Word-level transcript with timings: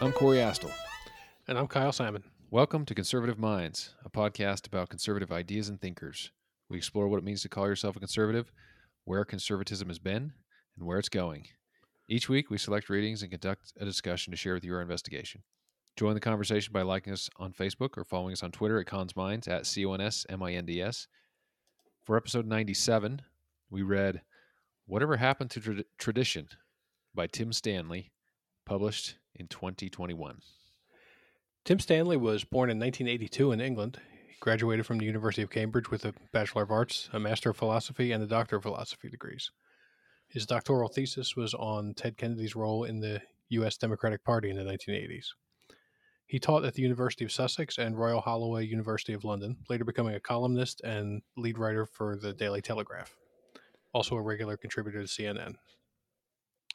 I'm 0.00 0.12
Corey 0.12 0.38
Astle. 0.38 0.72
And 1.46 1.56
I'm 1.56 1.68
Kyle 1.68 1.92
Simon. 1.92 2.24
Welcome 2.50 2.84
to 2.86 2.94
Conservative 2.96 3.38
Minds, 3.38 3.94
a 4.04 4.10
podcast 4.10 4.66
about 4.66 4.88
conservative 4.88 5.30
ideas 5.30 5.68
and 5.68 5.80
thinkers. 5.80 6.32
We 6.68 6.78
explore 6.78 7.06
what 7.06 7.18
it 7.18 7.24
means 7.24 7.42
to 7.42 7.48
call 7.48 7.68
yourself 7.68 7.94
a 7.94 8.00
conservative, 8.00 8.50
where 9.04 9.24
conservatism 9.24 9.86
has 9.86 10.00
been, 10.00 10.32
and 10.76 10.86
where 10.86 10.98
it's 10.98 11.08
going. 11.08 11.46
Each 12.08 12.28
week, 12.28 12.50
we 12.50 12.58
select 12.58 12.88
readings 12.88 13.22
and 13.22 13.30
conduct 13.30 13.72
a 13.80 13.84
discussion 13.84 14.32
to 14.32 14.36
share 14.36 14.54
with 14.54 14.64
you 14.64 14.74
our 14.74 14.82
investigation. 14.82 15.44
Join 15.96 16.14
the 16.14 16.20
conversation 16.20 16.72
by 16.72 16.82
liking 16.82 17.12
us 17.12 17.30
on 17.36 17.52
Facebook 17.52 17.96
or 17.96 18.04
following 18.04 18.32
us 18.32 18.42
on 18.42 18.50
Twitter 18.50 18.80
at 18.80 18.86
Cons 18.86 19.14
Minds 19.14 19.46
at 19.46 19.64
C 19.64 19.86
O 19.86 19.92
N 19.92 20.00
S 20.00 20.26
M 20.28 20.42
I 20.42 20.52
N 20.52 20.66
D 20.66 20.82
S. 20.82 21.06
For 22.06 22.16
episode 22.16 22.46
97, 22.46 23.22
we 23.68 23.82
read 23.82 24.22
Whatever 24.86 25.16
Happened 25.16 25.50
to 25.50 25.60
Tra- 25.60 25.84
Tradition 25.98 26.46
by 27.12 27.26
Tim 27.26 27.52
Stanley, 27.52 28.12
published 28.64 29.16
in 29.34 29.48
2021. 29.48 30.38
Tim 31.64 31.80
Stanley 31.80 32.16
was 32.16 32.44
born 32.44 32.70
in 32.70 32.78
1982 32.78 33.50
in 33.50 33.60
England. 33.60 33.98
He 34.28 34.36
graduated 34.38 34.86
from 34.86 34.98
the 34.98 35.04
University 35.04 35.42
of 35.42 35.50
Cambridge 35.50 35.90
with 35.90 36.04
a 36.04 36.14
Bachelor 36.32 36.62
of 36.62 36.70
Arts, 36.70 37.10
a 37.12 37.18
Master 37.18 37.50
of 37.50 37.56
Philosophy, 37.56 38.12
and 38.12 38.22
a 38.22 38.28
Doctor 38.28 38.54
of 38.54 38.62
Philosophy 38.62 39.08
degrees. 39.08 39.50
His 40.28 40.46
doctoral 40.46 40.88
thesis 40.88 41.34
was 41.34 41.54
on 41.54 41.92
Ted 41.94 42.16
Kennedy's 42.16 42.54
role 42.54 42.84
in 42.84 43.00
the 43.00 43.20
U.S. 43.48 43.76
Democratic 43.78 44.22
Party 44.22 44.48
in 44.48 44.56
the 44.56 44.62
1980s. 44.62 45.30
He 46.26 46.40
taught 46.40 46.64
at 46.64 46.74
the 46.74 46.82
University 46.82 47.24
of 47.24 47.30
Sussex 47.30 47.78
and 47.78 47.96
Royal 47.96 48.20
Holloway 48.20 48.66
University 48.66 49.12
of 49.12 49.24
London, 49.24 49.56
later 49.68 49.84
becoming 49.84 50.16
a 50.16 50.20
columnist 50.20 50.80
and 50.82 51.22
lead 51.36 51.56
writer 51.56 51.86
for 51.86 52.16
the 52.16 52.32
Daily 52.32 52.60
Telegraph. 52.60 53.16
Also 53.92 54.16
a 54.16 54.22
regular 54.22 54.56
contributor 54.56 55.02
to 55.02 55.08
CNN. 55.08 55.54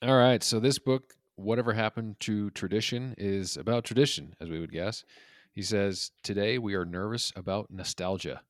All 0.02 0.18
right. 0.18 0.42
So 0.42 0.60
this 0.60 0.80
book, 0.80 1.16
Whatever 1.36 1.74
Happened 1.74 2.16
to 2.22 2.50
Tradition, 2.52 3.14
is 3.18 3.58
about 3.58 3.84
tradition, 3.84 4.36
as 4.40 4.50
we 4.50 4.60
would 4.60 4.72
guess. 4.72 5.04
He 5.52 5.62
says, 5.62 6.12
Today 6.24 6.58
we 6.58 6.74
are 6.76 6.86
nervous 6.86 7.34
about 7.36 7.70
nostalgia. 7.70 8.42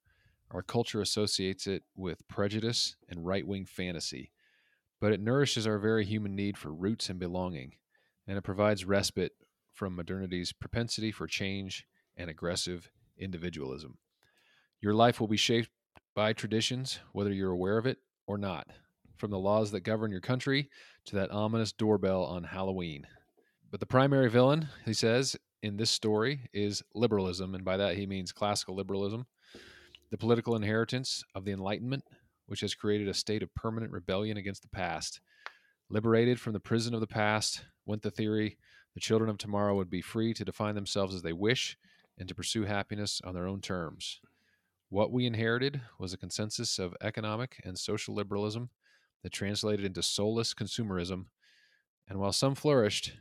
Our 0.51 0.61
culture 0.61 1.01
associates 1.01 1.65
it 1.65 1.83
with 1.95 2.27
prejudice 2.27 2.95
and 3.09 3.25
right 3.25 3.47
wing 3.47 3.65
fantasy, 3.65 4.31
but 4.99 5.13
it 5.13 5.19
nourishes 5.19 5.65
our 5.65 5.79
very 5.79 6.05
human 6.05 6.35
need 6.35 6.57
for 6.57 6.71
roots 6.71 7.09
and 7.09 7.17
belonging, 7.17 7.73
and 8.27 8.37
it 8.37 8.43
provides 8.43 8.85
respite 8.85 9.31
from 9.73 9.95
modernity's 9.95 10.51
propensity 10.51 11.11
for 11.11 11.27
change 11.27 11.85
and 12.17 12.29
aggressive 12.29 12.89
individualism. 13.17 13.97
Your 14.81 14.93
life 14.93 15.19
will 15.19 15.27
be 15.27 15.37
shaped 15.37 15.69
by 16.15 16.33
traditions, 16.33 16.99
whether 17.13 17.31
you're 17.31 17.51
aware 17.51 17.77
of 17.77 17.85
it 17.85 17.97
or 18.27 18.37
not, 18.37 18.67
from 19.17 19.31
the 19.31 19.39
laws 19.39 19.71
that 19.71 19.81
govern 19.81 20.11
your 20.11 20.21
country 20.21 20.69
to 21.05 21.15
that 21.15 21.31
ominous 21.31 21.71
doorbell 21.71 22.23
on 22.25 22.43
Halloween. 22.43 23.05
But 23.69 23.79
the 23.79 23.85
primary 23.85 24.29
villain, 24.29 24.67
he 24.85 24.93
says, 24.93 25.37
in 25.63 25.77
this 25.77 25.91
story 25.91 26.49
is 26.53 26.83
liberalism, 26.95 27.55
and 27.55 27.63
by 27.63 27.77
that 27.77 27.95
he 27.95 28.05
means 28.05 28.31
classical 28.31 28.75
liberalism, 28.75 29.27
the 30.09 30.17
political 30.17 30.55
inheritance 30.55 31.23
of 31.35 31.45
the 31.45 31.51
Enlightenment, 31.51 32.03
which 32.47 32.61
has 32.61 32.75
created 32.75 33.07
a 33.07 33.13
state 33.13 33.43
of 33.43 33.53
permanent 33.55 33.93
rebellion 33.93 34.37
against 34.37 34.63
the 34.63 34.67
past. 34.67 35.21
Liberated 35.89 36.39
from 36.39 36.53
the 36.53 36.59
prison 36.59 36.93
of 36.93 36.99
the 36.99 37.07
past 37.07 37.63
went 37.85 38.01
the 38.01 38.11
theory 38.11 38.57
the 38.93 38.99
children 38.99 39.29
of 39.29 39.37
tomorrow 39.37 39.75
would 39.75 39.89
be 39.89 40.01
free 40.01 40.33
to 40.33 40.45
define 40.45 40.75
themselves 40.75 41.15
as 41.15 41.21
they 41.21 41.33
wish 41.33 41.77
and 42.17 42.27
to 42.27 42.35
pursue 42.35 42.63
happiness 42.63 43.21
on 43.23 43.33
their 43.33 43.47
own 43.47 43.61
terms. 43.61 44.19
What 44.89 45.11
we 45.11 45.25
inherited 45.25 45.81
was 45.97 46.11
a 46.13 46.17
consensus 46.17 46.77
of 46.77 46.95
economic 47.01 47.61
and 47.63 47.77
social 47.79 48.13
liberalism 48.13 48.69
that 49.23 49.31
translated 49.31 49.85
into 49.85 50.03
soulless 50.03 50.53
consumerism. 50.53 51.25
And 52.07 52.19
while 52.19 52.33
some 52.33 52.55
flourished, 52.55 53.13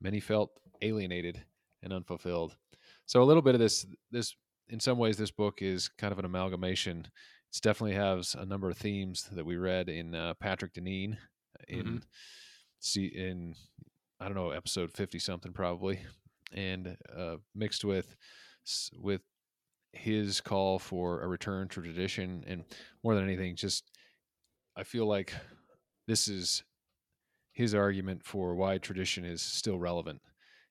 many 0.00 0.20
felt 0.20 0.50
alienated 0.82 1.42
and 1.82 1.92
unfulfilled. 1.92 2.56
So 3.06 3.22
a 3.22 3.24
little 3.24 3.42
bit 3.42 3.54
of 3.54 3.60
this 3.60 3.86
this 4.10 4.36
in 4.68 4.80
some 4.80 4.98
ways 4.98 5.16
this 5.16 5.30
book 5.30 5.62
is 5.62 5.88
kind 5.88 6.12
of 6.12 6.18
an 6.18 6.24
amalgamation. 6.24 7.06
It 7.54 7.62
definitely 7.62 7.94
has 7.94 8.34
a 8.34 8.44
number 8.44 8.68
of 8.68 8.76
themes 8.76 9.28
that 9.32 9.46
we 9.46 9.56
read 9.56 9.88
in 9.88 10.14
uh, 10.14 10.34
Patrick 10.34 10.74
Deneen 10.74 11.16
in 11.68 11.86
Mhm. 11.86 12.02
see 12.80 13.06
in 13.06 13.54
I 14.20 14.26
don't 14.26 14.34
know 14.34 14.50
episode 14.50 14.92
50 14.92 15.18
something 15.18 15.52
probably 15.52 16.00
and 16.52 16.96
uh, 17.16 17.36
mixed 17.54 17.84
with 17.84 18.16
with 18.98 19.20
his 19.92 20.40
call 20.40 20.78
for 20.78 21.22
a 21.22 21.28
return 21.28 21.68
to 21.68 21.80
tradition 21.82 22.44
and 22.46 22.64
more 23.02 23.14
than 23.14 23.24
anything 23.24 23.56
just 23.56 23.90
I 24.76 24.84
feel 24.84 25.06
like 25.06 25.32
this 26.06 26.28
is 26.28 26.62
his 27.52 27.74
argument 27.74 28.22
for 28.22 28.54
why 28.54 28.76
tradition 28.76 29.24
is 29.24 29.40
still 29.40 29.78
relevant. 29.78 30.20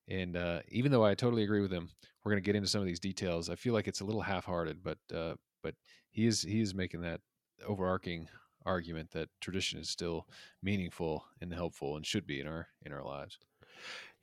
And 0.07 0.37
uh, 0.37 0.59
even 0.69 0.91
though 0.91 1.03
I 1.03 1.15
totally 1.15 1.43
agree 1.43 1.61
with 1.61 1.71
him, 1.71 1.89
we're 2.23 2.31
going 2.31 2.43
to 2.43 2.45
get 2.45 2.55
into 2.55 2.69
some 2.69 2.79
of 2.79 2.85
these 2.85 2.99
details. 2.99 3.49
I 3.49 3.55
feel 3.55 3.73
like 3.73 3.87
it's 3.87 4.01
a 4.01 4.05
little 4.05 4.21
half-hearted, 4.21 4.83
but 4.83 4.99
uh, 5.13 5.33
but 5.63 5.73
he 6.11 6.27
is 6.27 6.43
he 6.43 6.61
is 6.61 6.75
making 6.75 7.01
that 7.01 7.21
overarching 7.67 8.27
argument 8.65 9.11
that 9.11 9.29
tradition 9.41 9.79
is 9.79 9.89
still 9.89 10.27
meaningful 10.61 11.25
and 11.41 11.53
helpful 11.53 11.95
and 11.95 12.05
should 12.05 12.25
be 12.25 12.39
in 12.39 12.47
our 12.47 12.67
in 12.85 12.91
our 12.91 13.03
lives. 13.03 13.37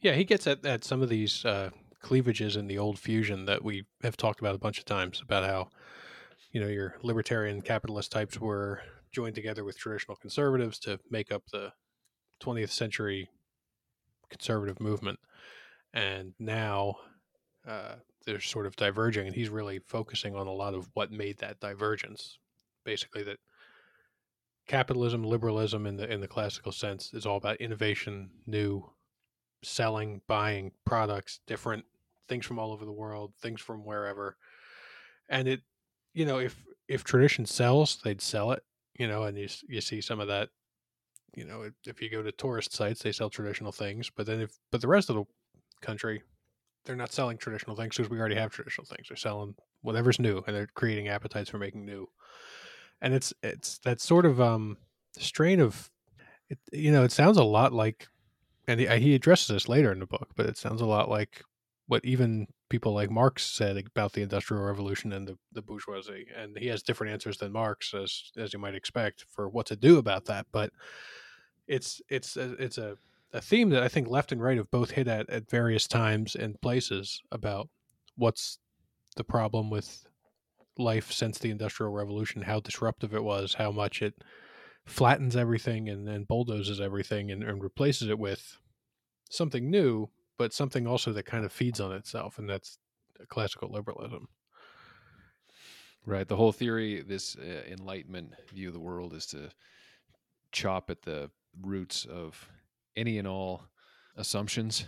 Yeah, 0.00 0.12
he 0.14 0.25
gets 0.25 0.47
at, 0.47 0.64
at 0.66 0.84
some 0.84 1.00
of 1.00 1.08
these 1.08 1.44
uh, 1.44 1.70
cleavages 2.00 2.56
in 2.56 2.66
the 2.66 2.78
old 2.78 2.98
fusion 2.98 3.44
that 3.47 3.62
we 3.62 3.84
have 4.02 4.16
talked 4.16 4.41
about 4.41 4.54
a 4.54 4.58
bunch 4.58 4.78
of 4.78 4.84
times 4.84 5.22
about 5.22 5.44
how, 5.44 5.69
you 6.50 6.60
know, 6.60 6.66
your 6.66 6.97
libertarian 7.02 7.62
capitalist 7.62 8.10
types 8.10 8.41
were 8.41 8.82
joined 9.12 9.34
together 9.34 9.62
with 9.64 9.78
traditional 9.78 10.16
conservatives 10.16 10.78
to 10.81 10.98
make 11.10 11.31
up 11.31 11.44
the 11.52 11.72
20th 12.42 12.70
century 12.70 13.28
conservative 14.28 14.81
movement. 14.81 15.20
And 15.94 16.34
now 16.38 16.97
uh, 17.66 17.97
they're 18.26 18.41
sort 18.41 18.66
of 18.66 18.75
diverging, 18.76 19.26
and 19.26 19.36
he's 19.36 19.50
really 19.50 19.78
focusing 19.78 20.34
on 20.34 20.47
a 20.47 20.52
lot 20.52 20.75
of 20.75 20.88
what 20.94 21.12
made 21.12 21.38
that 21.38 21.60
divergence. 21.60 22.38
Basically, 22.84 23.22
that 23.22 23.38
capitalism, 24.67 25.25
liberalism 25.25 25.87
in 25.87 25.97
the 25.97 26.11
in 26.11 26.21
the 26.21 26.28
classical 26.28 26.73
sense 26.73 27.12
is 27.12 27.27
all 27.27 27.37
about 27.37 27.61
innovation, 27.61 28.31
new, 28.47 28.91
selling, 29.62 30.21
buying 30.27 30.73
products, 30.84 31.41
different 31.47 31.84
things 32.28 32.47
from 32.47 32.59
all 32.59 32.73
over 32.73 32.84
the 32.84 32.93
world, 32.93 33.33
things 33.41 33.61
from 33.61 33.84
wherever. 33.84 34.37
And 35.28 35.49
it, 35.49 35.62
you 36.15 36.27
know, 36.27 36.39
if 36.39 36.56
if 36.89 37.05
tradition 37.05 37.47
sells, 37.47 38.00
they'd 38.03 38.21
sell 38.21 38.53
it, 38.53 38.62
you 38.99 39.06
know, 39.06 39.25
and 39.25 39.37
you 39.39 39.49
you 39.69 39.81
see 39.81 40.00
some 40.00 40.21
of 40.21 40.28
that. 40.28 40.49
You 41.34 41.47
know, 41.47 41.71
if, 41.87 42.03
you 42.03 42.11
go 42.11 42.23
to 42.23 42.31
tourist 42.31 42.75
sites, 42.75 43.03
they 43.03 43.11
sell 43.11 43.31
traditional 43.31 43.73
things, 43.73 44.11
but 44.15 44.27
then 44.27 44.43
if 44.43 44.59
but 44.71 44.83
the 44.83 44.89
rest 44.89 45.09
of 45.09 45.17
the 45.17 45.25
country, 45.81 46.23
they're 46.84 46.94
not 46.94 47.11
selling 47.11 47.39
traditional 47.39 47.75
things 47.75 47.97
because 47.97 48.11
we 48.11 48.19
already 48.19 48.34
have 48.34 48.50
traditional 48.50 48.84
things. 48.84 49.09
They're 49.09 49.17
selling 49.17 49.55
whatever's 49.81 50.19
new, 50.19 50.43
and 50.47 50.55
they're 50.55 50.69
creating 50.75 51.09
appetites 51.09 51.49
for 51.49 51.56
making 51.56 51.87
new. 51.87 52.06
And 53.02 53.12
it's 53.12 53.34
it's 53.42 53.78
that 53.80 54.00
sort 54.00 54.24
of 54.24 54.40
um 54.40 54.78
strain 55.18 55.60
of, 55.60 55.90
it, 56.48 56.58
you 56.72 56.90
know, 56.90 57.04
it 57.04 57.12
sounds 57.12 57.36
a 57.36 57.44
lot 57.44 57.74
like 57.74 58.08
and 58.66 58.80
he, 58.80 58.86
he 58.86 59.14
addresses 59.14 59.48
this 59.48 59.68
later 59.68 59.92
in 59.92 59.98
the 59.98 60.06
book, 60.06 60.30
but 60.36 60.46
it 60.46 60.56
sounds 60.56 60.80
a 60.80 60.86
lot 60.86 61.10
like 61.10 61.42
what 61.88 62.04
even 62.04 62.46
people 62.70 62.94
like 62.94 63.10
Marx 63.10 63.44
said 63.44 63.76
about 63.76 64.12
the 64.12 64.22
Industrial 64.22 64.62
Revolution 64.62 65.12
and 65.12 65.28
the, 65.28 65.36
the 65.52 65.60
bourgeoisie. 65.60 66.26
And 66.34 66.56
he 66.56 66.68
has 66.68 66.82
different 66.82 67.12
answers 67.12 67.36
than 67.36 67.52
Marx, 67.52 67.92
as 67.92 68.32
as 68.36 68.52
you 68.52 68.58
might 68.58 68.74
expect, 68.74 69.26
for 69.28 69.48
what 69.48 69.66
to 69.66 69.76
do 69.76 69.98
about 69.98 70.24
that. 70.26 70.46
But 70.52 70.70
it's 71.66 72.00
it's 72.08 72.36
a, 72.36 72.52
it's 72.52 72.78
a, 72.78 72.96
a 73.32 73.40
theme 73.40 73.70
that 73.70 73.82
I 73.82 73.88
think 73.88 74.08
left 74.08 74.32
and 74.32 74.42
right 74.42 74.56
have 74.56 74.70
both 74.70 74.92
hit 74.92 75.08
at 75.08 75.28
at 75.28 75.50
various 75.50 75.86
times 75.86 76.34
and 76.34 76.60
places 76.60 77.20
about 77.30 77.69
what's 78.16 78.58
the 79.16 79.24
problem 79.24 79.69
with 79.69 80.06
life 80.78 81.12
since 81.12 81.38
the 81.38 81.50
Industrial 81.50 81.93
Revolution, 81.93 82.43
how 82.43 82.60
disruptive 82.60 83.15
it 83.15 83.25
was, 83.25 83.55
how 83.55 83.70
much 83.70 84.02
it 84.02 84.14
flattens 84.87 85.37
everything 85.37 85.88
and, 85.88 86.08
and 86.08 86.26
bulldozes 86.26 86.81
everything 86.81 87.31
and, 87.31 87.43
and 87.43 87.62
replaces 87.62 88.08
it 88.08 88.19
with 88.19 88.58
something 89.31 89.70
new, 89.70 90.08
but 90.38 90.52
something 90.52 90.87
also 90.87 91.12
that 91.12 91.26
kind 91.26 91.44
of 91.44 91.52
feeds 91.52 91.81
on 91.81 91.93
itself, 91.93 92.38
and 92.38 92.49
that's 92.49 92.79
classical 93.29 93.70
liberalism. 93.70 94.29
Right. 96.05 96.26
The 96.26 96.37
whole 96.37 96.52
theory, 96.52 97.00
this 97.02 97.37
uh, 97.37 97.62
Enlightenment 97.70 98.32
view 98.52 98.69
of 98.69 98.75
the 98.75 98.81
world, 98.81 99.14
is 99.14 99.26
to 99.26 99.50
chop 100.50 100.91
at 100.91 101.02
the 101.02 101.31
roots 101.61 102.05
of 102.06 102.49
any 102.96 103.19
and 103.19 103.29
all 103.29 103.62
assumptions 104.17 104.87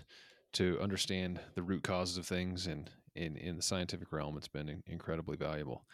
to 0.54 0.78
understand 0.80 1.40
the 1.54 1.62
root 1.62 1.84
causes 1.84 2.18
of 2.18 2.26
things. 2.26 2.66
And 2.66 2.90
in, 3.14 3.36
in 3.36 3.56
the 3.56 3.62
scientific 3.62 4.12
realm, 4.12 4.36
it's 4.36 4.48
been 4.48 4.82
incredibly 4.86 5.36
valuable. 5.36 5.84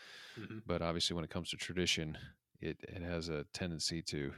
But 0.66 0.82
obviously, 0.82 1.14
when 1.14 1.24
it 1.24 1.30
comes 1.30 1.50
to 1.50 1.56
tradition, 1.56 2.16
it, 2.60 2.78
it 2.82 3.02
has 3.02 3.28
a 3.28 3.44
tendency 3.52 4.02
to 4.02 4.32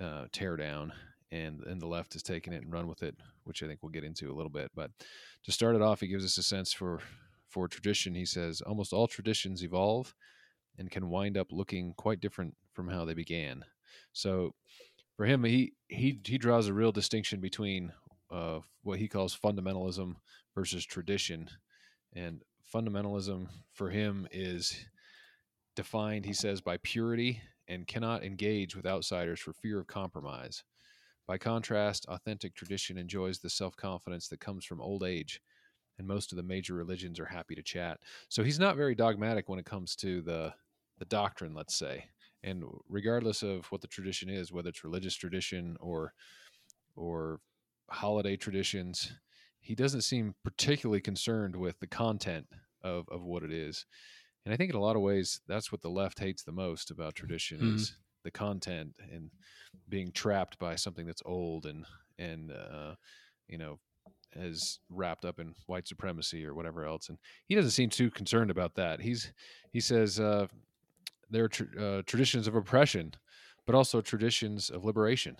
uh, 0.00 0.26
tear 0.32 0.56
down, 0.56 0.92
and 1.30 1.62
and 1.64 1.80
the 1.80 1.86
left 1.86 2.12
has 2.12 2.22
taken 2.22 2.52
it 2.52 2.62
and 2.62 2.72
run 2.72 2.88
with 2.88 3.02
it, 3.02 3.16
which 3.44 3.62
I 3.62 3.66
think 3.66 3.80
we'll 3.82 3.90
get 3.90 4.04
into 4.04 4.30
a 4.30 4.34
little 4.34 4.50
bit. 4.50 4.70
But 4.74 4.90
to 5.44 5.52
start 5.52 5.76
it 5.76 5.82
off, 5.82 6.00
he 6.00 6.06
gives 6.08 6.24
us 6.24 6.38
a 6.38 6.42
sense 6.42 6.72
for 6.72 7.00
for 7.48 7.68
tradition. 7.68 8.14
He 8.14 8.26
says 8.26 8.60
almost 8.60 8.92
all 8.92 9.06
traditions 9.06 9.62
evolve 9.64 10.14
and 10.78 10.90
can 10.90 11.08
wind 11.08 11.36
up 11.36 11.48
looking 11.50 11.94
quite 11.96 12.20
different 12.20 12.54
from 12.72 12.88
how 12.88 13.04
they 13.04 13.14
began. 13.14 13.64
So 14.12 14.54
for 15.16 15.26
him, 15.26 15.44
he 15.44 15.72
he 15.88 16.20
he 16.24 16.38
draws 16.38 16.68
a 16.68 16.74
real 16.74 16.92
distinction 16.92 17.40
between 17.40 17.92
uh, 18.30 18.60
what 18.82 18.98
he 18.98 19.08
calls 19.08 19.36
fundamentalism 19.36 20.14
versus 20.54 20.84
tradition, 20.84 21.48
and 22.18 22.42
fundamentalism 22.74 23.46
for 23.72 23.90
him 23.90 24.26
is 24.32 24.76
defined, 25.76 26.24
he 26.24 26.32
says, 26.32 26.60
by 26.60 26.76
purity 26.78 27.40
and 27.68 27.86
cannot 27.86 28.24
engage 28.24 28.74
with 28.74 28.86
outsiders 28.86 29.40
for 29.40 29.52
fear 29.52 29.78
of 29.78 29.86
compromise. 29.86 30.64
By 31.26 31.38
contrast, 31.38 32.06
authentic 32.08 32.54
tradition 32.54 32.98
enjoys 32.98 33.38
the 33.38 33.50
self 33.50 33.76
confidence 33.76 34.28
that 34.28 34.40
comes 34.40 34.64
from 34.64 34.80
old 34.80 35.04
age, 35.04 35.40
and 35.98 36.06
most 36.06 36.32
of 36.32 36.36
the 36.36 36.42
major 36.42 36.74
religions 36.74 37.20
are 37.20 37.26
happy 37.26 37.54
to 37.54 37.62
chat. 37.62 37.98
So 38.28 38.42
he's 38.42 38.58
not 38.58 38.76
very 38.76 38.94
dogmatic 38.94 39.48
when 39.48 39.58
it 39.58 39.66
comes 39.66 39.94
to 39.96 40.22
the 40.22 40.54
the 40.98 41.04
doctrine, 41.04 41.54
let's 41.54 41.76
say. 41.76 42.06
And 42.42 42.64
regardless 42.88 43.42
of 43.42 43.66
what 43.66 43.82
the 43.82 43.86
tradition 43.88 44.28
is, 44.28 44.52
whether 44.52 44.70
it's 44.70 44.84
religious 44.84 45.14
tradition 45.14 45.76
or 45.80 46.14
or 46.96 47.40
holiday 47.90 48.36
traditions, 48.36 49.12
he 49.60 49.74
doesn't 49.74 50.02
seem 50.02 50.34
particularly 50.44 51.00
concerned 51.00 51.56
with 51.56 51.78
the 51.80 51.86
content 51.86 52.46
of, 52.82 53.08
of 53.10 53.22
what 53.22 53.42
it 53.42 53.52
is. 53.52 53.84
And 54.44 54.54
I 54.54 54.56
think 54.56 54.70
in 54.70 54.76
a 54.76 54.80
lot 54.80 54.96
of 54.96 55.02
ways, 55.02 55.40
that's 55.46 55.70
what 55.70 55.82
the 55.82 55.90
left 55.90 56.18
hates 56.18 56.42
the 56.42 56.52
most 56.52 56.90
about 56.90 57.14
tradition 57.14 57.58
mm-hmm. 57.58 57.76
is 57.76 57.96
the 58.24 58.30
content 58.30 58.94
and 59.12 59.30
being 59.88 60.10
trapped 60.12 60.58
by 60.58 60.74
something 60.74 61.06
that's 61.06 61.22
old 61.26 61.66
and, 61.66 61.84
and, 62.18 62.52
uh, 62.52 62.94
you 63.46 63.58
know, 63.58 63.78
is 64.36 64.80
wrapped 64.90 65.24
up 65.24 65.40
in 65.40 65.54
white 65.66 65.88
supremacy 65.88 66.44
or 66.46 66.54
whatever 66.54 66.84
else. 66.84 67.08
And 67.08 67.18
he 67.46 67.54
doesn't 67.54 67.70
seem 67.72 67.90
too 67.90 68.10
concerned 68.10 68.50
about 68.50 68.74
that. 68.76 69.00
He's, 69.00 69.32
he 69.72 69.80
says, 69.80 70.20
uh, 70.20 70.46
there 71.30 71.44
are 71.44 71.48
tr- 71.48 71.78
uh, 71.78 72.02
traditions 72.06 72.46
of 72.46 72.54
oppression, 72.54 73.14
but 73.66 73.74
also 73.74 74.00
traditions 74.00 74.70
of 74.70 74.84
liberation 74.84 75.36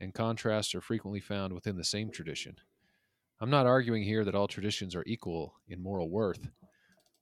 and 0.00 0.14
contrasts 0.14 0.74
are 0.74 0.80
frequently 0.80 1.20
found 1.20 1.52
within 1.52 1.76
the 1.76 1.84
same 1.84 2.10
tradition. 2.10 2.56
I'm 3.38 3.50
not 3.50 3.66
arguing 3.66 4.02
here 4.02 4.24
that 4.24 4.34
all 4.34 4.48
traditions 4.48 4.94
are 4.94 5.04
equal 5.06 5.54
in 5.68 5.82
moral 5.82 6.08
worth. 6.08 6.48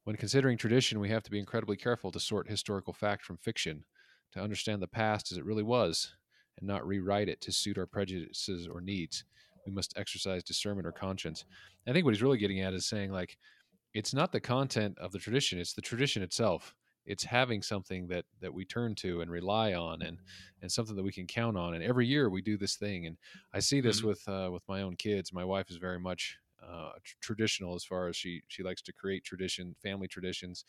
When 0.05 0.15
considering 0.15 0.57
tradition, 0.57 1.01
we 1.01 1.09
have 1.09 1.25
to 1.25 1.31
be 1.31 1.41
incredibly 1.41 1.77
careful 1.77 2.13
to 2.13 2.21
sort 2.21 2.49
historical 2.49 2.93
fact 2.93 3.25
from 3.25 3.37
fiction, 3.39 3.85
to 4.33 4.41
understand 4.41 4.81
the 4.81 4.87
past 4.87 5.33
as 5.33 5.39
it 5.39 5.45
really 5.45 5.65
was, 5.65 6.15
and 6.59 6.69
not 6.69 6.87
rewrite 6.87 7.29
it 7.29 7.41
to 7.41 7.53
suit 7.53 7.79
our 7.79 7.87
prejudices 7.87 8.69
or 8.69 8.81
needs. 8.81 9.25
We 9.67 9.73
must 9.73 9.95
exercise 9.97 10.45
discernment 10.45 10.87
or 10.87 10.93
conscience. 10.93 11.45
I 11.89 11.93
think 11.93 12.05
what 12.05 12.15
he's 12.15 12.23
really 12.23 12.39
getting 12.39 12.61
at 12.61 12.75
is 12.75 12.87
saying, 12.87 13.11
like, 13.11 13.37
it's 13.93 14.15
not 14.15 14.31
the 14.31 14.41
content 14.41 14.97
of 14.99 15.11
the 15.11 15.19
tradition, 15.19 15.59
it's 15.59 15.75
the 15.75 15.83
tradition 15.83 16.23
itself 16.23 16.75
it's 17.07 17.25
having 17.25 17.63
something 17.63 18.07
that 18.09 18.25
that 18.41 18.53
we 18.53 18.65
turn 18.65 18.95
to 18.95 19.21
and 19.21 19.31
rely 19.31 19.75
on 19.75 20.03
and 20.03 20.19
and 20.63 20.71
something 20.71 20.97
that 20.97 21.03
we 21.03 21.13
can 21.13 21.27
count 21.27 21.57
on 21.57 21.75
and 21.75 21.85
every 21.85 22.07
year 22.07 22.31
we 22.31 22.43
do 22.43 22.57
this 22.57 22.77
thing 22.77 23.07
and 23.07 23.17
i 23.53 23.59
see 23.59 23.81
this 23.81 23.99
mm-hmm. 23.99 24.09
with 24.09 24.29
uh, 24.29 24.51
with 24.51 24.63
my 24.69 24.83
own 24.83 24.97
kids 24.97 25.33
my 25.33 25.45
wife 25.45 25.71
is 25.71 25.77
very 25.77 26.01
much 26.01 26.39
uh, 26.63 26.93
tr- 27.03 27.17
traditional 27.21 27.75
as 27.75 27.85
far 27.85 28.09
as 28.09 28.17
she 28.17 28.43
she 28.49 28.63
likes 28.63 28.83
to 28.83 28.93
create 28.93 29.25
tradition 29.25 29.75
family 29.83 30.09
traditions 30.09 30.65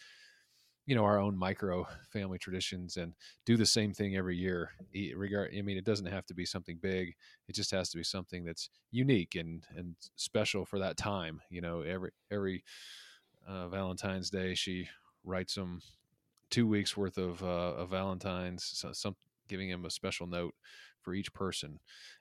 you 0.86 0.96
know 0.96 1.04
our 1.04 1.20
own 1.20 1.38
micro 1.38 1.88
family 2.12 2.38
traditions 2.38 2.98
and 2.98 3.14
do 3.46 3.58
the 3.58 3.66
same 3.66 3.94
thing 3.94 4.16
every 4.16 4.36
year 4.36 4.72
regard 5.16 5.52
i 5.58 5.62
mean 5.62 5.78
it 5.78 5.86
doesn't 5.86 6.06
have 6.06 6.26
to 6.26 6.34
be 6.34 6.46
something 6.46 6.78
big 6.82 7.16
it 7.48 7.56
just 7.56 7.72
has 7.72 7.90
to 7.90 7.98
be 7.98 8.04
something 8.04 8.44
that's 8.44 8.70
unique 8.92 9.36
and 9.36 9.64
and 9.76 9.96
special 10.16 10.66
for 10.66 10.80
that 10.80 10.98
time 10.98 11.42
you 11.50 11.62
know 11.62 11.82
every 11.82 12.12
every 12.32 12.64
uh, 13.48 13.68
valentine's 13.68 14.30
day 14.30 14.54
she 14.54 14.88
writes 15.24 15.56
them 15.56 15.82
two 16.52 16.68
weeks 16.68 16.96
worth 16.96 17.18
of, 17.18 17.42
uh, 17.44 17.74
of 17.76 17.90
Valentine's, 17.90 18.64
so 18.64 18.92
some 18.94 19.16
giving 19.48 19.70
him 19.70 19.86
a 19.86 19.90
special 19.90 20.28
note 20.28 20.54
for 21.02 21.14
each 21.14 21.34
person, 21.34 21.80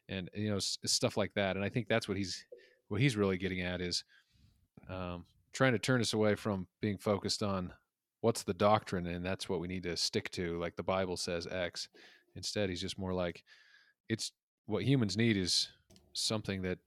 and 0.09 0.31
you 0.35 0.50
know 0.50 0.59
stuff 0.59 1.17
like 1.17 1.32
that. 1.35 1.56
And 1.56 1.65
I 1.65 1.69
think 1.69 1.88
that's 1.88 2.06
what 2.06 2.17
he's 2.17 2.44
what 2.88 3.00
he's 3.00 3.17
really 3.17 3.38
getting 3.38 3.62
at 3.62 3.81
is 3.81 4.05
um, 4.91 5.25
trying 5.53 5.73
to 5.73 5.79
turn 5.79 6.00
us 6.00 6.12
away 6.12 6.35
from 6.35 6.67
being 6.81 6.99
focused 6.99 7.43
on 7.43 7.73
what's 8.21 8.43
the 8.43 8.55
doctrine, 8.55 9.06
and 9.06 9.25
that's 9.25 9.49
what 9.49 9.61
we 9.61 9.69
need 9.69 9.82
to 9.85 9.97
stick 9.97 10.31
to, 10.32 10.59
like 10.61 10.76
the 10.76 10.82
Bible 10.82 11.17
says 11.17 11.47
X. 11.50 11.88
Instead, 12.37 12.69
he's 12.69 12.81
just 12.81 12.99
more 12.99 13.15
like 13.15 13.43
it's 14.09 14.32
what 14.67 14.85
humans 14.85 15.17
need 15.17 15.37
is 15.37 15.69
something 16.12 16.62
that 16.62 16.79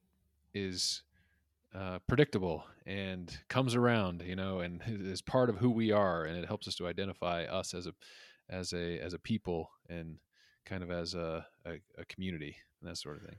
is 0.54 1.04
uh, 1.78 2.00
predictable 2.08 2.64
and 2.86 3.38
comes 3.50 3.76
around, 3.76 4.24
you 4.26 4.36
know, 4.36 4.62
and 4.62 4.82
is 4.88 5.22
part 5.22 5.50
of 5.50 5.58
who 5.58 5.70
we 5.70 5.92
are, 5.92 6.26
and 6.26 6.38
it 6.38 6.48
helps 6.48 6.68
us 6.68 6.76
to 6.76 6.88
identify 6.88 7.44
us 7.44 7.74
as 7.74 7.88
a 7.88 7.94
as 8.50 8.74
a 8.74 9.00
as 9.00 9.14
a 9.14 9.20
people 9.20 9.70
and 9.90 10.18
kind 10.66 10.84
of 10.84 10.92
as 10.92 11.14
a, 11.14 11.46
a, 11.66 11.74
a 11.98 12.06
community 12.06 12.56
and 12.82 12.90
that 12.90 12.98
sort 12.98 13.18
of 13.18 13.24
thing. 13.24 13.38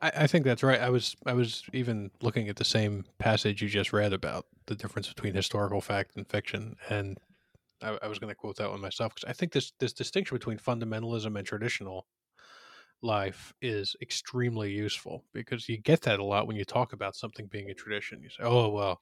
I, 0.00 0.12
I, 0.16 0.26
think 0.26 0.44
that's 0.44 0.62
right. 0.62 0.80
I 0.80 0.90
was 0.90 1.16
I 1.24 1.34
was 1.34 1.62
even 1.72 2.10
looking 2.20 2.48
at 2.48 2.56
the 2.56 2.64
same 2.64 3.04
passage 3.18 3.62
you 3.62 3.68
just 3.68 3.92
read 3.92 4.12
about 4.12 4.46
the 4.66 4.74
difference 4.74 5.08
between 5.08 5.34
historical 5.34 5.80
fact 5.80 6.16
and 6.16 6.28
fiction, 6.28 6.76
and 6.90 7.18
I, 7.80 7.98
I 8.02 8.08
was 8.08 8.18
going 8.18 8.30
to 8.30 8.34
quote 8.34 8.56
that 8.56 8.70
one 8.70 8.80
myself 8.80 9.14
because 9.14 9.28
I 9.28 9.32
think 9.32 9.52
this 9.52 9.72
this 9.78 9.92
distinction 9.92 10.36
between 10.36 10.58
fundamentalism 10.58 11.38
and 11.38 11.46
traditional 11.46 12.06
life 13.02 13.52
is 13.60 13.96
extremely 14.00 14.70
useful 14.70 15.24
because 15.32 15.68
you 15.68 15.78
get 15.78 16.02
that 16.02 16.20
a 16.20 16.24
lot 16.24 16.46
when 16.46 16.56
you 16.56 16.64
talk 16.64 16.92
about 16.92 17.16
something 17.16 17.46
being 17.46 17.70
a 17.70 17.74
tradition. 17.74 18.22
You 18.22 18.30
say, 18.30 18.42
"Oh 18.42 18.68
well, 18.68 19.00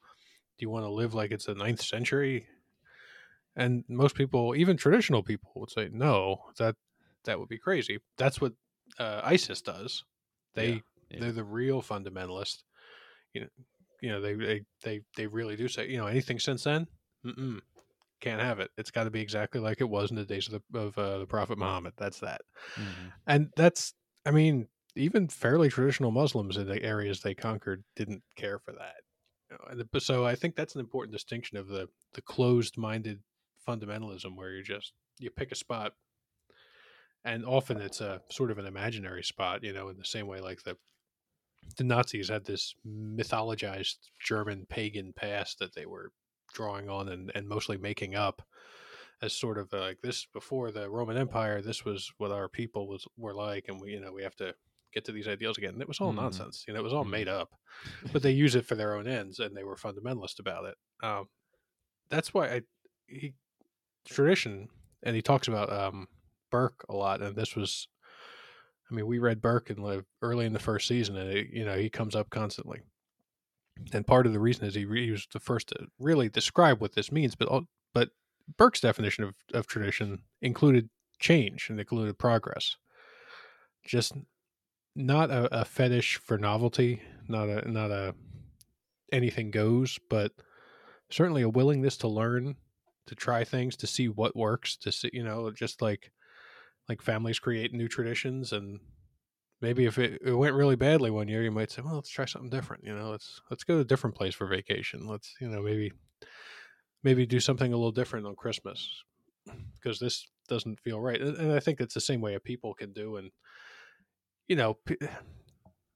do 0.58 0.64
you 0.64 0.70
want 0.70 0.84
to 0.84 0.90
live 0.90 1.14
like 1.14 1.30
it's 1.30 1.46
the 1.46 1.54
ninth 1.54 1.82
century?" 1.82 2.46
And 3.56 3.84
most 3.88 4.14
people, 4.14 4.54
even 4.54 4.76
traditional 4.76 5.22
people, 5.22 5.52
would 5.56 5.70
say, 5.70 5.88
"No, 5.92 6.50
that 6.58 6.76
that 7.24 7.38
would 7.38 7.48
be 7.48 7.58
crazy." 7.58 7.98
That's 8.16 8.40
what 8.40 8.54
uh, 8.98 9.20
ISIS 9.24 9.60
does. 9.60 10.04
They 10.54 10.68
yeah, 10.68 10.78
yeah. 11.10 11.20
they're 11.20 11.32
the 11.32 11.44
real 11.44 11.82
fundamentalist. 11.82 12.62
You 13.32 13.42
know, 13.42 13.48
you 14.00 14.08
know 14.10 14.20
they 14.20 14.34
they 14.34 14.62
they 14.82 15.00
they 15.16 15.26
really 15.26 15.56
do 15.56 15.68
say, 15.68 15.88
you 15.88 15.98
know, 15.98 16.06
anything 16.06 16.38
since 16.38 16.64
then, 16.64 16.86
Mm-mm, 17.24 17.60
can't 18.20 18.40
have 18.40 18.60
it. 18.60 18.70
It's 18.78 18.90
got 18.90 19.04
to 19.04 19.10
be 19.10 19.20
exactly 19.20 19.60
like 19.60 19.80
it 19.80 19.88
was 19.88 20.10
in 20.10 20.16
the 20.16 20.24
days 20.24 20.48
of 20.48 20.62
the 20.72 20.78
of 20.78 20.98
uh, 20.98 21.18
the 21.18 21.26
Prophet 21.26 21.58
Muhammad. 21.58 21.94
That's 21.96 22.20
that, 22.20 22.42
mm-hmm. 22.74 23.08
and 23.26 23.50
that's 23.56 23.94
I 24.26 24.30
mean 24.30 24.68
even 24.96 25.28
fairly 25.28 25.68
traditional 25.68 26.10
Muslims 26.10 26.56
in 26.56 26.66
the 26.66 26.82
areas 26.82 27.20
they 27.20 27.34
conquered 27.34 27.84
didn't 27.96 28.22
care 28.36 28.58
for 28.58 28.72
that. 28.72 28.96
You 29.50 29.56
know, 29.56 29.82
and 29.92 30.02
so 30.02 30.24
I 30.24 30.34
think 30.34 30.56
that's 30.56 30.74
an 30.74 30.80
important 30.80 31.12
distinction 31.12 31.56
of 31.56 31.68
the 31.68 31.88
the 32.14 32.22
closed 32.22 32.76
minded 32.76 33.20
fundamentalism 33.66 34.36
where 34.36 34.52
you 34.52 34.62
just 34.62 34.92
you 35.18 35.30
pick 35.30 35.52
a 35.52 35.56
spot 35.56 35.92
and 37.24 37.44
often 37.44 37.80
it's 37.80 38.00
a 38.00 38.20
sort 38.30 38.50
of 38.50 38.58
an 38.58 38.66
imaginary 38.66 39.22
spot 39.22 39.62
you 39.62 39.72
know 39.72 39.88
in 39.88 39.96
the 39.96 40.04
same 40.04 40.26
way 40.26 40.40
like 40.40 40.62
the 40.62 40.76
the 41.76 41.84
nazis 41.84 42.28
had 42.28 42.44
this 42.44 42.74
mythologized 42.86 43.98
german 44.18 44.66
pagan 44.68 45.12
past 45.14 45.58
that 45.58 45.74
they 45.74 45.86
were 45.86 46.10
drawing 46.52 46.88
on 46.88 47.08
and, 47.08 47.30
and 47.34 47.48
mostly 47.48 47.76
making 47.76 48.14
up 48.14 48.42
as 49.22 49.32
sort 49.34 49.58
of 49.58 49.72
like 49.72 50.00
this 50.02 50.26
before 50.32 50.70
the 50.70 50.88
Roman 50.88 51.16
Empire. 51.16 51.60
This 51.60 51.84
was 51.84 52.10
what 52.18 52.30
our 52.30 52.48
people 52.48 52.88
was 52.88 53.06
were 53.16 53.34
like, 53.34 53.66
and 53.68 53.80
we 53.80 53.90
you 53.92 54.00
know 54.00 54.12
we 54.12 54.22
have 54.22 54.36
to 54.36 54.54
get 54.92 55.04
to 55.04 55.12
these 55.12 55.28
ideals 55.28 55.58
again. 55.58 55.74
And 55.74 55.82
it 55.82 55.88
was 55.88 56.00
all 56.00 56.08
mm-hmm. 56.08 56.22
nonsense. 56.22 56.64
You 56.66 56.74
know, 56.74 56.80
it 56.80 56.84
was 56.84 56.92
all 56.92 57.04
made 57.04 57.26
mm-hmm. 57.26 57.42
up, 57.42 57.50
but 58.12 58.22
they 58.22 58.32
use 58.32 58.54
it 58.54 58.66
for 58.66 58.74
their 58.74 58.96
own 58.96 59.06
ends, 59.06 59.38
and 59.38 59.56
they 59.56 59.64
were 59.64 59.76
fundamentalist 59.76 60.38
about 60.38 60.64
it. 60.64 60.76
Um, 61.02 61.28
that's 62.08 62.34
why 62.34 62.48
I 62.48 62.62
he 63.06 63.34
tradition, 64.08 64.68
and 65.02 65.14
he 65.14 65.22
talks 65.22 65.48
about 65.48 65.72
um, 65.72 66.08
Burke 66.50 66.84
a 66.88 66.94
lot, 66.94 67.20
and 67.22 67.36
this 67.36 67.54
was. 67.54 67.88
I 68.90 68.94
mean, 68.96 69.06
we 69.06 69.20
read 69.20 69.40
Burke 69.40 69.70
in 69.70 70.02
early 70.20 70.46
in 70.46 70.52
the 70.52 70.58
first 70.58 70.88
season, 70.88 71.16
and 71.16 71.30
it, 71.30 71.46
you 71.52 71.64
know 71.64 71.76
he 71.76 71.88
comes 71.88 72.16
up 72.16 72.28
constantly 72.30 72.80
and 73.92 74.06
part 74.06 74.26
of 74.26 74.32
the 74.32 74.40
reason 74.40 74.64
is 74.66 74.74
he, 74.74 74.86
he 74.86 75.10
was 75.10 75.26
the 75.32 75.40
first 75.40 75.68
to 75.68 75.86
really 75.98 76.28
describe 76.28 76.80
what 76.80 76.94
this 76.94 77.12
means. 77.12 77.34
But 77.34 77.64
but 77.92 78.10
Burke's 78.56 78.80
definition 78.80 79.24
of, 79.24 79.34
of 79.52 79.66
tradition 79.66 80.22
included 80.42 80.88
change 81.18 81.68
and 81.70 81.78
included 81.78 82.18
progress. 82.18 82.76
Just 83.84 84.12
not 84.96 85.30
a, 85.30 85.60
a 85.60 85.64
fetish 85.64 86.18
for 86.18 86.38
novelty, 86.38 87.02
not 87.28 87.48
a 87.48 87.70
not 87.70 87.90
a 87.90 88.14
anything 89.12 89.50
goes, 89.50 89.98
but 90.08 90.32
certainly 91.10 91.42
a 91.42 91.48
willingness 91.48 91.96
to 91.98 92.08
learn, 92.08 92.56
to 93.06 93.14
try 93.14 93.44
things, 93.44 93.76
to 93.76 93.86
see 93.86 94.08
what 94.08 94.36
works, 94.36 94.76
to 94.76 94.92
see 94.92 95.10
you 95.12 95.24
know, 95.24 95.50
just 95.50 95.82
like 95.82 96.10
like 96.88 97.02
families 97.02 97.38
create 97.38 97.72
new 97.72 97.88
traditions 97.88 98.52
and 98.52 98.80
maybe 99.60 99.86
if 99.86 99.98
it, 99.98 100.20
it, 100.24 100.32
went 100.32 100.54
really 100.54 100.76
badly 100.76 101.10
one 101.10 101.28
year, 101.28 101.42
you 101.42 101.50
might 101.50 101.70
say, 101.70 101.82
"Well, 101.82 101.96
let's 101.96 102.10
try 102.10 102.24
something 102.24 102.50
different." 102.50 102.84
You 102.84 102.94
know, 102.94 103.10
let's 103.10 103.40
let's 103.50 103.64
go 103.64 103.74
to 103.74 103.80
a 103.80 103.84
different 103.84 104.16
place 104.16 104.34
for 104.34 104.46
vacation. 104.46 105.06
Let's 105.06 105.34
you 105.40 105.48
know 105.48 105.62
maybe 105.62 105.92
maybe 107.02 107.26
do 107.26 107.40
something 107.40 107.72
a 107.72 107.76
little 107.76 107.92
different 107.92 108.26
on 108.26 108.36
Christmas 108.36 109.04
because 109.74 109.98
this 109.98 110.26
doesn't 110.48 110.80
feel 110.80 111.00
right. 111.00 111.20
And, 111.20 111.52
I 111.52 111.60
think 111.60 111.80
it's 111.80 111.94
the 111.94 112.00
same 112.00 112.20
way 112.20 112.34
a 112.34 112.40
people 112.40 112.74
can 112.74 112.92
do. 112.92 113.16
And 113.16 113.30
you 114.48 114.56
know, 114.56 114.78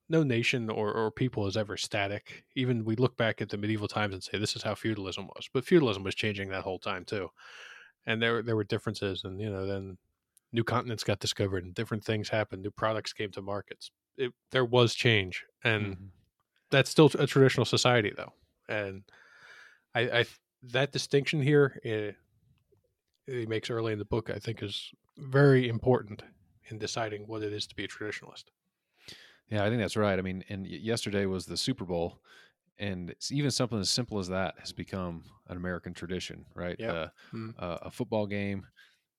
no 0.09 0.23
nation 0.23 0.71
or 0.71 0.93
or 0.93 1.11
people 1.11 1.47
is 1.47 1.57
ever 1.57 1.77
static. 1.77 2.45
Even 2.57 2.85
we 2.85 2.97
look 2.97 3.17
back 3.17 3.41
at 3.41 3.49
the 3.49 3.57
medieval 3.57 3.89
times 3.89 4.15
and 4.15 4.23
say 4.23 4.39
this 4.39 4.57
is 4.57 4.63
how 4.63 4.75
feudalism 4.75 5.27
was, 5.27 5.49
but 5.53 5.65
feudalism 5.65 6.03
was 6.03 6.15
changing 6.15 6.51
that 6.51 6.63
whole 6.65 6.79
time 6.79 7.05
too. 7.05 7.29
and 8.07 8.23
there 8.23 8.43
there 8.43 8.57
were 8.57 8.65
differences, 8.65 9.25
and 9.25 9.41
you 9.41 9.51
know 9.51 9.67
then 9.67 9.99
new 10.55 10.65
continents 10.65 11.05
got 11.05 11.21
discovered 11.21 11.65
and 11.65 11.75
different 11.75 12.05
things 12.05 12.31
happened, 12.31 12.63
new 12.63 12.73
products 12.73 13.15
came 13.15 13.33
to 13.33 13.43
markets. 13.43 13.93
It, 14.19 14.33
there 14.53 14.67
was 14.67 14.95
change, 14.95 15.45
and 15.65 15.97
Mhm. 15.97 16.13
that's 16.71 16.91
still 16.91 17.11
a 17.19 17.27
traditional 17.27 17.67
society 17.67 18.13
though, 18.17 18.33
and 18.69 19.05
I, 19.95 20.21
I 20.21 20.27
that 20.63 20.93
distinction 20.93 21.43
here 21.43 21.81
it, 21.85 22.17
he 23.27 23.47
makes 23.47 23.71
early 23.71 23.93
in 23.93 23.99
the 23.99 24.05
book 24.05 24.31
I 24.31 24.39
think 24.39 24.63
is 24.63 24.91
very 25.17 25.69
important 25.69 26.23
in 26.69 26.79
deciding 26.79 27.27
what 27.27 27.43
it 27.43 27.53
is 27.53 27.67
to 27.69 27.75
be 27.75 27.85
a 27.85 27.89
traditionalist. 27.89 28.45
Yeah, 29.49 29.65
I 29.65 29.69
think 29.69 29.81
that's 29.81 29.97
right. 29.97 30.19
I 30.19 30.23
mean, 30.23 30.45
and 30.49 30.67
yesterday 30.67 31.27
was 31.27 31.47
the 31.47 31.57
Super 31.57 31.85
Bowl, 31.85 32.23
and 32.79 33.15
even 33.31 33.51
something 33.51 33.79
as 33.81 33.91
simple 33.91 34.19
as 34.19 34.29
that 34.29 34.59
has 34.61 34.73
become 34.73 35.25
an 35.49 35.57
American 35.57 35.95
tradition, 35.95 36.47
right? 36.55 36.79
Yep. 36.79 36.89
Uh, 36.89 37.09
Mm. 37.33 37.55
uh, 37.59 37.79
a 37.83 37.91
football 37.91 38.27
game. 38.27 38.67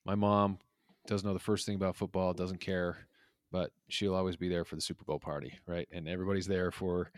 My 0.05 0.15
mom 0.15 0.59
doesn't 1.07 1.27
know 1.27 1.33
the 1.33 1.39
first 1.39 1.65
thing 1.65 1.75
about 1.75 1.95
football, 1.95 2.33
doesn't 2.33 2.59
care, 2.61 3.07
but 3.51 3.71
she'll 3.89 4.15
always 4.15 4.35
be 4.35 4.49
there 4.49 4.65
for 4.65 4.75
the 4.75 4.81
Super 4.81 5.03
Bowl 5.03 5.19
party, 5.19 5.53
right? 5.67 5.87
And 5.91 6.07
everybody's 6.07 6.47
there 6.47 6.71
for 6.71 7.11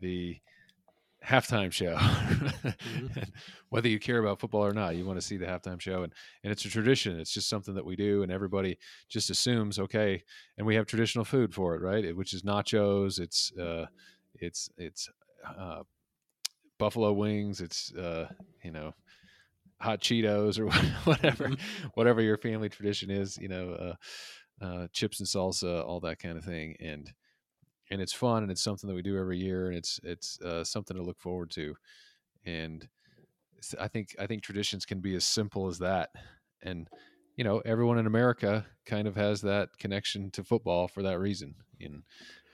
the 0.00 0.38
halftime 1.24 1.72
show. 1.72 1.96
And 1.98 3.32
Whether 3.70 3.88
you 3.88 3.98
care 3.98 4.18
about 4.18 4.40
football 4.40 4.64
or 4.66 4.72
not, 4.74 4.96
you 4.96 5.04
want 5.06 5.18
to 5.20 5.26
see 5.26 5.36
the 5.38 5.46
halftime 5.46 5.80
show, 5.80 6.02
and 6.02 6.12
and 6.44 6.52
it's 6.52 6.64
a 6.64 6.68
tradition. 6.68 7.18
It's 7.18 7.32
just 7.32 7.48
something 7.48 7.74
that 7.74 7.84
we 7.84 7.96
do, 7.96 8.22
and 8.22 8.30
everybody 8.30 8.78
just 9.08 9.30
assumes 9.30 9.78
okay. 9.78 10.22
And 10.58 10.66
we 10.66 10.74
have 10.74 10.86
traditional 10.86 11.24
food 11.24 11.54
for 11.54 11.74
it, 11.74 11.80
right? 11.82 12.04
It- 12.04 12.16
Which 12.16 12.34
is 12.34 12.42
nachos. 12.42 13.18
It's 13.18 13.52
uh, 13.58 13.86
it's 14.34 14.68
it's 14.76 15.08
uh, 15.58 15.82
buffalo 16.78 17.12
wings. 17.12 17.60
It's 17.60 17.92
uh, 17.94 18.28
you 18.64 18.72
know 18.72 18.94
hot 19.82 20.00
Cheetos 20.00 20.58
or 20.58 20.66
whatever 21.10 21.50
Mhm. 21.50 21.58
whatever 21.94 22.22
your 22.22 22.38
family 22.38 22.68
tradition 22.68 23.10
is. 23.10 23.36
You 23.38 23.48
know, 23.48 23.72
uh, 23.72 23.94
uh, 24.64 24.88
chips 24.92 25.20
and 25.20 25.28
salsa, 25.28 25.84
all 25.84 26.00
that 26.00 26.18
kind 26.18 26.38
of 26.38 26.44
thing, 26.44 26.76
and 26.80 27.12
and 27.90 28.00
it's 28.00 28.12
fun 28.12 28.42
and 28.42 28.52
it's 28.52 28.62
something 28.62 28.88
that 28.88 28.94
we 28.94 29.02
do 29.02 29.18
every 29.18 29.38
year 29.38 29.68
and 29.68 29.76
it's 29.76 30.00
it's 30.02 30.40
uh, 30.42 30.64
something 30.64 30.96
to 30.96 31.02
look 31.02 31.20
forward 31.20 31.50
to 31.50 31.76
and 32.44 32.88
i 33.78 33.88
think 33.88 34.14
i 34.18 34.26
think 34.26 34.42
traditions 34.42 34.84
can 34.84 35.00
be 35.00 35.14
as 35.14 35.24
simple 35.24 35.66
as 35.68 35.78
that 35.78 36.10
and 36.62 36.88
you 37.36 37.44
know 37.44 37.60
everyone 37.60 37.98
in 37.98 38.06
america 38.06 38.66
kind 38.86 39.06
of 39.06 39.14
has 39.16 39.40
that 39.42 39.76
connection 39.78 40.30
to 40.30 40.42
football 40.44 40.88
for 40.88 41.02
that 41.02 41.18
reason 41.18 41.54
and 41.80 42.02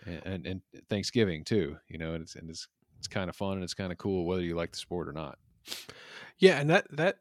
and, 0.07 0.47
and 0.47 0.63
thanksgiving 0.89 1.45
too 1.45 1.77
you 1.89 1.99
know 1.99 2.15
and 2.15 2.23
it's 2.23 2.37
and 2.37 2.51
it's 2.51 2.69
it's 2.99 3.09
kind 3.09 3.31
of 3.31 3.37
fun 3.37 3.55
and 3.55 3.65
it's 3.65 3.75
kind 3.75 3.93
of 3.93 3.99
cool 3.99 4.27
whether 4.27 4.43
you 4.43 4.55
like 4.55 4.73
the 4.73 4.79
sport 4.79 5.09
or 5.09 5.13
not 5.13 5.39
Yeah, 6.39 6.61
and 6.61 6.71
that 6.71 6.87
that 6.91 7.21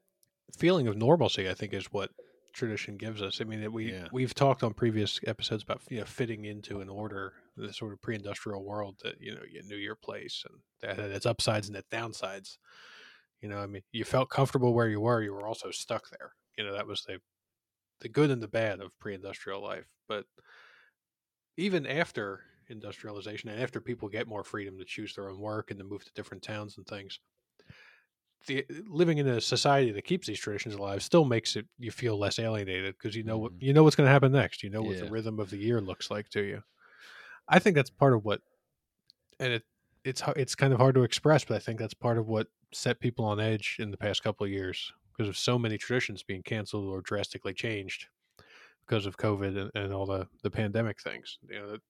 feeling 0.58 0.88
of 0.88 0.98
normalcy, 0.98 1.50
I 1.50 1.54
think, 1.54 1.74
is 1.74 1.92
what 1.92 2.12
tradition 2.54 2.98
gives 2.98 3.22
us. 3.22 3.42
I 3.42 3.44
mean, 3.46 3.62
that 3.62 3.72
we 3.72 3.96
Yeah. 3.96 4.10
we've 4.12 4.34
talked 4.34 4.64
on 4.64 4.74
previous 4.74 5.20
episodes 5.26 5.64
about 5.64 5.82
you 5.90 6.00
know 6.00 6.06
fitting 6.06 6.46
into 6.46 6.82
an 6.82 6.90
order, 6.90 7.34
the 7.56 7.74
sort 7.74 7.94
of 7.94 8.02
pre-industrial 8.02 8.64
world 8.64 9.00
that 9.04 9.20
you 9.20 9.34
know 9.36 9.44
you 9.50 9.64
knew 9.64 9.78
your 9.78 9.96
place 9.96 10.44
and 10.48 10.62
that 10.82 10.98
had 10.98 11.12
its 11.12 11.26
upsides 11.26 11.68
and 11.68 11.78
its 11.78 11.90
downsides. 11.90 12.58
You 13.42 13.50
know, 13.50 13.60
I 13.60 13.68
mean, 13.68 13.84
you 13.92 14.06
felt 14.06 14.30
comfortable 14.30 14.74
where 14.74 14.90
you 14.90 15.02
were. 15.02 15.22
You 15.24 15.34
were 15.34 15.48
also 15.48 15.72
stuck 15.72 16.10
there. 16.12 16.36
You 16.58 16.66
know, 16.66 16.74
that 16.74 16.88
was 16.88 17.04
the 17.04 17.22
the 18.02 18.10
good 18.10 18.32
and 18.32 18.44
the 18.44 18.48
bad 18.50 18.82
of 18.82 18.98
pre-industrial 19.00 19.62
life. 19.62 19.88
But 20.08 20.26
even 21.58 21.86
after 21.86 22.44
industrialization 22.70 23.50
and 23.50 23.62
after 23.62 23.82
people 23.82 24.10
get 24.10 24.28
more 24.28 24.44
freedom 24.44 24.78
to 24.78 24.86
choose 24.86 25.16
their 25.16 25.30
own 25.30 25.40
work 25.40 25.72
and 25.72 25.80
to 25.80 25.84
move 25.86 26.04
to 26.06 26.14
different 26.14 26.44
towns 26.44 26.78
and 26.78 26.86
things, 26.86 27.20
the 28.46 28.66
living 28.88 29.18
in 29.18 29.28
a 29.28 29.42
society 29.42 29.92
that 29.92 30.04
keeps 30.04 30.28
these 30.28 30.40
traditions 30.40 30.76
alive 30.76 31.04
still 31.04 31.26
makes 31.26 31.56
it 31.56 31.68
you 31.80 31.92
feel 31.92 32.18
less 32.18 32.40
alienated 32.40 32.96
because 32.98 33.16
you 33.16 33.24
know 33.24 33.38
what 33.38 33.52
Mhm. 33.52 33.60
you 33.60 33.74
know 33.74 33.84
what's 33.84 33.96
going 33.96 34.08
to 34.08 34.12
happen 34.12 34.32
next. 34.32 34.64
You 34.64 34.70
know 34.70 34.84
what 34.84 34.98
Yeah. 34.98 35.00
the 35.00 35.08
rhythm 35.08 35.40
of 35.40 35.50
the 35.50 35.58
year 35.58 35.82
looks 35.82 36.10
like 36.12 36.30
to 36.30 36.44
you. 36.44 36.64
I 37.48 37.60
think 37.60 37.76
that's 37.76 37.90
part 37.92 38.14
of 38.14 38.26
what, 38.26 38.42
and 39.40 39.54
it 39.54 39.64
it's 40.04 40.22
it's 40.36 40.56
kind 40.56 40.74
of 40.74 40.80
hard 40.80 40.96
to 40.96 41.04
express, 41.04 41.44
but 41.46 41.56
I 41.56 41.60
think 41.60 41.80
that's 41.80 41.94
part 41.94 42.18
of 42.18 42.28
what 42.28 42.48
set 42.74 43.00
people 43.00 43.26
on 43.26 43.40
edge 43.40 43.78
in 43.80 43.92
the 43.92 43.98
past 43.98 44.24
couple 44.24 44.46
of 44.46 44.52
years 44.52 44.92
because 45.12 45.30
of 45.30 45.38
so 45.38 45.58
many 45.60 45.78
traditions 45.78 46.24
being 46.24 46.44
canceled 46.44 46.86
or 46.86 47.02
drastically 47.02 47.54
changed 47.54 48.08
because 48.88 49.06
of 49.06 49.18
COVID 49.18 49.58
and, 49.60 49.72
and 49.76 49.94
all 49.94 50.06
the 50.06 50.28
the 50.44 50.52
pandemic 50.52 51.02
things. 51.02 51.40
You 51.50 51.60
know, 51.60 51.72
that 51.74 51.82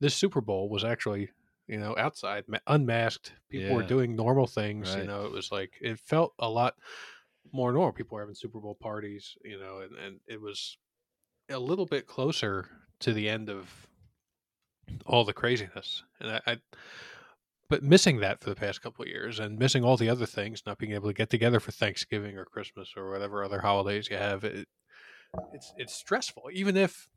this 0.00 0.16
Super 0.16 0.40
Bowl 0.42 0.68
was 0.70 0.84
actually 0.84 1.30
you 1.68 1.78
know 1.78 1.94
outside 1.98 2.44
unmasked. 2.66 3.32
People 3.50 3.76
were 3.76 3.82
doing 3.82 4.16
normal 4.16 4.46
things. 4.46 4.94
You 4.94 5.04
know, 5.04 5.24
it 5.24 5.32
was 5.32 5.52
like 5.52 5.72
it 5.80 5.98
felt 6.00 6.34
a 6.38 6.48
lot 6.48 6.74
more 7.52 7.72
normal. 7.72 7.92
People 7.92 8.16
were 8.16 8.22
having 8.22 8.34
Super 8.34 8.58
Bowl 8.58 8.74
parties. 8.74 9.36
You 9.44 9.60
know, 9.60 9.80
and 9.80 9.96
and 9.96 10.20
it 10.26 10.40
was 10.40 10.78
a 11.50 11.58
little 11.58 11.86
bit 11.86 12.06
closer 12.06 12.68
to 13.00 13.12
the 13.12 13.28
end 13.28 13.48
of 13.50 13.86
all 15.06 15.24
the 15.24 15.32
craziness. 15.32 16.02
And 16.20 16.30
I, 16.30 16.40
I 16.46 16.56
but 17.68 17.82
missing 17.82 18.20
that 18.20 18.40
for 18.40 18.48
the 18.48 18.56
past 18.56 18.80
couple 18.80 19.02
of 19.02 19.08
years 19.08 19.38
and 19.38 19.58
missing 19.58 19.84
all 19.84 19.98
the 19.98 20.08
other 20.08 20.24
things, 20.24 20.62
not 20.66 20.78
being 20.78 20.92
able 20.92 21.08
to 21.08 21.14
get 21.14 21.28
together 21.28 21.60
for 21.60 21.70
Thanksgiving 21.70 22.38
or 22.38 22.46
Christmas 22.46 22.94
or 22.96 23.10
whatever 23.10 23.44
other 23.44 23.60
holidays 23.60 24.08
you 24.10 24.16
have, 24.16 24.44
it, 24.44 24.66
it's 25.52 25.72
it's 25.76 25.94
stressful. 25.94 26.44
Even 26.52 26.76
if 26.76 27.08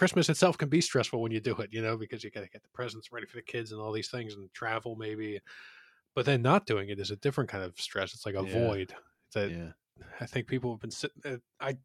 Christmas 0.00 0.30
itself 0.30 0.56
can 0.56 0.70
be 0.70 0.80
stressful 0.80 1.20
when 1.20 1.30
you 1.30 1.40
do 1.40 1.54
it, 1.58 1.74
you 1.74 1.82
know, 1.82 1.98
because 1.98 2.24
you 2.24 2.30
got 2.30 2.40
to 2.40 2.48
get 2.48 2.62
the 2.62 2.70
presents 2.70 3.12
ready 3.12 3.26
for 3.26 3.36
the 3.36 3.42
kids 3.42 3.70
and 3.70 3.78
all 3.82 3.92
these 3.92 4.08
things 4.08 4.34
and 4.34 4.50
travel 4.54 4.96
maybe. 4.96 5.38
But 6.14 6.24
then 6.24 6.40
not 6.40 6.64
doing 6.64 6.88
it 6.88 6.98
is 6.98 7.10
a 7.10 7.16
different 7.16 7.50
kind 7.50 7.62
of 7.62 7.78
stress. 7.78 8.14
It's 8.14 8.24
like 8.24 8.34
a 8.34 8.42
Yeah. 8.42 8.52
void 8.54 8.94
that 9.34 9.50
yeah 9.50 9.72
I 10.18 10.24
think 10.24 10.46
people 10.46 10.72
have 10.72 10.80
been 10.80 10.90
sitting. 10.90 11.20
Uh, 11.22 11.36
I 11.60 11.76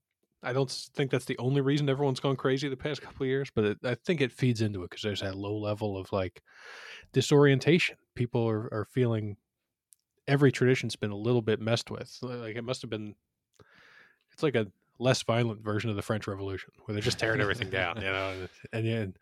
I 0.41 0.53
don't 0.53 0.71
think 0.71 1.11
that's 1.11 1.25
the 1.25 1.37
only 1.39 1.59
reason 1.59 1.89
everyone's 1.89 2.21
gone 2.21 2.37
crazy 2.37 2.69
the 2.69 2.77
past 2.77 3.01
couple 3.01 3.23
of 3.25 3.27
years, 3.27 3.51
but 3.53 3.65
it, 3.65 3.79
I 3.83 3.95
think 3.95 4.21
it 4.21 4.31
feeds 4.31 4.61
into 4.61 4.83
it 4.83 4.91
because 4.91 5.03
there's 5.03 5.19
that 5.19 5.35
low 5.35 5.57
level 5.57 5.97
of 5.97 6.09
like 6.13 6.41
disorientation. 7.11 7.97
People 8.15 8.47
are, 8.47 8.73
are 8.73 8.85
feeling 8.85 9.35
every 10.25 10.53
tradition's 10.53 10.95
been 10.95 11.11
a 11.11 11.17
little 11.17 11.41
bit 11.41 11.59
messed 11.59 11.91
with. 11.91 12.17
Like 12.21 12.55
it 12.55 12.63
must 12.63 12.81
have 12.81 12.89
been. 12.89 13.15
It's 14.31 14.41
like 14.41 14.55
a 14.55 14.67
less 14.99 15.21
violent 15.23 15.61
version 15.63 15.89
of 15.89 15.95
the 15.95 16.01
French 16.01 16.27
Revolution 16.27 16.71
where 16.85 16.93
they're 16.93 17.01
just 17.01 17.19
tearing 17.19 17.41
everything 17.41 17.69
down, 17.81 17.97
you 17.97 18.03
know. 18.03 18.47
And, 18.73 18.85
you- 18.85 19.13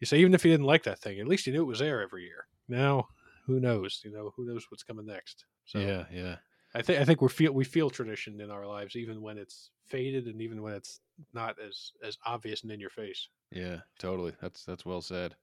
you 0.00 0.06
say 0.06 0.18
even 0.18 0.32
if 0.32 0.44
you 0.46 0.50
didn't 0.50 0.64
like 0.66 0.84
that 0.84 0.98
thing, 0.98 1.20
at 1.20 1.28
least 1.28 1.46
you 1.46 1.52
knew 1.52 1.60
it 1.60 1.66
was 1.66 1.80
there 1.80 2.00
every 2.00 2.22
year. 2.24 2.46
Now, 2.68 3.08
who 3.46 3.60
knows? 3.60 4.00
You 4.02 4.10
know, 4.12 4.32
who 4.34 4.46
knows 4.46 4.64
what's 4.70 4.82
coming 4.82 5.04
next? 5.04 5.44
So 5.66 5.78
yeah 5.78 6.04
yeah 6.10 6.36
I 6.74 6.80
think 6.82 7.00
I 7.00 7.04
think 7.04 7.20
we 7.20 7.28
feel 7.28 7.52
we 7.52 7.64
feel 7.64 7.90
tradition 7.90 8.40
in 8.40 8.50
our 8.50 8.66
lives, 8.66 8.96
even 8.96 9.20
when 9.20 9.36
it's 9.36 9.70
faded 9.88 10.26
and 10.26 10.40
even 10.40 10.62
when 10.62 10.72
it's 10.72 11.00
not 11.34 11.56
as 11.64 11.92
as 12.02 12.16
obvious 12.24 12.62
and 12.62 12.72
in 12.72 12.80
your 12.80 12.90
face. 12.90 13.28
Yeah, 13.52 13.80
totally. 13.98 14.32
That's 14.40 14.64
that's 14.64 14.86
well 14.86 15.02
said. 15.02 15.34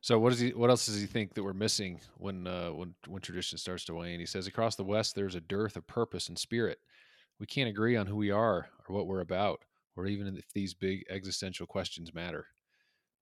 So 0.00 0.18
what 0.18 0.30
does 0.30 0.40
he 0.40 0.50
what 0.50 0.70
else 0.70 0.86
does 0.86 1.00
he 1.00 1.06
think 1.06 1.34
that 1.34 1.42
we're 1.44 1.52
missing 1.52 2.00
when 2.16 2.46
uh 2.46 2.70
when 2.70 2.94
when 3.06 3.22
tradition 3.22 3.58
starts 3.58 3.84
to 3.84 3.94
wane? 3.94 4.18
He 4.18 4.26
says 4.26 4.46
across 4.46 4.74
the 4.76 4.84
west 4.84 5.14
there's 5.14 5.34
a 5.36 5.40
dearth 5.40 5.76
of 5.76 5.86
purpose 5.86 6.28
and 6.28 6.38
spirit. 6.38 6.78
We 7.38 7.46
can't 7.46 7.68
agree 7.68 7.96
on 7.96 8.06
who 8.06 8.16
we 8.16 8.30
are 8.30 8.68
or 8.88 8.94
what 8.94 9.06
we're 9.06 9.20
about 9.20 9.60
or 9.96 10.06
even 10.06 10.36
if 10.36 10.52
these 10.52 10.74
big 10.74 11.04
existential 11.10 11.66
questions 11.66 12.14
matter. 12.14 12.46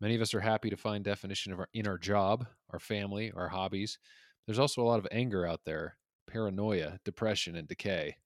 Many 0.01 0.17
of 0.17 0.23
us 0.23 0.35
are 0.35 0.41
happy 0.41 0.71
to 0.71 0.77
find 0.77 1.05
definition 1.05 1.53
of 1.53 1.61
our, 1.61 1.69
in 1.73 1.87
our 1.87 1.99
job, 1.99 2.47
our 2.71 2.81
family, 2.81 3.33
our 3.37 3.49
hobbies. 3.49 3.99
There's 4.47 4.59
also 4.59 4.83
a 4.83 4.85
lot 4.85 4.99
of 4.99 5.07
anger 5.11 5.47
out 5.47 5.61
there, 5.65 5.97
paranoia, 6.27 6.99
depression 7.05 7.57
and 7.57 7.69
decay. 7.69 8.17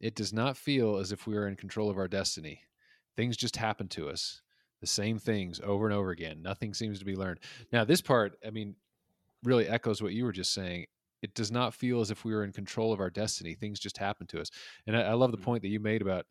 It 0.00 0.14
does 0.14 0.32
not 0.32 0.56
feel 0.56 0.96
as 0.96 1.12
if 1.12 1.26
we 1.26 1.36
are 1.36 1.46
in 1.46 1.56
control 1.56 1.88
of 1.88 1.98
our 1.98 2.08
destiny. 2.08 2.60
Things 3.16 3.36
just 3.36 3.56
happen 3.56 3.88
to 3.88 4.08
us 4.10 4.42
the 4.80 4.86
same 4.86 5.18
things 5.18 5.60
over 5.64 5.86
and 5.86 5.94
over 5.94 6.10
again. 6.10 6.42
Nothing 6.42 6.74
seems 6.74 6.98
to 6.98 7.04
be 7.04 7.16
learned. 7.16 7.40
Now, 7.72 7.84
this 7.84 8.02
part, 8.02 8.36
I 8.46 8.50
mean, 8.50 8.74
really 9.42 9.66
echoes 9.66 10.02
what 10.02 10.12
you 10.12 10.24
were 10.24 10.32
just 10.32 10.52
saying. 10.52 10.86
It 11.24 11.34
does 11.34 11.50
not 11.52 11.74
feel 11.74 12.00
as 12.00 12.10
if 12.10 12.24
we 12.24 12.34
were 12.34 12.44
in 12.44 12.52
control 12.52 12.92
of 12.92 13.00
our 13.00 13.10
destiny. 13.10 13.54
Things 13.54 13.80
just 13.80 13.98
happen 13.98 14.26
to 14.28 14.40
us. 14.40 14.50
And 14.86 14.96
I, 14.96 15.02
I 15.02 15.14
love 15.14 15.32
the 15.32 15.38
point 15.38 15.62
that 15.62 15.68
you 15.68 15.80
made 15.80 16.02
about 16.02 16.26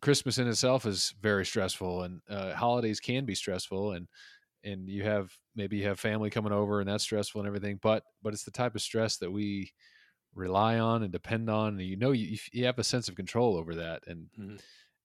Christmas 0.00 0.38
in 0.38 0.46
itself 0.46 0.84
is 0.86 1.14
very 1.20 1.46
stressful, 1.46 2.02
and 2.02 2.20
uh, 2.28 2.54
holidays 2.54 3.00
can 3.00 3.24
be 3.24 3.34
stressful, 3.34 3.92
and 3.92 4.08
and 4.64 4.88
you 4.88 5.04
have 5.04 5.38
maybe 5.54 5.78
you 5.78 5.86
have 5.86 6.00
family 6.00 6.30
coming 6.30 6.52
over, 6.52 6.80
and 6.80 6.88
that's 6.88 7.04
stressful 7.04 7.40
and 7.40 7.48
everything. 7.48 7.78
But 7.82 8.04
but 8.22 8.34
it's 8.34 8.44
the 8.44 8.50
type 8.52 8.74
of 8.74 8.82
stress 8.82 9.18
that 9.18 9.30
we 9.30 9.72
rely 10.34 10.78
on 10.80 11.02
and 11.04 11.12
depend 11.12 11.50
on, 11.50 11.74
and 11.74 11.82
you 11.82 11.96
know 11.96 12.12
you 12.12 12.38
you 12.52 12.66
have 12.66 12.78
a 12.78 12.84
sense 12.84 13.08
of 13.08 13.16
control 13.16 13.56
over 13.56 13.76
that, 13.76 14.04
and 14.08 14.30
Mhm. 14.36 14.58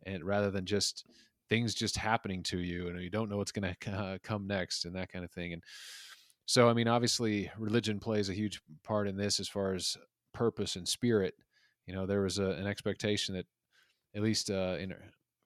and 0.04 0.24
rather 0.24 0.52
than 0.52 0.66
just 0.66 1.06
things 1.50 1.74
just 1.76 1.98
happening 1.98 2.44
to 2.44 2.60
you 2.60 2.88
and 2.90 3.02
you 3.02 3.10
don't 3.10 3.30
know 3.30 3.38
what's 3.38 3.52
going 3.52 3.76
to 3.82 3.92
uh, 3.92 4.18
come 4.24 4.48
next 4.48 4.86
and 4.86 4.96
that 4.96 5.10
kind 5.12 5.26
of 5.26 5.32
thing 5.32 5.54
and 5.54 5.64
so 6.50 6.68
i 6.68 6.74
mean 6.74 6.88
obviously 6.88 7.52
religion 7.58 8.00
plays 8.00 8.30
a 8.30 8.34
huge 8.34 8.62
part 8.84 9.08
in 9.08 9.16
this 9.16 9.40
as 9.40 9.48
far 9.48 9.74
as 9.74 9.96
purpose 10.34 10.76
and 10.76 10.88
spirit 10.88 11.36
you 11.86 11.94
know 11.94 12.06
there 12.06 12.22
was 12.22 12.40
a, 12.40 12.52
an 12.52 12.66
expectation 12.66 13.36
that 13.36 13.46
at 14.16 14.24
least 14.24 14.50
uh, 14.50 14.76
in 14.80 14.94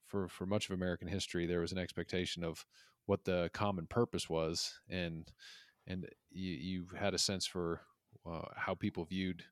for 0.07 0.29
for 0.29 0.45
much 0.45 0.69
of 0.69 0.73
american 0.73 1.07
history 1.07 1.45
there 1.45 1.59
was 1.59 1.73
an 1.73 1.77
expectation 1.77 2.43
of 2.43 2.65
what 3.05 3.25
the 3.25 3.49
common 3.53 3.85
purpose 3.85 4.29
was 4.29 4.79
and 4.89 5.33
and 5.87 6.07
you, 6.31 6.53
you 6.53 6.85
had 6.97 7.13
a 7.13 7.17
sense 7.17 7.45
for 7.45 7.81
uh, 8.25 8.45
how 8.55 8.73
people 8.73 9.03
viewed 9.03 9.43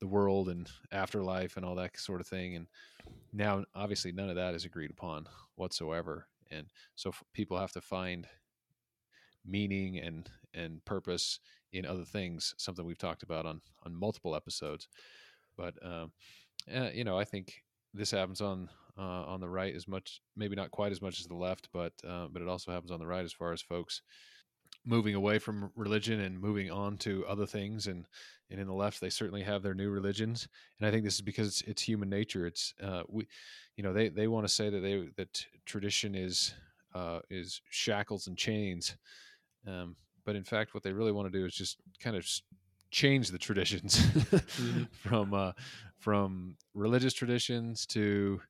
the 0.00 0.06
world 0.06 0.48
and 0.48 0.70
afterlife 0.92 1.56
and 1.56 1.64
all 1.64 1.74
that 1.74 1.98
sort 1.98 2.20
of 2.20 2.26
thing. 2.26 2.54
And 2.54 2.66
now, 3.32 3.64
obviously, 3.74 4.12
none 4.12 4.28
of 4.28 4.36
that 4.36 4.54
is 4.54 4.64
agreed 4.64 4.90
upon 4.90 5.26
whatsoever. 5.56 6.28
And 6.50 6.66
so 6.94 7.12
people 7.32 7.58
have 7.58 7.72
to 7.72 7.80
find 7.80 8.26
meaning 9.46 9.98
and 9.98 10.28
and 10.54 10.84
purpose 10.84 11.40
in 11.72 11.86
other 11.86 12.04
things. 12.04 12.54
Something 12.58 12.84
we've 12.84 12.98
talked 12.98 13.22
about 13.22 13.46
on 13.46 13.60
on 13.84 13.94
multiple 13.94 14.34
episodes. 14.34 14.88
But 15.56 15.74
uh, 15.84 16.06
you 16.92 17.04
know, 17.04 17.18
I 17.18 17.24
think 17.24 17.62
this 17.94 18.10
happens 18.10 18.40
on 18.40 18.68
uh, 18.98 19.24
on 19.24 19.40
the 19.40 19.48
right 19.48 19.74
as 19.74 19.86
much, 19.88 20.20
maybe 20.36 20.56
not 20.56 20.70
quite 20.70 20.92
as 20.92 21.02
much 21.02 21.20
as 21.20 21.26
the 21.26 21.34
left, 21.34 21.68
but 21.72 21.92
uh, 22.06 22.28
but 22.30 22.42
it 22.42 22.48
also 22.48 22.72
happens 22.72 22.90
on 22.90 23.00
the 23.00 23.06
right 23.06 23.24
as 23.24 23.32
far 23.32 23.52
as 23.52 23.62
folks 23.62 24.02
moving 24.84 25.14
away 25.14 25.38
from 25.38 25.70
religion 25.74 26.20
and 26.20 26.40
moving 26.40 26.70
on 26.70 26.96
to 26.96 27.26
other 27.26 27.46
things 27.46 27.86
and 27.88 28.06
and 28.50 28.60
in 28.60 28.66
the 28.66 28.72
left 28.72 29.00
they 29.00 29.10
certainly 29.10 29.42
have 29.42 29.62
their 29.62 29.74
new 29.74 29.90
religions 29.90 30.46
and 30.78 30.86
i 30.86 30.90
think 30.90 31.02
this 31.02 31.16
is 31.16 31.20
because 31.20 31.48
it's, 31.48 31.62
it's 31.62 31.82
human 31.82 32.08
nature 32.08 32.46
it's 32.46 32.72
uh, 32.82 33.02
we 33.08 33.26
you 33.76 33.82
know 33.82 33.92
they 33.92 34.08
they 34.08 34.28
want 34.28 34.46
to 34.46 34.52
say 34.52 34.70
that 34.70 34.80
they 34.80 35.08
that 35.16 35.44
tradition 35.64 36.14
is 36.14 36.54
uh, 36.94 37.20
is 37.28 37.60
shackles 37.70 38.26
and 38.26 38.38
chains 38.38 38.96
um, 39.66 39.96
but 40.24 40.36
in 40.36 40.44
fact 40.44 40.74
what 40.74 40.82
they 40.82 40.92
really 40.92 41.12
want 41.12 41.30
to 41.30 41.38
do 41.38 41.44
is 41.44 41.54
just 41.54 41.78
kind 42.00 42.16
of 42.16 42.26
change 42.90 43.30
the 43.30 43.38
traditions 43.38 43.98
mm-hmm. 43.98 44.84
from 45.08 45.34
uh, 45.34 45.52
from 45.98 46.56
religious 46.74 47.12
traditions 47.12 47.86
to 47.86 48.40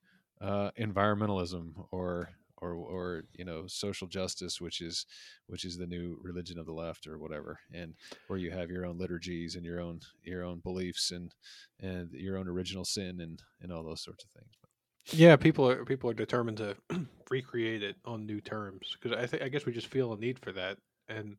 uh, 0.41 0.71
environmentalism 0.79 1.73
or 1.91 2.29
or 2.59 2.73
or 2.75 3.25
you 3.35 3.45
know 3.45 3.67
social 3.67 4.07
justice 4.07 4.61
which 4.61 4.81
is 4.81 5.07
which 5.47 5.65
is 5.65 5.77
the 5.77 5.87
new 5.87 6.19
religion 6.23 6.59
of 6.59 6.67
the 6.67 6.73
left 6.73 7.07
or 7.07 7.19
whatever 7.19 7.59
and 7.73 7.95
where 8.29 8.39
you 8.39 8.51
have 8.51 8.71
your 8.71 8.87
own 8.87 8.99
liturgies 8.99 9.57
and 9.57 9.65
your 9.65 9.81
own 9.81 10.01
your 10.25 10.45
own 10.45 10.61
beliefs 10.61 11.11
and 11.11 11.35
and 11.81 12.11
your 12.13 12.37
own 12.37 12.49
original 12.49 12.85
sin 12.85 13.21
and 13.21 13.43
and 13.61 13.73
all 13.73 13.83
those 13.83 14.03
sorts 14.03 14.25
of 14.25 14.31
things 14.31 15.21
yeah 15.21 15.37
people 15.37 15.69
are 15.69 15.85
people 15.85 16.09
are 16.09 16.15
determined 16.15 16.57
to 16.57 16.75
recreate 17.31 17.83
it 17.83 17.97
on 18.05 18.27
new 18.27 18.41
terms 18.41 18.97
because 19.01 19.17
i 19.17 19.27
think 19.27 19.43
i 19.43 19.49
guess 19.49 19.67
we 19.67 19.73
just 19.73 19.89
feel 19.89 20.13
a 20.13 20.19
need 20.19 20.39
for 20.39 20.53
that 20.53 20.79
and 21.09 21.37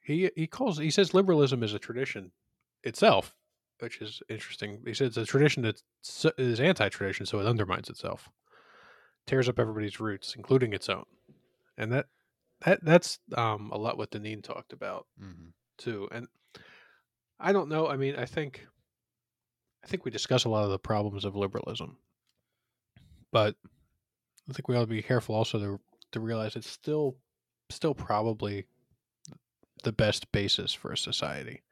he 0.00 0.30
he 0.36 0.46
calls 0.46 0.78
he 0.78 0.90
says 0.90 1.14
liberalism 1.14 1.62
is 1.62 1.74
a 1.74 1.78
tradition 1.78 2.30
itself 2.82 3.34
which 3.80 4.00
is 4.00 4.22
interesting 4.28 4.80
he 4.86 4.94
says 4.94 5.08
it's 5.08 5.16
a 5.16 5.24
tradition 5.24 5.62
that 5.62 5.82
is 6.38 6.60
anti-tradition 6.60 7.26
so 7.26 7.38
it 7.38 7.46
undermines 7.46 7.88
itself 7.88 8.30
tears 9.26 9.48
up 9.48 9.58
everybody's 9.58 10.00
roots, 10.00 10.34
including 10.36 10.72
its 10.72 10.88
own. 10.88 11.04
And 11.78 11.92
that 11.92 12.06
that 12.62 12.84
that's 12.84 13.18
um, 13.36 13.70
a 13.72 13.78
lot 13.78 13.96
what 13.96 14.10
Deneen 14.10 14.42
talked 14.42 14.72
about 14.72 15.06
mm-hmm. 15.22 15.50
too. 15.78 16.08
And 16.12 16.26
I 17.38 17.52
don't 17.52 17.68
know. 17.68 17.88
I 17.88 17.96
mean, 17.96 18.16
I 18.16 18.26
think 18.26 18.66
I 19.84 19.86
think 19.86 20.04
we 20.04 20.10
discuss 20.10 20.44
a 20.44 20.48
lot 20.48 20.64
of 20.64 20.70
the 20.70 20.78
problems 20.78 21.24
of 21.24 21.36
liberalism, 21.36 21.96
but 23.32 23.54
I 24.48 24.52
think 24.52 24.68
we 24.68 24.76
ought 24.76 24.80
to 24.80 24.86
be 24.86 25.02
careful 25.02 25.34
also 25.34 25.58
to 25.58 25.80
to 26.12 26.20
realize 26.20 26.56
it's 26.56 26.68
still 26.68 27.16
still 27.70 27.94
probably 27.94 28.66
the 29.80 29.92
best 29.92 30.30
basis 30.32 30.72
for 30.72 30.92
a 30.92 30.96
society. 30.96 31.62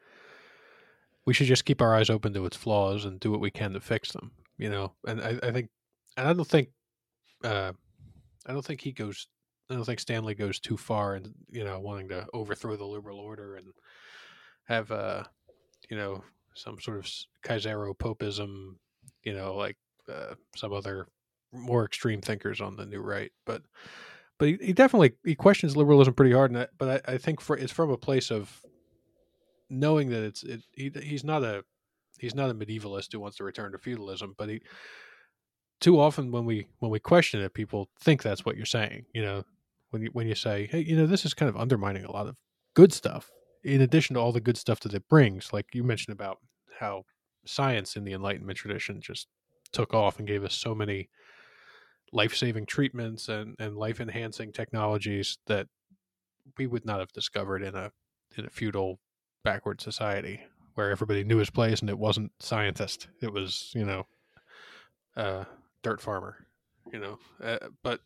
We 1.26 1.34
should 1.34 1.46
just 1.46 1.64
keep 1.64 1.82
our 1.82 1.94
eyes 1.94 2.10
open 2.10 2.32
to 2.34 2.46
its 2.46 2.56
flaws 2.56 3.04
and 3.04 3.20
do 3.20 3.30
what 3.30 3.40
we 3.40 3.50
can 3.50 3.72
to 3.72 3.80
fix 3.80 4.12
them. 4.12 4.32
You 4.56 4.70
know, 4.70 4.92
and 5.06 5.20
I, 5.20 5.38
I 5.42 5.52
think, 5.52 5.68
and 6.16 6.26
I 6.26 6.32
don't 6.32 6.48
think 6.48 6.68
uh, 7.44 7.72
I 8.46 8.52
don't 8.52 8.64
think 8.64 8.80
he 8.80 8.92
goes. 8.92 9.28
I 9.70 9.74
don't 9.74 9.84
think 9.84 10.00
Stanley 10.00 10.34
goes 10.34 10.58
too 10.58 10.76
far 10.76 11.14
and 11.14 11.32
you 11.50 11.62
know 11.62 11.78
wanting 11.78 12.08
to 12.08 12.26
overthrow 12.32 12.76
the 12.76 12.86
liberal 12.86 13.18
order 13.18 13.56
and 13.56 13.66
have 14.64 14.90
uh 14.90 15.24
you 15.90 15.96
know 15.96 16.24
some 16.58 16.80
sort 16.80 16.98
of 16.98 17.08
Caesaropapism, 17.44 18.74
you 19.22 19.34
know, 19.34 19.54
like 19.54 19.76
uh, 20.08 20.34
some 20.56 20.72
other 20.72 21.06
more 21.52 21.84
extreme 21.84 22.20
thinkers 22.20 22.60
on 22.60 22.76
the 22.76 22.84
new 22.84 23.00
right. 23.00 23.30
But 23.46 23.62
but 24.38 24.48
he, 24.48 24.58
he 24.60 24.72
definitely 24.72 25.12
he 25.24 25.34
questions 25.34 25.76
liberalism 25.76 26.14
pretty 26.14 26.34
hard. 26.34 26.52
And 26.52 26.68
but 26.78 27.08
I, 27.08 27.14
I 27.14 27.18
think 27.18 27.40
for 27.40 27.56
it's 27.56 27.72
from 27.72 27.90
a 27.90 27.96
place 27.96 28.30
of 28.30 28.62
knowing 29.68 30.10
that 30.10 30.22
it's 30.22 30.42
it, 30.42 30.62
he, 30.72 30.90
he's 31.02 31.24
not 31.24 31.42
a 31.42 31.64
he's 32.18 32.34
not 32.34 32.50
a 32.50 32.54
medievalist 32.54 33.12
who 33.12 33.20
wants 33.20 33.36
to 33.38 33.44
return 33.44 33.72
to 33.72 33.78
feudalism, 33.78 34.34
but 34.38 34.48
he 34.48 34.62
too 35.80 36.00
often 36.00 36.30
when 36.30 36.44
we 36.44 36.66
when 36.78 36.90
we 36.90 36.98
question 36.98 37.40
it, 37.40 37.54
people 37.54 37.88
think 38.00 38.22
that's 38.22 38.44
what 38.44 38.56
you're 38.56 38.66
saying. 38.66 39.04
You 39.12 39.22
know, 39.22 39.44
when 39.90 40.02
you 40.02 40.10
when 40.12 40.26
you 40.26 40.34
say, 40.34 40.68
hey, 40.70 40.80
you 40.80 40.96
know, 40.96 41.06
this 41.06 41.24
is 41.24 41.34
kind 41.34 41.48
of 41.48 41.56
undermining 41.56 42.04
a 42.04 42.12
lot 42.12 42.26
of 42.26 42.36
good 42.74 42.92
stuff, 42.92 43.30
in 43.64 43.80
addition 43.80 44.14
to 44.14 44.20
all 44.20 44.32
the 44.32 44.40
good 44.40 44.56
stuff 44.56 44.80
that 44.80 44.94
it 44.94 45.08
brings. 45.08 45.52
Like 45.52 45.66
you 45.74 45.82
mentioned 45.82 46.14
about 46.14 46.38
how 46.78 47.04
science 47.44 47.96
in 47.96 48.04
the 48.04 48.12
Enlightenment 48.12 48.58
tradition 48.58 49.00
just 49.00 49.26
took 49.72 49.94
off 49.94 50.18
and 50.18 50.28
gave 50.28 50.44
us 50.44 50.54
so 50.54 50.74
many 50.74 51.08
life 52.12 52.34
saving 52.34 52.66
treatments 52.66 53.28
and, 53.28 53.54
and 53.58 53.76
life 53.76 54.00
enhancing 54.00 54.52
technologies 54.52 55.38
that 55.46 55.66
we 56.56 56.66
would 56.66 56.84
not 56.84 57.00
have 57.00 57.12
discovered 57.12 57.62
in 57.62 57.74
a 57.74 57.90
in 58.36 58.44
a 58.44 58.50
feudal 58.50 58.98
backward 59.44 59.80
society 59.80 60.40
where 60.74 60.90
everybody 60.90 61.24
knew 61.24 61.38
his 61.38 61.50
place 61.50 61.80
and 61.80 61.90
it 61.90 61.98
wasn't 61.98 62.30
scientist. 62.38 63.08
It 63.20 63.32
was, 63.32 63.72
you 63.74 63.84
know, 63.84 64.06
uh, 65.16 65.44
dirt 65.82 66.00
farmer, 66.00 66.46
you 66.92 67.00
know. 67.00 67.18
Uh, 67.42 67.58
but 67.82 68.00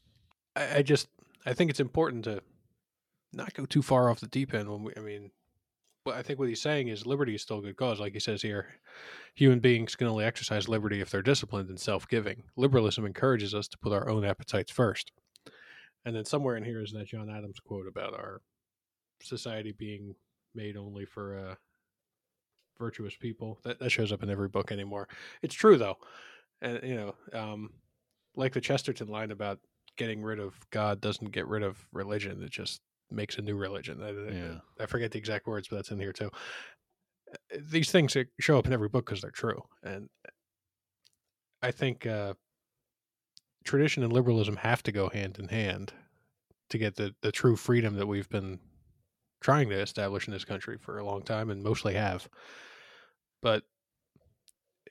I, 0.56 0.78
I, 0.78 0.82
just 0.82 1.08
I 1.44 1.52
think 1.52 1.70
it's 1.70 1.80
important 1.80 2.24
to 2.24 2.40
not 3.32 3.52
go 3.52 3.66
too 3.66 3.82
far 3.82 4.08
off 4.08 4.20
the 4.20 4.26
deep 4.26 4.54
end. 4.54 4.70
When 4.70 4.84
we, 4.84 4.92
I 4.96 5.00
mean, 5.00 5.32
but 6.04 6.14
I 6.14 6.22
think 6.22 6.38
what 6.38 6.48
he's 6.48 6.62
saying 6.62 6.88
is 6.88 7.06
liberty 7.06 7.34
is 7.34 7.42
still 7.42 7.58
a 7.58 7.62
good 7.62 7.76
cause, 7.76 8.00
like 8.00 8.14
he 8.14 8.20
says 8.20 8.40
here. 8.40 8.68
Human 9.34 9.60
beings 9.60 9.96
can 9.96 10.06
only 10.06 10.24
exercise 10.24 10.68
liberty 10.68 11.00
if 11.00 11.10
they're 11.10 11.22
disciplined 11.22 11.68
and 11.68 11.80
self-giving. 11.80 12.44
Liberalism 12.56 13.06
encourages 13.06 13.54
us 13.54 13.66
to 13.68 13.78
put 13.78 13.92
our 13.92 14.08
own 14.08 14.24
appetites 14.24 14.70
first. 14.70 15.10
And 16.04 16.14
then 16.14 16.24
somewhere 16.24 16.56
in 16.56 16.64
here 16.64 16.82
is 16.82 16.92
that 16.92 17.06
John 17.06 17.30
Adams 17.30 17.60
quote 17.60 17.86
about 17.86 18.14
our 18.14 18.42
society 19.22 19.72
being 19.72 20.14
made 20.54 20.76
only 20.76 21.06
for 21.06 21.38
uh, 21.38 21.54
virtuous 22.78 23.16
people. 23.16 23.60
That 23.64 23.78
that 23.78 23.90
shows 23.90 24.12
up 24.12 24.22
in 24.22 24.30
every 24.30 24.48
book 24.48 24.72
anymore. 24.72 25.08
It's 25.42 25.54
true 25.54 25.78
though 25.78 25.96
and 26.62 26.80
you 26.82 26.94
know, 26.94 27.14
um, 27.38 27.70
like 28.36 28.54
the 28.54 28.60
Chesterton 28.60 29.08
line 29.08 29.30
about 29.30 29.58
getting 29.96 30.22
rid 30.22 30.38
of 30.38 30.54
God 30.70 31.00
doesn't 31.00 31.32
get 31.32 31.46
rid 31.46 31.62
of 31.62 31.84
religion; 31.92 32.42
it 32.42 32.50
just 32.50 32.80
makes 33.10 33.36
a 33.36 33.42
new 33.42 33.56
religion. 33.56 34.00
I, 34.02 34.32
yeah. 34.32 34.54
I 34.80 34.86
forget 34.86 35.10
the 35.10 35.18
exact 35.18 35.46
words, 35.46 35.68
but 35.68 35.76
that's 35.76 35.90
in 35.90 35.98
here 35.98 36.12
too. 36.12 36.30
Uh, 37.32 37.58
these 37.70 37.90
things 37.90 38.14
that 38.14 38.28
show 38.40 38.58
up 38.58 38.66
in 38.66 38.72
every 38.72 38.88
book 38.88 39.06
because 39.06 39.20
they're 39.20 39.30
true, 39.30 39.62
and 39.82 40.08
I 41.62 41.70
think 41.70 42.06
uh, 42.06 42.34
tradition 43.64 44.02
and 44.02 44.12
liberalism 44.12 44.56
have 44.56 44.82
to 44.84 44.92
go 44.92 45.08
hand 45.08 45.38
in 45.38 45.48
hand 45.48 45.92
to 46.70 46.78
get 46.78 46.96
the 46.96 47.14
the 47.22 47.32
true 47.32 47.56
freedom 47.56 47.96
that 47.96 48.06
we've 48.06 48.28
been 48.28 48.58
trying 49.40 49.68
to 49.68 49.80
establish 49.80 50.26
in 50.26 50.32
this 50.32 50.44
country 50.44 50.78
for 50.78 50.98
a 50.98 51.04
long 51.04 51.22
time, 51.22 51.50
and 51.50 51.62
mostly 51.62 51.94
have. 51.94 52.28
But 53.42 53.64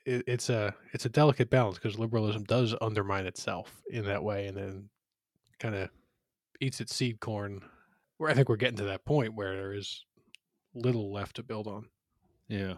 it, 0.06 0.24
it's 0.28 0.50
a 0.50 0.76
it's 0.94 1.06
a 1.06 1.10
delicate 1.10 1.50
balance 1.50 1.78
because 1.78 2.00
liberalism 2.00 2.44
does 2.44 2.76
undermine 2.82 3.26
itself 3.26 3.82
in 3.90 4.06
that 4.06 4.24
way, 4.24 4.48
and 4.48 4.58
then 4.58 4.90
kind 5.60 5.76
of 5.76 5.90
eats 6.60 6.82
its 6.82 6.96
seed 6.96 7.20
corn. 7.20 7.62
Where 8.18 8.30
I 8.30 8.34
think 8.34 8.50
we're 8.50 8.56
getting 8.56 8.78
to 8.78 8.86
that 8.86 9.06
point 9.06 9.36
where 9.36 9.56
there 9.56 9.74
is 9.74 10.06
little 10.74 11.12
left 11.12 11.36
to 11.38 11.44
build 11.44 11.68
on. 11.68 11.88
Yeah. 12.52 12.74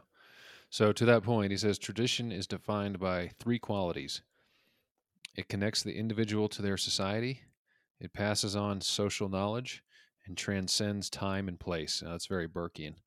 So 0.69 0.91
to 0.91 1.05
that 1.05 1.23
point, 1.23 1.49
he 1.49 1.57
says 1.57 1.79
tradition 1.79 2.31
is 2.31 2.45
defined 2.45 2.99
by 2.99 3.31
three 3.39 3.57
qualities. 3.57 4.21
It 5.36 5.49
connects 5.49 5.81
the 5.81 5.97
individual 5.97 6.47
to 6.49 6.62
their 6.62 6.77
society. 6.77 7.41
It 7.99 8.13
passes 8.13 8.55
on 8.55 8.81
social 8.81 9.29
knowledge 9.29 9.83
and 10.27 10.38
transcends 10.38 11.09
time 11.09 11.47
and 11.47 11.59
place. 11.59 12.03
Now, 12.03 12.12
that's 12.12 12.27
very 12.27 12.47
Burkean. 12.47 12.97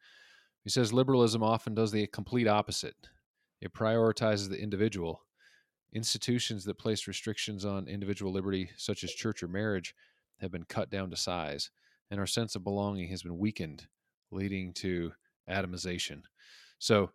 He 0.65 0.71
says 0.71 0.93
liberalism 0.93 1.41
often 1.41 1.73
does 1.77 1.93
the 1.93 2.09
complete 2.09 2.49
opposite. 2.49 2.97
It 3.61 3.73
prioritizes 3.73 4.49
the 4.49 4.61
individual. 4.61 5.23
Institutions 5.93 6.65
that 6.65 6.79
place 6.79 7.07
restrictions 7.07 7.65
on 7.65 7.87
individual 7.87 8.33
liberty, 8.33 8.71
such 8.77 9.05
as 9.05 9.13
church 9.13 9.41
or 9.41 9.49
marriage, 9.49 9.95
have 10.41 10.51
been 10.51 10.65
cut 10.65 10.91
down 10.91 11.11
to 11.11 11.17
size, 11.17 11.71
and 12.11 12.19
our 12.19 12.27
sense 12.27 12.57
of 12.57 12.65
belonging 12.65 13.09
has 13.11 13.23
been 13.23 13.39
weakened, 13.39 13.87
leading 14.33 14.73
to 14.73 15.13
atomization. 15.49 16.23
So 16.79 17.11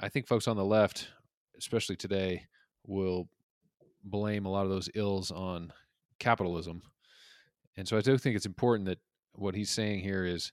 I 0.00 0.08
think 0.08 0.26
folks 0.26 0.48
on 0.48 0.56
the 0.56 0.64
left, 0.64 1.08
especially 1.56 1.96
today, 1.96 2.46
will 2.86 3.28
blame 4.04 4.46
a 4.46 4.50
lot 4.50 4.64
of 4.64 4.70
those 4.70 4.90
ills 4.94 5.30
on 5.30 5.72
capitalism. 6.18 6.82
And 7.76 7.86
so 7.86 7.96
I 7.96 8.00
do 8.00 8.18
think 8.18 8.36
it's 8.36 8.46
important 8.46 8.86
that 8.86 8.98
what 9.34 9.54
he's 9.54 9.70
saying 9.70 10.00
here 10.00 10.24
is 10.24 10.52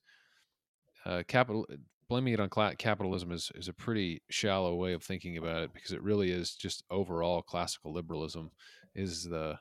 uh, 1.06 1.24
capital 1.28 1.66
blaming 2.08 2.34
it 2.34 2.40
on 2.40 2.50
capitalism 2.78 3.32
is, 3.32 3.52
is 3.56 3.68
a 3.68 3.74
pretty 3.74 4.22
shallow 4.30 4.76
way 4.76 4.94
of 4.94 5.04
thinking 5.04 5.38
about 5.38 5.62
it 5.62 5.74
because 5.74 5.92
it 5.92 6.02
really 6.02 6.32
is 6.32 6.56
just 6.56 6.84
overall 6.90 7.42
classical 7.42 7.94
liberalism 7.94 8.52
is 8.96 9.24
the 9.24 9.58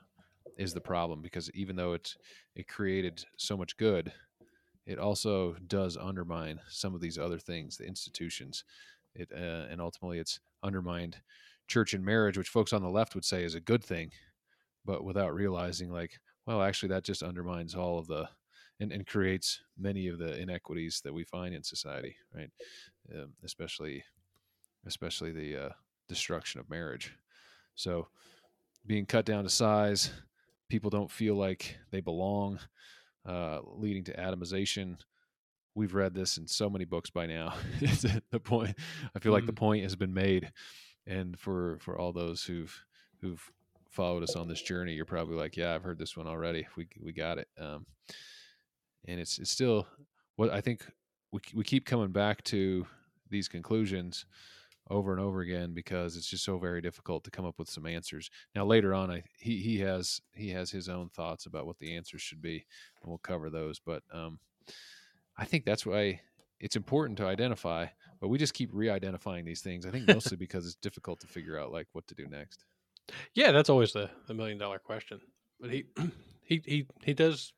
is 0.57 0.73
the 0.73 0.81
problem 0.81 1.21
because 1.21 1.49
even 1.51 1.75
though 1.75 1.93
it 1.93 2.15
it 2.55 2.67
created 2.67 3.23
so 3.37 3.55
much 3.55 3.77
good 3.77 4.11
it 4.85 4.99
also 4.99 5.55
does 5.67 5.97
undermine 5.97 6.59
some 6.69 6.95
of 6.95 7.01
these 7.01 7.17
other 7.17 7.39
things 7.39 7.77
the 7.77 7.85
institutions 7.85 8.63
it 9.15 9.29
uh, 9.33 9.67
and 9.69 9.81
ultimately 9.81 10.19
it's 10.19 10.39
undermined 10.63 11.17
church 11.67 11.93
and 11.93 12.03
marriage, 12.03 12.37
which 12.37 12.49
folks 12.49 12.73
on 12.73 12.81
the 12.81 12.89
left 12.89 13.15
would 13.15 13.25
say 13.25 13.43
is 13.43 13.55
a 13.55 13.61
good 13.61 13.83
thing, 13.83 14.11
but 14.85 15.03
without 15.03 15.33
realizing, 15.33 15.91
like, 15.91 16.19
well, 16.45 16.61
actually, 16.61 16.89
that 16.89 17.03
just 17.03 17.23
undermines 17.23 17.75
all 17.75 17.99
of 17.99 18.07
the 18.07 18.27
and, 18.81 18.91
and 18.91 19.05
creates 19.05 19.61
many 19.77 20.07
of 20.07 20.17
the 20.17 20.37
inequities 20.39 21.01
that 21.03 21.13
we 21.13 21.23
find 21.25 21.53
in 21.53 21.61
society, 21.61 22.15
right? 22.33 22.49
Um, 23.13 23.33
especially, 23.43 24.03
especially 24.85 25.31
the 25.31 25.65
uh, 25.65 25.69
destruction 26.07 26.59
of 26.59 26.69
marriage. 26.69 27.13
So, 27.75 28.07
being 28.85 29.05
cut 29.05 29.25
down 29.25 29.43
to 29.43 29.49
size, 29.49 30.11
people 30.69 30.89
don't 30.89 31.11
feel 31.11 31.35
like 31.35 31.77
they 31.91 31.99
belong, 31.99 32.59
uh, 33.25 33.59
leading 33.63 34.03
to 34.05 34.13
atomization. 34.13 34.97
We've 35.75 35.93
read 35.93 36.13
this 36.13 36.37
in 36.37 36.47
so 36.47 36.69
many 36.69 36.85
books 36.85 37.09
by 37.09 37.25
now. 37.25 37.53
the 37.79 38.39
point, 38.39 38.75
I 39.15 39.19
feel 39.19 39.31
like 39.31 39.41
mm-hmm. 39.41 39.47
the 39.47 39.53
point 39.53 39.83
has 39.83 39.95
been 39.95 40.13
made, 40.13 40.51
and 41.07 41.39
for 41.39 41.77
for 41.79 41.97
all 41.97 42.11
those 42.11 42.43
who've 42.43 42.75
who've 43.21 43.51
followed 43.89 44.23
us 44.23 44.35
on 44.35 44.47
this 44.47 44.61
journey, 44.61 44.93
you're 44.93 45.05
probably 45.05 45.35
like, 45.35 45.57
yeah, 45.57 45.73
I've 45.73 45.83
heard 45.83 45.99
this 45.99 46.17
one 46.17 46.27
already. 46.27 46.67
We 46.75 46.87
we 47.01 47.11
got 47.11 47.37
it. 47.37 47.47
Um, 47.59 47.85
and 49.05 49.19
it's 49.19 49.37
it's 49.37 49.51
still 49.51 49.87
what 50.35 50.49
I 50.49 50.61
think 50.61 50.85
we 51.31 51.39
we 51.53 51.63
keep 51.63 51.85
coming 51.85 52.11
back 52.11 52.43
to 52.45 52.85
these 53.29 53.47
conclusions 53.47 54.25
over 54.89 55.11
and 55.11 55.21
over 55.21 55.41
again 55.41 55.73
because 55.73 56.17
it's 56.17 56.29
just 56.29 56.43
so 56.43 56.57
very 56.57 56.81
difficult 56.81 57.23
to 57.23 57.31
come 57.31 57.45
up 57.45 57.59
with 57.59 57.69
some 57.69 57.85
answers. 57.85 58.29
Now 58.55 58.65
later 58.65 58.93
on, 58.93 59.11
I 59.11 59.23
he 59.39 59.57
he 59.57 59.79
has 59.79 60.21
he 60.33 60.49
has 60.49 60.71
his 60.71 60.89
own 60.89 61.09
thoughts 61.09 61.45
about 61.45 61.65
what 61.65 61.79
the 61.79 61.95
answers 61.95 62.21
should 62.21 62.41
be, 62.41 62.65
and 63.01 63.09
we'll 63.09 63.19
cover 63.19 63.49
those. 63.49 63.79
But 63.79 64.03
um, 64.11 64.39
I 65.37 65.45
think 65.45 65.65
that's 65.65 65.85
why 65.85 66.21
it's 66.59 66.75
important 66.75 67.17
to 67.19 67.25
identify, 67.25 67.87
but 68.19 68.27
we 68.27 68.37
just 68.37 68.53
keep 68.53 68.69
re-identifying 68.73 69.45
these 69.45 69.61
things. 69.61 69.85
I 69.85 69.91
think 69.91 70.07
mostly 70.07 70.37
because 70.37 70.65
it's 70.65 70.75
difficult 70.75 71.19
to 71.21 71.27
figure 71.27 71.57
out 71.57 71.71
like 71.71 71.87
what 71.93 72.07
to 72.07 72.15
do 72.15 72.27
next. 72.27 72.65
Yeah, 73.33 73.51
that's 73.51 73.69
always 73.69 73.93
the, 73.93 74.09
the 74.27 74.33
million 74.33 74.57
dollar 74.57 74.79
question. 74.79 75.19
But 75.59 75.71
he 75.71 75.85
he 76.43 76.61
he 76.65 76.85
he 77.03 77.13
does 77.13 77.53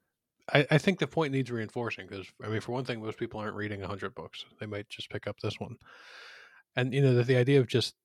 I, 0.53 0.65
I 0.71 0.77
think 0.77 0.99
the 0.99 1.07
point 1.07 1.33
needs 1.33 1.51
reinforcing 1.51 2.07
because 2.07 2.27
I 2.43 2.47
mean, 2.47 2.61
for 2.61 2.71
one 2.71 2.85
thing, 2.85 3.01
most 3.01 3.17
people 3.17 3.39
aren't 3.39 3.55
reading 3.55 3.81
hundred 3.81 4.15
books; 4.15 4.45
they 4.59 4.65
might 4.65 4.89
just 4.89 5.09
pick 5.09 5.27
up 5.27 5.39
this 5.39 5.59
one. 5.59 5.77
And 6.75 6.93
you 6.93 7.01
know, 7.01 7.13
that 7.15 7.27
the 7.27 7.37
idea 7.37 7.59
of 7.59 7.67
just 7.67 7.95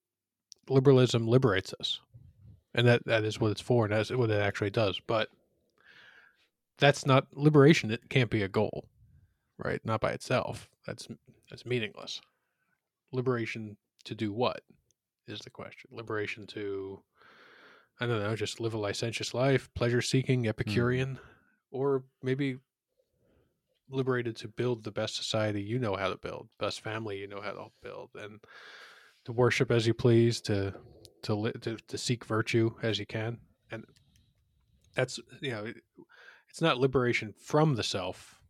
liberalism 0.69 1.27
liberates 1.27 1.73
us, 1.81 2.01
and 2.75 2.87
that 2.87 3.05
that 3.07 3.25
is 3.25 3.41
what 3.41 3.53
it's 3.53 3.61
for, 3.61 3.85
and 3.85 3.95
that's 3.95 4.11
what 4.11 4.31
it 4.31 4.41
actually 4.41 4.71
does. 4.71 5.01
But 5.07 5.29
that's 6.79 7.07
not 7.07 7.27
liberation. 7.33 7.91
It 7.91 8.09
can't 8.09 8.31
be 8.31 8.43
a 8.43 8.49
goal, 8.49 8.89
right? 9.59 9.81
Not 9.85 10.01
by 10.01 10.13
itself. 10.13 10.69
That's 10.87 11.09
that's 11.51 11.67
meaningless. 11.67 12.21
Liberation 13.13 13.77
to 14.05 14.15
do 14.15 14.33
what 14.33 14.63
is 15.29 15.41
the 15.41 15.51
question. 15.51 15.91
Liberation 15.93 16.47
to 16.49 17.01
I 18.01 18.07
don't 18.07 18.21
know, 18.21 18.37
just 18.37 18.61
live 18.61 18.75
a 18.75 18.79
licentious 18.79 19.33
life, 19.33 19.71
pleasure 19.75 20.03
seeking, 20.03 20.41
hmm. 20.41 20.49
Epicurean. 20.49 21.15
Mm 21.15 21.19
or 21.71 22.05
maybe 22.23 22.59
liberated 23.91 24.37
to 24.37 24.49
build 24.49 24.85
the 24.85 24.91
best 24.91 25.17
society 25.17 25.63
you 25.63 25.79
know 25.79 25.97
how 25.97 26.09
to 26.09 26.17
build, 26.17 26.49
best 26.59 26.81
family 26.81 27.19
you 27.19 27.29
know 27.29 27.41
how 27.41 27.53
to 27.53 27.67
build, 27.83 28.11
and 28.15 28.41
to 29.25 29.33
worship 29.33 29.71
as 29.71 29.87
you 29.87 29.95
please, 29.95 30.41
to 30.43 30.75
to 31.23 31.35
li- 31.35 31.53
to, 31.61 31.77
to 31.89 31.99
seek 31.99 32.25
virtue 32.25 32.71
as 32.83 32.99
you 32.99 33.07
can, 33.07 33.39
and 33.71 33.85
that's 34.95 35.19
you 35.41 35.51
know, 35.51 35.73
it's 36.49 36.61
not 36.61 36.79
liberation 36.79 37.35
from 37.39 37.75
the 37.75 37.83
self, 37.83 38.41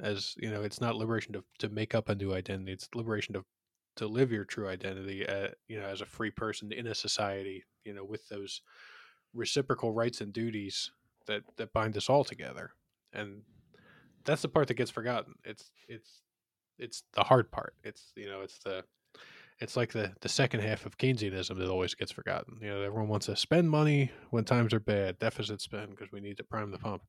as 0.00 0.34
you 0.38 0.50
know, 0.50 0.62
it's 0.62 0.80
not 0.80 0.96
liberation 0.96 1.32
to 1.34 1.44
to 1.58 1.68
make 1.68 1.94
up 1.94 2.08
a 2.08 2.14
new 2.14 2.32
identity. 2.32 2.72
It's 2.72 2.88
liberation 2.94 3.34
to 3.34 3.44
to 3.96 4.06
live 4.06 4.32
your 4.32 4.44
true 4.44 4.68
identity, 4.68 5.26
uh, 5.26 5.48
you 5.68 5.78
know, 5.78 5.86
as 5.86 6.00
a 6.00 6.06
free 6.06 6.30
person 6.30 6.72
in 6.72 6.86
a 6.86 6.94
society, 6.94 7.64
you 7.84 7.92
know, 7.92 8.04
with 8.04 8.26
those 8.28 8.62
reciprocal 9.34 9.92
rights 9.92 10.20
and 10.20 10.32
duties 10.32 10.90
that 11.26 11.42
that 11.56 11.72
bind 11.72 11.96
us 11.96 12.08
all 12.08 12.24
together 12.24 12.72
and 13.12 13.42
that's 14.24 14.42
the 14.42 14.48
part 14.48 14.68
that 14.68 14.74
gets 14.74 14.90
forgotten. 14.90 15.34
It's 15.44 15.70
it's 15.88 16.22
it's 16.78 17.02
the 17.14 17.22
hard 17.22 17.50
part. 17.50 17.74
It's 17.84 18.12
you 18.16 18.26
know 18.26 18.40
it's 18.42 18.58
the 18.58 18.84
it's 19.60 19.76
like 19.76 19.92
the 19.92 20.12
the 20.20 20.28
second 20.28 20.60
half 20.60 20.86
of 20.86 20.98
keynesianism 20.98 21.58
that 21.58 21.68
always 21.68 21.94
gets 21.94 22.12
forgotten. 22.12 22.58
You 22.60 22.68
know 22.68 22.82
everyone 22.82 23.08
wants 23.08 23.26
to 23.26 23.36
spend 23.36 23.70
money 23.70 24.10
when 24.30 24.44
times 24.44 24.72
are 24.72 24.80
bad 24.80 25.18
deficit 25.18 25.60
spend 25.60 25.90
because 25.90 26.12
we 26.12 26.20
need 26.20 26.38
to 26.38 26.44
prime 26.44 26.70
the 26.70 26.78
pump. 26.78 27.02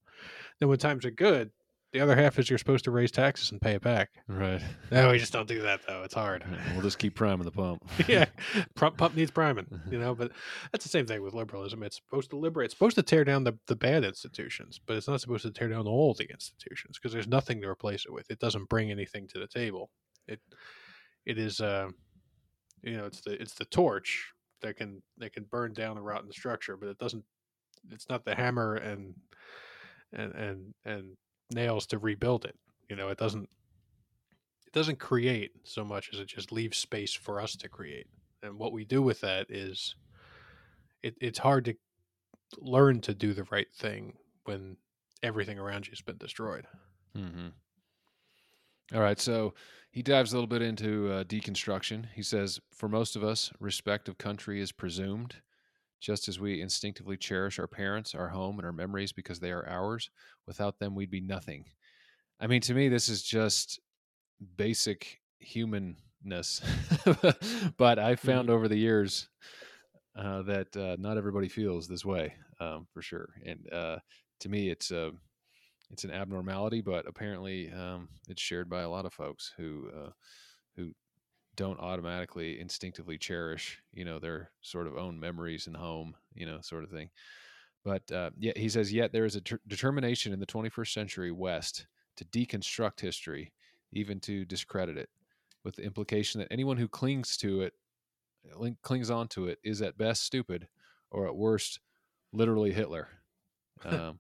Then 0.60 0.69
when 0.69 0.78
times 0.78 1.06
are 1.06 1.12
good 1.12 1.52
the 1.93 1.99
other 1.99 2.15
half 2.15 2.39
is 2.39 2.49
you're 2.49 2.60
supposed 2.60 2.86
to 2.86 2.91
raise 2.91 3.12
taxes 3.12 3.51
and 3.51 3.60
pay 3.62 3.73
it 3.73 3.82
back. 3.82 4.10
Right. 4.27 4.62
No, 4.91 5.12
we 5.12 5.17
just 5.17 5.34
don't 5.34 5.47
do 5.47 5.62
that 5.63 5.82
though. 5.88 6.04
It's 6.04 6.13
hard. 6.13 6.45
We'll 6.73 6.82
just 6.82 6.99
keep 6.99 7.15
priming 7.15 7.43
the 7.43 7.51
pump. 7.51 7.84
yeah, 8.08 8.25
pump 8.75 9.15
needs 9.15 9.32
priming. 9.32 9.67
You 9.91 9.99
know, 9.99 10.15
but 10.15 10.32
that's 10.71 10.86
the 10.86 10.89
same 10.89 11.06
thing 11.06 11.21
with 11.21 11.34
liberalism. 11.34 11.84
It's 11.84 11.97
supposed 11.97 12.30
to 12.30 12.38
liberate. 12.38 12.65
It's 12.65 12.73
supposed 12.73 12.95
to 12.95 13.04
tear 13.04 13.25
down 13.25 13.43
the, 13.43 13.58
the 13.67 13.75
bad 13.75 14.06
institutions, 14.06 14.80
but 14.86 14.95
it's 14.95 15.08
not 15.08 15.19
supposed 15.19 15.43
to 15.43 15.51
tear 15.51 15.67
down 15.67 15.86
all 15.86 16.13
the 16.13 16.30
institutions 16.30 16.97
because 16.97 17.12
there's 17.12 17.27
nothing 17.27 17.62
to 17.62 17.67
replace 17.67 18.06
it 18.06 18.13
with. 18.13 18.32
It 18.32 18.39
doesn't 18.39 18.69
bring 18.69 18.89
anything 18.89 19.27
to 19.30 19.39
the 19.39 19.47
table. 19.47 19.89
It 20.27 20.39
it 21.25 21.38
is 21.38 21.60
uh, 21.60 21.89
you 22.84 22.97
know, 22.97 23.06
it's 23.06 23.21
the 23.21 23.41
it's 23.41 23.54
the 23.54 23.65
torch 23.65 24.34
that 24.62 24.77
can 24.77 25.01
that 25.17 25.34
can 25.34 25.43
burn 25.43 25.73
down 25.73 25.97
a 25.97 26.01
rotten 26.01 26.32
structure, 26.32 26.77
but 26.77 26.89
it 26.89 26.97
doesn't. 26.97 27.23
It's 27.91 28.10
not 28.10 28.25
the 28.25 28.36
hammer 28.36 28.75
and 28.75 29.15
and 30.13 30.34
and 30.34 30.73
and 30.86 31.17
nails 31.53 31.85
to 31.87 31.97
rebuild 31.97 32.45
it. 32.45 32.55
You 32.89 32.95
know, 32.95 33.09
it 33.09 33.17
doesn't 33.17 33.49
it 34.67 34.73
doesn't 34.73 34.99
create 34.99 35.51
so 35.63 35.83
much 35.83 36.09
as 36.13 36.19
it 36.19 36.27
just 36.27 36.51
leaves 36.51 36.77
space 36.77 37.13
for 37.13 37.41
us 37.41 37.55
to 37.57 37.69
create. 37.69 38.07
And 38.43 38.57
what 38.57 38.71
we 38.71 38.85
do 38.85 39.01
with 39.01 39.21
that 39.21 39.47
is 39.49 39.95
it, 41.03 41.15
it's 41.19 41.39
hard 41.39 41.65
to 41.65 41.75
learn 42.59 43.01
to 43.01 43.13
do 43.13 43.33
the 43.33 43.43
right 43.45 43.67
thing 43.73 44.13
when 44.45 44.77
everything 45.23 45.59
around 45.59 45.87
you 45.87 45.91
has 45.91 46.01
been 46.01 46.17
destroyed. 46.17 46.65
Mm-hmm. 47.17 47.47
All 48.93 49.01
right, 49.01 49.19
so 49.19 49.53
he 49.91 50.01
dives 50.01 50.31
a 50.31 50.35
little 50.35 50.47
bit 50.47 50.61
into 50.61 51.11
uh, 51.11 51.23
deconstruction. 51.23 52.07
He 52.13 52.23
says, 52.23 52.59
For 52.71 52.89
most 52.89 53.15
of 53.15 53.23
us, 53.23 53.51
respect 53.59 54.09
of 54.09 54.17
country 54.17 54.59
is 54.59 54.71
presumed. 54.71 55.35
Just 56.01 56.27
as 56.27 56.39
we 56.39 56.61
instinctively 56.61 57.15
cherish 57.15 57.59
our 57.59 57.67
parents, 57.67 58.15
our 58.15 58.27
home, 58.27 58.57
and 58.57 58.65
our 58.65 58.73
memories 58.73 59.11
because 59.11 59.39
they 59.39 59.51
are 59.51 59.67
ours, 59.69 60.09
without 60.47 60.79
them, 60.79 60.95
we'd 60.95 61.11
be 61.11 61.21
nothing. 61.21 61.65
I 62.39 62.47
mean, 62.47 62.61
to 62.61 62.73
me, 62.73 62.89
this 62.89 63.07
is 63.07 63.21
just 63.21 63.79
basic 64.57 65.19
humanness. 65.39 66.61
but 67.77 67.99
I 67.99 68.15
found 68.15 68.47
mm-hmm. 68.47 68.55
over 68.55 68.67
the 68.67 68.77
years 68.77 69.29
uh, 70.15 70.41
that 70.43 70.75
uh, 70.75 70.95
not 70.99 71.17
everybody 71.17 71.47
feels 71.47 71.87
this 71.87 72.03
way, 72.03 72.33
um, 72.59 72.87
for 72.93 73.01
sure. 73.01 73.29
And 73.45 73.71
uh, 73.71 73.97
to 74.41 74.49
me, 74.49 74.69
it's 74.69 74.91
a 74.91 75.11
it's 75.91 76.03
an 76.03 76.11
abnormality, 76.11 76.81
but 76.81 77.05
apparently 77.07 77.71
um, 77.71 78.07
it's 78.27 78.41
shared 78.41 78.69
by 78.69 78.81
a 78.81 78.89
lot 78.89 79.05
of 79.05 79.13
folks 79.13 79.53
who 79.57 79.89
uh, 79.95 80.09
who 80.75 80.91
don't 81.55 81.79
automatically 81.79 82.59
instinctively 82.59 83.17
cherish 83.17 83.81
you 83.93 84.05
know 84.05 84.19
their 84.19 84.51
sort 84.61 84.87
of 84.87 84.97
own 84.97 85.19
memories 85.19 85.67
and 85.67 85.75
home 85.75 86.15
you 86.33 86.45
know 86.45 86.59
sort 86.61 86.83
of 86.83 86.89
thing. 86.89 87.09
But 87.83 88.11
uh, 88.11 88.29
yet 88.37 88.57
he 88.57 88.69
says 88.69 88.93
yet 88.93 89.11
there 89.11 89.25
is 89.25 89.35
a 89.35 89.41
ter- 89.41 89.59
determination 89.67 90.33
in 90.33 90.39
the 90.39 90.45
21st 90.45 90.93
century 90.93 91.31
west 91.31 91.87
to 92.17 92.25
deconstruct 92.25 92.99
history 92.99 93.53
even 93.91 94.19
to 94.21 94.45
discredit 94.45 94.97
it 94.97 95.09
with 95.63 95.75
the 95.75 95.83
implication 95.83 96.39
that 96.39 96.51
anyone 96.51 96.77
who 96.77 96.87
clings 96.87 97.37
to 97.37 97.61
it 97.61 97.73
clings 98.81 99.09
on 99.09 99.27
to 99.29 99.47
it 99.47 99.59
is 99.63 99.81
at 99.81 99.97
best 99.97 100.23
stupid 100.23 100.67
or 101.11 101.27
at 101.27 101.35
worst 101.35 101.79
literally 102.33 102.73
hitler. 102.73 103.07
Um, 103.83 104.19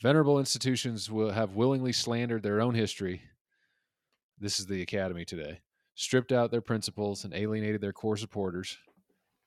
venerable 0.00 0.38
institutions 0.38 1.10
will 1.10 1.30
have 1.30 1.56
willingly 1.56 1.92
slandered 1.92 2.42
their 2.42 2.62
own 2.62 2.74
history. 2.74 3.20
This 4.38 4.58
is 4.58 4.64
the 4.64 4.80
academy 4.80 5.26
today 5.26 5.60
stripped 5.94 6.32
out 6.32 6.50
their 6.50 6.60
principles 6.60 7.24
and 7.24 7.34
alienated 7.34 7.80
their 7.80 7.92
core 7.92 8.16
supporters. 8.16 8.76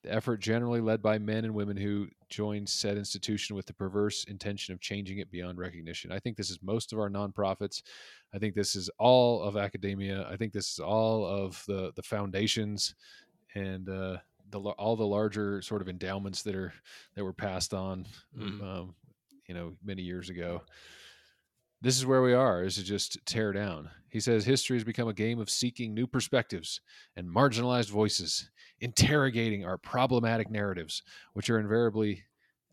The 0.04 0.14
effort 0.14 0.40
generally 0.40 0.80
led 0.80 1.02
by 1.02 1.18
men 1.18 1.44
and 1.44 1.54
women 1.54 1.76
who 1.76 2.08
joined 2.30 2.70
said 2.70 2.98
institution 2.98 3.56
with 3.56 3.66
the 3.66 3.74
perverse 3.74 4.24
intention 4.26 4.74
of 4.74 4.80
changing 4.80 5.18
it 5.18 5.32
beyond 5.32 5.58
recognition. 5.58 6.12
I 6.12 6.20
think 6.20 6.38
this 6.38 6.50
is 6.50 6.60
most 6.62 6.94
of 6.94 7.00
our 7.00 7.10
nonprofits. 7.10 7.82
I 8.34 8.38
think 8.38 8.54
this 8.54 8.76
is 8.76 8.90
all 9.00 9.42
of 9.42 9.58
academia. 9.58 10.28
I 10.30 10.38
think 10.38 10.54
this 10.54 10.72
is 10.72 10.80
all 10.80 11.26
of 11.26 11.62
the 11.68 11.92
the 11.96 12.04
foundations 12.04 12.96
and 13.56 13.90
uh, 13.90 14.18
the 14.52 14.60
all 14.60 14.96
the 14.96 15.06
larger 15.06 15.62
sort 15.62 15.82
of 15.82 15.90
endowments 15.90 16.44
that 16.44 16.56
are 16.56 16.74
that 17.16 17.24
were 17.24 17.34
passed 17.34 17.74
on, 17.74 18.06
mm. 18.38 18.62
um, 18.62 18.96
you 19.48 19.56
know, 19.56 19.74
many 19.84 20.04
years 20.04 20.30
ago 20.30 20.62
this 21.82 21.98
is 21.98 22.06
where 22.06 22.22
we 22.22 22.34
are 22.34 22.64
is 22.64 22.76
to 22.76 22.84
just 22.84 23.18
tear 23.26 23.52
down 23.52 23.90
he 24.10 24.20
says 24.20 24.46
history 24.46 24.76
has 24.78 24.84
become 24.84 25.08
a 25.08 25.14
game 25.14 25.40
of 25.40 25.50
seeking 25.50 25.94
new 25.94 26.08
perspectives 26.08 26.82
and 27.16 27.28
marginalized 27.28 27.90
voices 27.90 28.50
interrogating 28.80 29.66
our 29.66 29.78
problematic 29.78 30.50
narratives 30.50 31.02
which 31.34 31.50
are 31.50 31.60
invariably 31.60 32.24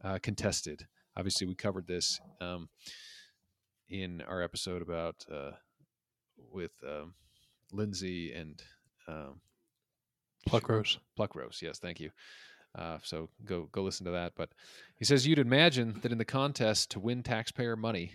uh, 0.03 0.19
contested 0.23 0.87
obviously 1.17 1.47
we 1.47 1.55
covered 1.55 1.87
this 1.87 2.21
um, 2.41 2.69
in 3.89 4.23
our 4.23 4.43
episode 4.43 4.83
about 4.83 5.17
uh, 5.33 5.51
with 6.51 6.73
um, 6.87 7.15
lindsay 7.73 8.33
and 8.33 8.63
um, 9.09 9.41
Pluckrose. 10.49 10.99
Pluckrose. 11.19 11.63
Yes, 11.63 11.79
thank 11.79 12.01
you. 12.01 12.11
Uh, 12.77 12.99
so 13.03 13.29
go 13.45 13.69
go 13.73 13.83
listen 13.83 14.05
to 14.07 14.13
that. 14.13 14.33
But 14.37 14.51
he 14.97 15.05
says 15.05 15.27
you'd 15.27 15.39
imagine 15.39 15.99
that 16.03 16.13
in 16.13 16.19
the 16.19 16.25
contest 16.25 16.91
to 16.93 17.01
win 17.01 17.23
taxpayer 17.23 17.77
money, 17.77 18.13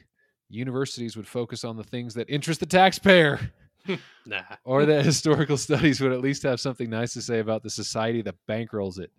universities 0.50 1.16
would 1.16 1.28
focus 1.28 1.64
on 1.64 1.78
the 1.78 1.84
things 1.84 2.14
that 2.16 2.30
interest 2.30 2.60
the 2.60 2.66
taxpayer. 2.66 3.40
Nah. 4.26 4.44
or 4.66 4.86
that 4.86 5.04
historical 5.04 5.58
studies 5.58 6.00
would 6.00 6.12
at 6.12 6.22
least 6.22 6.44
have 6.44 6.60
something 6.60 6.92
nice 6.92 7.14
to 7.14 7.24
say 7.24 7.40
about 7.40 7.64
the 7.64 7.72
society 7.72 8.22
that 8.22 8.36
bankrolls 8.48 9.00
it. 9.00 9.10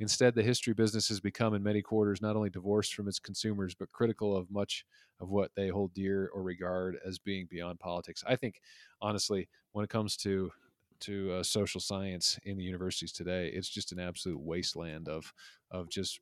Instead, 0.00 0.34
the 0.34 0.42
history 0.42 0.72
business 0.72 1.08
has 1.08 1.20
become, 1.20 1.54
in 1.54 1.62
many 1.62 1.82
quarters, 1.82 2.22
not 2.22 2.36
only 2.36 2.48
divorced 2.48 2.94
from 2.94 3.08
its 3.08 3.18
consumers, 3.18 3.74
but 3.74 3.90
critical 3.92 4.34
of 4.34 4.50
much 4.50 4.86
of 5.20 5.28
what 5.28 5.50
they 5.56 5.68
hold 5.68 5.92
dear 5.92 6.30
or 6.32 6.42
regard 6.42 6.96
as 7.04 7.18
being 7.18 7.46
beyond 7.50 7.80
politics. 7.80 8.22
I 8.26 8.36
think, 8.36 8.60
honestly, 9.02 9.48
when 9.72 9.84
it 9.84 9.90
comes 9.90 10.16
to 10.18 10.50
to 11.00 11.32
uh, 11.32 11.42
social 11.44 11.80
science 11.80 12.38
in 12.44 12.56
the 12.56 12.64
universities 12.64 13.12
today, 13.12 13.48
it's 13.48 13.68
just 13.68 13.92
an 13.92 14.00
absolute 14.00 14.40
wasteland 14.40 15.08
of 15.08 15.32
of 15.70 15.88
just 15.88 16.20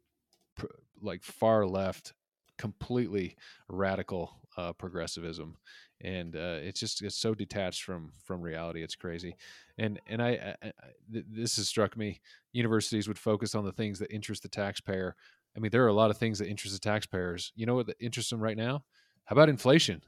pr- 0.56 0.66
like 1.00 1.22
far 1.22 1.66
left, 1.66 2.14
completely 2.58 3.36
radical 3.68 4.40
uh, 4.56 4.72
progressivism, 4.72 5.56
and 6.00 6.34
uh, 6.36 6.58
it's 6.62 6.80
just 6.80 7.02
it's 7.02 7.16
so 7.16 7.34
detached 7.34 7.82
from 7.82 8.12
from 8.24 8.40
reality. 8.42 8.82
It's 8.82 8.96
crazy, 8.96 9.36
and 9.78 10.00
and 10.06 10.22
I, 10.22 10.56
I, 10.62 10.66
I 10.66 10.72
th- 11.12 11.24
this 11.28 11.56
has 11.56 11.68
struck 11.68 11.96
me. 11.96 12.20
Universities 12.52 13.08
would 13.08 13.18
focus 13.18 13.54
on 13.54 13.64
the 13.64 13.72
things 13.72 13.98
that 13.98 14.10
interest 14.12 14.42
the 14.42 14.48
taxpayer. 14.48 15.16
I 15.56 15.60
mean, 15.60 15.70
there 15.70 15.84
are 15.84 15.88
a 15.88 15.94
lot 15.94 16.10
of 16.10 16.18
things 16.18 16.38
that 16.38 16.48
interest 16.48 16.74
the 16.74 16.80
taxpayers. 16.80 17.52
You 17.56 17.66
know 17.66 17.74
what 17.74 17.86
that 17.86 17.96
interests 18.00 18.30
them 18.30 18.40
right 18.40 18.56
now? 18.56 18.84
How 19.24 19.34
about 19.34 19.48
inflation? 19.48 20.02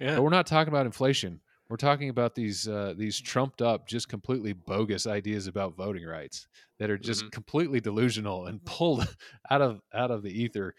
Yeah. 0.00 0.16
But 0.16 0.22
we're 0.22 0.30
not 0.30 0.46
talking 0.46 0.72
about 0.72 0.86
inflation. 0.86 1.40
We're 1.68 1.76
talking 1.76 2.08
about 2.08 2.34
these 2.34 2.66
uh, 2.66 2.94
these 2.96 3.20
trumped 3.20 3.62
up, 3.62 3.86
just 3.86 4.08
completely 4.08 4.52
bogus 4.52 5.06
ideas 5.06 5.46
about 5.46 5.76
voting 5.76 6.04
rights 6.04 6.48
that 6.78 6.90
are 6.90 6.98
just 6.98 7.24
Mhm. 7.26 7.30
completely 7.30 7.80
delusional 7.80 8.46
and 8.46 8.64
pulled 8.64 9.06
out 9.50 9.62
of 9.62 9.80
out 9.94 10.10
of 10.10 10.22
the 10.22 10.30
ether, 10.30 10.74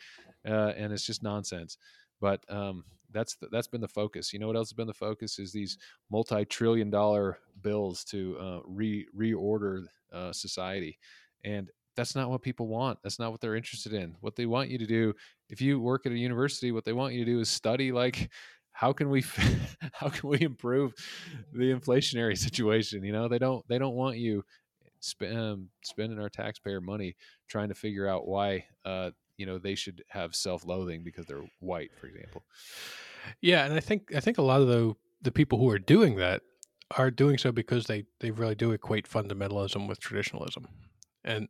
uh, 0.48 0.74
and 0.78 0.92
it's 0.94 1.06
just 1.06 1.24
nonsense. 1.24 1.78
But 2.20 2.44
um, 2.50 2.84
that's 3.12 3.36
that's 3.52 3.68
been 3.68 3.82
the 3.82 3.88
focus. 3.88 4.32
You 4.34 4.40
know 4.40 4.48
what 4.48 4.56
else 4.56 4.70
has 4.70 4.76
been 4.76 4.88
the 4.88 4.94
focus 4.94 5.40
is 5.40 5.52
these 5.52 5.78
multi-trillion 6.12 6.90
dollar 6.90 7.40
bills 7.62 8.04
to 8.06 8.38
uh, 8.40 8.60
re 8.66 9.08
reorder 9.18 9.86
uh, 10.14 10.32
society, 10.32 10.98
and 11.44 11.70
that's 11.96 12.16
not 12.16 12.30
what 12.30 12.42
people 12.42 12.68
want. 12.68 13.00
That's 13.04 13.20
not 13.20 13.32
what 13.32 13.42
they're 13.42 13.56
interested 13.56 13.94
in. 13.94 14.16
What 14.22 14.36
they 14.36 14.46
want 14.46 14.70
you 14.70 14.78
to 14.78 14.86
do, 14.86 15.14
if 15.50 15.62
you 15.62 15.80
work 15.80 16.06
at 16.06 16.12
a 16.12 16.18
university, 16.18 16.72
what 16.72 16.86
they 16.86 16.94
want 16.94 17.14
you 17.14 17.26
to 17.26 17.32
do 17.32 17.40
is 17.40 17.50
study 17.50 17.92
like 17.92 18.30
how 18.72 18.94
can 18.94 19.10
we 19.10 19.24
how 19.94 20.10
can 20.10 20.30
we 20.30 20.42
improve 20.42 20.94
the 21.54 21.74
inflationary 21.74 22.38
situation 22.48 23.04
you 23.04 23.12
know 23.12 23.28
they 23.28 23.38
don't 23.38 23.68
they 23.68 23.78
don't 23.78 23.96
want 23.96 24.18
you 24.18 24.44
spend, 25.02 25.38
um, 25.38 25.70
spending 25.84 26.20
our 26.20 26.30
taxpayer 26.30 26.80
money 26.80 27.16
trying 27.50 27.70
to 27.70 27.76
figure 27.76 28.08
out 28.08 28.28
why 28.28 28.64
uh, 28.86 29.12
you 29.42 29.48
know 29.48 29.58
they 29.58 29.74
should 29.74 30.04
have 30.10 30.36
self-loathing 30.36 31.04
because 31.04 31.26
they're 31.26 31.50
white 31.60 31.90
for 32.00 32.06
example. 32.06 32.44
Yeah, 33.42 33.66
and 33.66 33.74
I 33.74 33.80
think 33.80 34.14
I 34.16 34.20
think 34.20 34.38
a 34.38 34.44
lot 34.44 34.62
of 34.62 34.68
the 34.68 34.94
the 35.24 35.32
people 35.32 35.58
who 35.58 35.70
are 35.70 35.80
doing 35.80 36.16
that 36.18 36.44
are 36.98 37.10
doing 37.10 37.40
so 37.40 37.52
because 37.52 37.88
they 37.88 38.06
they 38.20 38.30
really 38.30 38.54
do 38.54 38.72
equate 38.72 39.10
fundamentalism 39.10 39.88
with 39.88 40.00
traditionalism, 40.00 40.68
and 41.24 41.48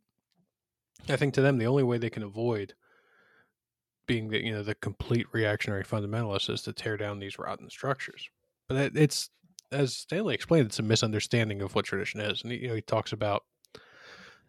I 1.06 1.16
think 1.16 1.34
to 1.34 1.42
them 1.42 1.58
the 1.58 1.66
only 1.66 1.82
way 1.82 1.98
they 1.98 2.08
can 2.08 2.22
avoid 2.22 2.72
being 4.06 4.30
the 4.30 4.42
you 4.42 4.52
know 4.52 4.62
the 4.62 4.74
complete 4.74 5.26
reactionary 5.32 5.84
fundamentalist 5.84 6.48
is 6.48 6.62
to 6.62 6.72
tear 6.72 6.96
down 6.96 7.18
these 7.18 7.38
rotten 7.38 7.68
structures. 7.68 8.30
But 8.68 8.78
it, 8.78 8.96
it's 8.96 9.28
as 9.70 9.94
Stanley 9.94 10.34
explained, 10.34 10.66
it's 10.66 10.78
a 10.78 10.82
misunderstanding 10.82 11.60
of 11.60 11.74
what 11.74 11.84
tradition 11.84 12.20
is, 12.20 12.42
and 12.42 12.52
he, 12.52 12.58
you 12.58 12.68
know 12.68 12.74
he 12.74 12.80
talks 12.80 13.12
about 13.12 13.44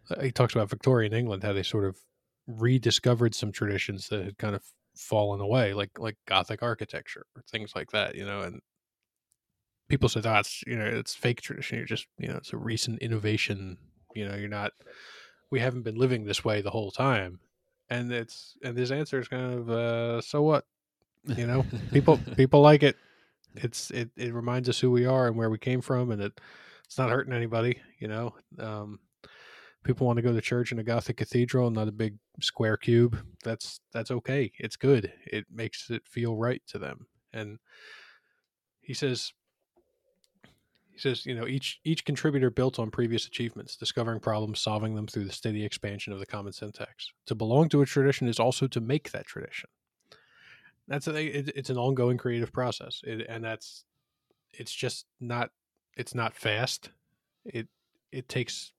uh, 0.09 0.21
he 0.21 0.31
talks 0.31 0.55
about 0.55 0.69
Victorian 0.69 1.13
England 1.13 1.43
how 1.43 1.51
they 1.51 1.63
sort 1.63 1.83
of 1.83 1.97
rediscovered 2.47 3.35
some 3.35 3.51
traditions 3.51 4.09
that 4.09 4.23
had 4.23 4.37
kind 4.37 4.55
of 4.55 4.63
fallen 4.95 5.41
away, 5.41 5.73
like 5.73 5.91
like 5.97 6.17
Gothic 6.27 6.61
architecture 6.61 7.25
or 7.35 7.41
things 7.43 7.73
like 7.75 7.91
that, 7.91 8.15
you 8.15 8.25
know. 8.25 8.41
And 8.41 8.61
people 9.89 10.09
said, 10.09 10.25
"Oh, 10.25 10.35
it's 10.35 10.63
you 10.67 10.77
know, 10.77 10.85
it's 10.85 11.15
fake 11.15 11.41
tradition. 11.41 11.77
You're 11.77 11.87
just 11.87 12.07
you 12.17 12.27
know, 12.27 12.37
it's 12.37 12.53
a 12.53 12.57
recent 12.57 12.99
innovation. 12.99 13.77
You 14.15 14.27
know, 14.27 14.35
you're 14.35 14.49
not. 14.49 14.71
We 15.51 15.59
haven't 15.59 15.83
been 15.83 15.95
living 15.95 16.25
this 16.25 16.43
way 16.43 16.61
the 16.61 16.71
whole 16.71 16.91
time." 16.91 17.39
And 17.89 18.11
it's 18.11 18.55
and 18.63 18.77
his 18.77 18.91
answer 18.91 19.19
is 19.19 19.27
kind 19.27 19.53
of, 19.53 19.69
uh, 19.69 20.21
"So 20.21 20.41
what? 20.41 20.65
You 21.25 21.47
know, 21.47 21.65
people 21.91 22.19
people 22.37 22.61
like 22.61 22.83
it. 22.83 22.97
It's 23.55 23.91
it 23.91 24.09
it 24.17 24.33
reminds 24.33 24.69
us 24.69 24.79
who 24.79 24.91
we 24.91 25.05
are 25.05 25.27
and 25.27 25.35
where 25.35 25.49
we 25.49 25.57
came 25.57 25.81
from, 25.81 26.11
and 26.11 26.21
it 26.21 26.41
it's 26.85 26.97
not 26.97 27.09
hurting 27.09 27.33
anybody. 27.33 27.81
You 27.99 28.07
know." 28.07 28.35
Um, 28.59 28.99
people 29.83 30.07
want 30.07 30.17
to 30.17 30.23
go 30.23 30.33
to 30.33 30.41
church 30.41 30.71
in 30.71 30.79
a 30.79 30.83
gothic 30.83 31.17
cathedral 31.17 31.69
not 31.69 31.87
a 31.87 31.91
big 31.91 32.15
square 32.41 32.77
cube 32.77 33.17
that's 33.43 33.79
that's 33.91 34.11
okay 34.11 34.51
it's 34.59 34.75
good 34.75 35.11
it 35.25 35.45
makes 35.51 35.89
it 35.89 36.05
feel 36.05 36.35
right 36.35 36.61
to 36.67 36.79
them. 36.79 37.07
And 37.33 37.59
he 38.81 38.93
says 38.93 39.33
he 40.91 40.99
says 40.99 41.25
you 41.25 41.35
know 41.35 41.47
each 41.47 41.79
each 41.83 42.05
contributor 42.05 42.49
built 42.49 42.79
on 42.79 42.91
previous 42.91 43.25
achievements 43.25 43.75
discovering 43.75 44.19
problems 44.19 44.59
solving 44.59 44.95
them 44.95 45.07
through 45.07 45.25
the 45.25 45.31
steady 45.31 45.65
expansion 45.65 46.13
of 46.13 46.19
the 46.19 46.25
common 46.25 46.53
syntax. 46.53 47.11
To 47.27 47.35
belong 47.35 47.69
to 47.69 47.81
a 47.81 47.85
tradition 47.85 48.27
is 48.27 48.39
also 48.39 48.67
to 48.67 48.81
make 48.81 49.11
that 49.11 49.25
tradition. 49.25 49.69
That's 50.87 51.07
a, 51.07 51.15
it, 51.15 51.51
it's 51.55 51.69
an 51.69 51.77
ongoing 51.77 52.17
creative 52.17 52.51
process 52.51 53.01
it, 53.03 53.25
and 53.27 53.43
that's 53.43 53.85
it's 54.53 54.73
just 54.73 55.05
not 55.19 55.49
it's 55.95 56.13
not 56.13 56.35
fast. 56.35 56.91
It 57.45 57.67
it 58.11 58.29
takes 58.29 58.73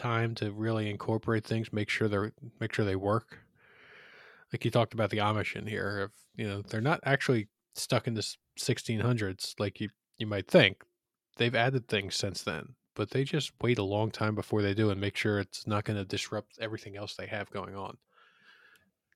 time 0.00 0.34
to 0.36 0.50
really 0.52 0.88
incorporate 0.90 1.44
things, 1.44 1.72
make 1.72 1.88
sure 1.90 2.08
they're 2.08 2.32
make 2.60 2.72
sure 2.72 2.84
they 2.84 2.96
work. 2.96 3.38
Like 4.52 4.64
you 4.64 4.70
talked 4.70 4.94
about 4.94 5.10
the 5.10 5.18
Amish 5.18 5.54
in 5.54 5.66
here, 5.66 6.08
if 6.08 6.10
you 6.36 6.48
know 6.48 6.62
they're 6.62 6.80
not 6.80 7.00
actually 7.04 7.48
stuck 7.74 8.06
in 8.08 8.14
the 8.14 8.26
1600s 8.58 9.54
like 9.58 9.80
you 9.80 9.88
you 10.18 10.26
might 10.26 10.48
think. 10.48 10.82
They've 11.36 11.54
added 11.54 11.88
things 11.88 12.16
since 12.16 12.42
then, 12.42 12.74
but 12.94 13.10
they 13.10 13.24
just 13.24 13.52
wait 13.62 13.78
a 13.78 13.82
long 13.84 14.10
time 14.10 14.34
before 14.34 14.62
they 14.62 14.74
do 14.74 14.90
and 14.90 15.00
make 15.00 15.16
sure 15.16 15.38
it's 15.38 15.66
not 15.66 15.84
going 15.84 15.98
to 15.98 16.04
disrupt 16.04 16.58
everything 16.60 16.96
else 16.96 17.14
they 17.14 17.26
have 17.26 17.50
going 17.50 17.74
on. 17.76 17.96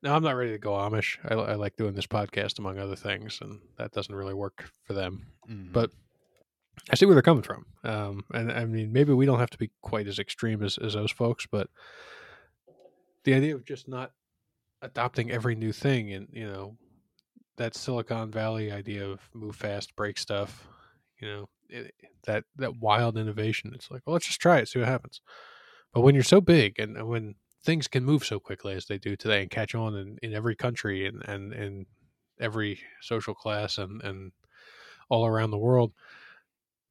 Now 0.03 0.14
I'm 0.14 0.23
not 0.23 0.37
ready 0.37 0.53
to 0.53 0.59
go 0.59 0.73
Amish. 0.73 1.18
I, 1.31 1.35
I 1.35 1.55
like 1.55 1.77
doing 1.77 1.94
this 1.94 2.07
podcast 2.07 2.59
among 2.59 2.79
other 2.79 2.97
things, 2.97 3.38
and 3.42 3.61
that 3.79 3.92
doesn't 3.92 4.14
really 4.14 4.35
work 4.35 4.70
for 4.85 4.92
them. 4.92 5.27
Mhm. 5.51 5.73
But 5.73 5.90
I 6.91 6.97
see 6.97 7.07
where 7.07 7.15
they're 7.15 7.23
coming 7.23 7.43
from. 7.43 7.67
Um, 7.83 8.25
and 8.33 8.53
I 8.53 8.65
mean, 8.65 8.93
maybe 8.93 9.13
we 9.13 9.27
don't 9.27 9.39
have 9.39 9.51
to 9.51 9.59
be 9.59 9.71
quite 9.81 10.07
as 10.07 10.19
extreme 10.19 10.63
as, 10.63 10.79
as 10.79 10.95
those 10.95 11.13
folks, 11.13 11.47
but 11.51 11.69
the 13.25 13.35
idea 13.35 13.55
of 13.55 13.65
just 13.65 13.89
not 13.89 14.13
adopting 14.83 15.31
every 15.31 15.55
new 15.55 15.73
thing 15.73 16.13
and, 16.13 16.29
you 16.33 16.47
know, 16.47 16.77
that 17.57 17.75
Silicon 17.75 18.31
Valley 18.31 18.71
idea 18.71 19.09
of 19.09 19.21
move 19.33 19.57
fast, 19.57 19.97
break 19.97 20.19
stuff, 20.19 20.67
you 21.21 21.29
know, 21.29 21.49
it, 21.71 21.95
that, 22.27 22.45
that 22.57 22.77
wild 22.77 23.17
innovation. 23.17 23.73
It's 23.75 23.91
like, 23.91 24.03
well, 24.05 24.13
let's 24.13 24.27
just 24.27 24.41
try 24.41 24.59
it, 24.59 24.69
see 24.69 24.81
what 24.81 24.89
happens. 24.89 25.21
But 25.93 26.03
when 26.03 26.15
you're 26.15 26.25
so 26.25 26.41
big 26.41 26.79
and, 26.79 26.97
and 26.97 27.09
when 27.09 27.37
things 27.65 27.89
can 27.89 28.05
move 28.05 28.25
so 28.25 28.39
quickly 28.39 28.75
as 28.75 28.87
they 28.87 28.99
do 28.99 29.17
today 29.17 29.41
and 29.41 29.51
catch 29.51 29.75
on 29.75 29.95
in, 29.97 30.19
in 30.23 30.35
every 30.35 30.55
country 30.55 31.07
and, 31.07 31.23
and, 31.27 31.53
and 31.55 31.87
every 32.39 32.81
social 33.01 33.35
class 33.35 33.79
and, 33.79 34.03
and 34.03 34.33
all 35.09 35.25
around 35.25 35.51
the 35.51 35.57
world, 35.57 35.93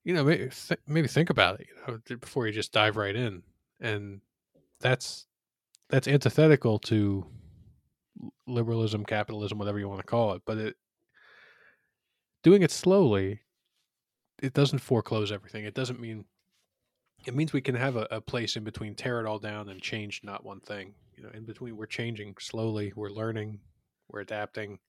you 0.03 0.13
know, 0.13 0.23
maybe, 0.23 0.49
th- 0.49 0.79
maybe 0.87 1.07
think 1.07 1.29
about 1.29 1.59
it, 1.59 1.67
you 1.67 1.93
know, 1.93 2.17
before 2.17 2.45
you 2.47 2.53
just 2.53 2.71
dive 2.73 2.97
right 2.97 3.15
in. 3.15 3.43
And 3.79 4.21
that's 4.79 5.27
that's 5.89 6.07
antithetical 6.07 6.79
to 6.79 7.25
liberalism, 8.47 9.05
capitalism, 9.05 9.57
whatever 9.57 9.79
you 9.79 9.87
want 9.87 10.01
to 10.01 10.07
call 10.07 10.33
it. 10.33 10.41
But 10.45 10.57
it 10.57 10.75
doing 12.43 12.63
it 12.63 12.71
slowly, 12.71 13.41
it 14.41 14.53
doesn't 14.53 14.79
foreclose 14.79 15.31
everything. 15.31 15.65
It 15.65 15.73
doesn't 15.73 15.99
mean 15.99 16.25
it 17.25 17.35
means 17.35 17.53
we 17.53 17.61
can 17.61 17.75
have 17.75 17.95
a, 17.95 18.07
a 18.11 18.21
place 18.21 18.57
in 18.57 18.63
between, 18.63 18.95
tear 18.95 19.19
it 19.19 19.25
all 19.25 19.39
down 19.39 19.69
and 19.69 19.81
change 19.81 20.21
not 20.23 20.43
one 20.43 20.59
thing. 20.59 20.93
You 21.15 21.23
know, 21.23 21.29
in 21.33 21.45
between, 21.45 21.77
we're 21.77 21.85
changing 21.85 22.35
slowly, 22.39 22.91
we're 22.95 23.09
learning, 23.09 23.59
we're 24.09 24.21
adapting, 24.21 24.79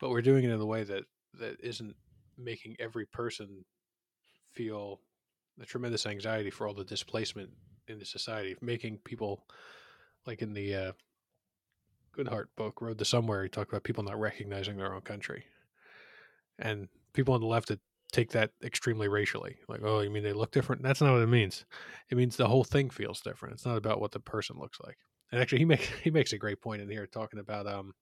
but 0.00 0.10
we're 0.10 0.22
doing 0.22 0.44
it 0.44 0.50
in 0.50 0.60
a 0.60 0.66
way 0.66 0.84
that 0.84 1.04
that 1.38 1.60
isn't 1.60 1.94
making 2.38 2.76
every 2.78 3.06
person 3.06 3.64
feel 4.56 5.00
a 5.60 5.66
tremendous 5.66 6.06
anxiety 6.06 6.50
for 6.50 6.66
all 6.66 6.74
the 6.74 6.84
displacement 6.84 7.50
in 7.88 7.98
the 7.98 8.04
society, 8.04 8.56
making 8.60 8.98
people 9.04 9.46
like 10.26 10.42
in 10.42 10.54
the 10.54 10.74
uh, 10.74 10.92
Goodhart 12.16 12.46
book, 12.56 12.80
Road 12.80 12.98
to 12.98 13.04
Somewhere, 13.04 13.42
he 13.42 13.48
talked 13.48 13.70
about 13.70 13.84
people 13.84 14.02
not 14.02 14.18
recognizing 14.18 14.76
their 14.76 14.94
own 14.94 15.02
country, 15.02 15.44
and 16.58 16.88
people 17.12 17.34
on 17.34 17.40
the 17.40 17.46
left 17.46 17.68
that 17.68 17.80
take 18.12 18.30
that 18.32 18.50
extremely 18.64 19.08
racially, 19.08 19.56
like, 19.68 19.80
oh, 19.84 20.00
you 20.00 20.10
mean 20.10 20.22
they 20.22 20.32
look 20.32 20.52
different? 20.52 20.82
That's 20.82 21.00
not 21.00 21.12
what 21.12 21.22
it 21.22 21.28
means. 21.28 21.64
It 22.10 22.16
means 22.16 22.36
the 22.36 22.48
whole 22.48 22.64
thing 22.64 22.88
feels 22.90 23.20
different. 23.20 23.54
It's 23.54 23.66
not 23.66 23.76
about 23.76 24.00
what 24.00 24.12
the 24.12 24.20
person 24.20 24.56
looks 24.58 24.78
like. 24.80 24.96
And 25.30 25.40
actually, 25.40 25.58
he 25.58 25.64
makes 25.64 25.86
he 26.02 26.10
makes 26.10 26.32
a 26.32 26.38
great 26.38 26.60
point 26.60 26.82
in 26.82 26.88
here 26.88 27.06
talking 27.06 27.40
about 27.40 27.66
um 27.66 27.92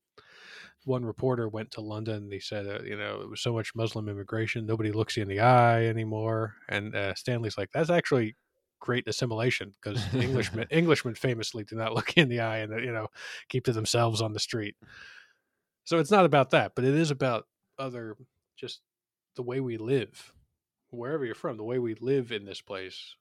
one 0.85 1.05
reporter 1.05 1.49
went 1.49 1.71
to 1.73 1.81
London 1.81 2.25
and 2.25 2.33
he 2.33 2.41
said, 2.41 2.67
uh, 2.67 2.83
you 2.85 2.97
know, 2.97 3.21
it 3.21 3.29
was 3.29 3.41
so 3.41 3.53
much 3.53 3.75
Muslim 3.75 4.09
immigration, 4.09 4.67
nobody 4.67 4.93
looks 4.93 5.17
you 5.17 5.23
in 5.23 5.29
the 5.29 5.41
eye 5.41 5.87
anymore. 5.87 6.55
And 6.69 6.95
uh, 6.95 7.15
Stanley's 7.15 7.59
like, 7.59 7.71
that's 7.73 7.91
actually 7.91 8.37
great 8.81 9.09
assimilation 9.09 9.73
because 9.83 10.03
Englishmen 10.15 10.67
Englishmen 10.71 11.15
famously 11.15 11.65
do 11.65 11.77
not 11.77 11.95
look 11.97 12.17
in 12.19 12.29
the 12.29 12.41
eye 12.41 12.59
and 12.59 12.85
you 12.85 12.93
know 12.93 13.09
keep 13.49 13.65
to 13.65 13.73
themselves 13.73 14.21
on 14.21 14.33
the 14.33 14.41
street. 14.41 14.77
So 15.85 15.99
it's 15.99 16.11
not 16.11 16.25
about 16.25 16.51
that, 16.51 16.73
but 16.75 16.85
it 16.85 16.95
is 16.95 17.11
about 17.11 17.47
other 17.79 18.17
just 18.57 18.81
the 19.37 19.43
way 19.43 19.61
we 19.61 19.77
live 19.77 20.33
wherever 20.91 21.25
you're 21.25 21.35
from 21.35 21.57
the 21.57 21.65
way 21.65 21.79
we 21.79 21.95
live 21.95 22.33
in 22.33 22.45
this 22.45 22.61
place 22.61 23.17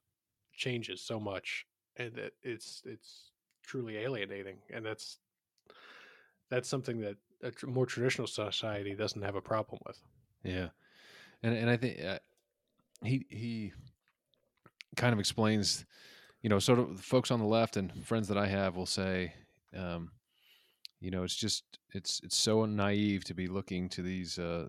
changes 0.52 1.00
so 1.00 1.18
much 1.18 1.66
and 1.96 2.16
it, 2.16 2.34
it's 2.42 2.82
it's 2.86 3.32
truly 3.64 3.96
alienating 3.96 4.56
and 4.72 4.84
that's 4.84 5.18
that's 6.50 6.68
something 6.68 7.00
that 7.00 7.16
a 7.44 7.50
tr- 7.50 7.66
more 7.66 7.86
traditional 7.86 8.26
society 8.26 8.94
doesn't 8.94 9.22
have 9.22 9.36
a 9.36 9.40
problem 9.40 9.80
with 9.86 10.00
Yeah, 10.42 10.68
and 11.42 11.54
and 11.54 11.70
I 11.70 11.76
think 11.76 12.02
uh, 12.02 12.18
he 13.02 13.26
he 13.28 13.72
kind 14.96 15.12
of 15.12 15.18
explains, 15.20 15.84
you 16.42 16.48
know, 16.48 16.58
sort 16.58 16.78
of 16.78 17.00
folks 17.00 17.30
on 17.30 17.40
the 17.40 17.46
left 17.46 17.76
and 17.76 18.04
friends 18.04 18.28
that 18.28 18.38
I 18.38 18.46
have 18.46 18.76
will 18.76 18.86
say, 18.86 19.34
um, 19.76 20.10
you 21.00 21.10
know, 21.10 21.22
it's 21.22 21.36
just 21.36 21.64
it's 21.92 22.20
it's 22.24 22.36
so 22.36 22.64
naive 22.64 23.24
to 23.24 23.34
be 23.34 23.46
looking 23.46 23.88
to 23.90 24.02
these 24.02 24.38
uh, 24.38 24.68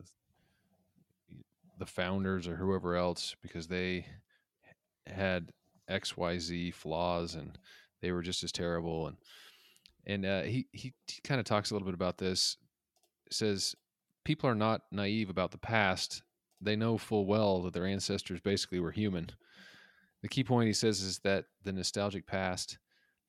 the 1.79 1.85
founders 1.85 2.47
or 2.47 2.55
whoever 2.55 2.95
else 2.95 3.35
because 3.41 3.67
they 3.67 4.05
had 5.07 5.51
X 5.87 6.17
Y 6.17 6.37
Z 6.39 6.71
flaws 6.71 7.35
and 7.35 7.57
they 8.01 8.11
were 8.11 8.21
just 8.21 8.43
as 8.43 8.51
terrible 8.51 9.07
and 9.07 9.17
and 10.07 10.25
uh, 10.25 10.41
he 10.43 10.67
he, 10.71 10.93
he 11.07 11.21
kind 11.23 11.39
of 11.39 11.45
talks 11.45 11.71
a 11.71 11.73
little 11.73 11.85
bit 11.85 11.95
about 11.95 12.17
this. 12.17 12.57
Says 13.35 13.75
people 14.23 14.49
are 14.49 14.55
not 14.55 14.81
naive 14.91 15.29
about 15.29 15.51
the 15.51 15.57
past. 15.57 16.23
They 16.61 16.75
know 16.75 16.97
full 16.97 17.25
well 17.25 17.61
that 17.63 17.73
their 17.73 17.85
ancestors 17.85 18.39
basically 18.39 18.79
were 18.79 18.91
human. 18.91 19.29
The 20.21 20.29
key 20.29 20.43
point 20.43 20.67
he 20.67 20.73
says 20.73 21.01
is 21.01 21.19
that 21.19 21.45
the 21.63 21.73
nostalgic 21.73 22.25
past, 22.25 22.77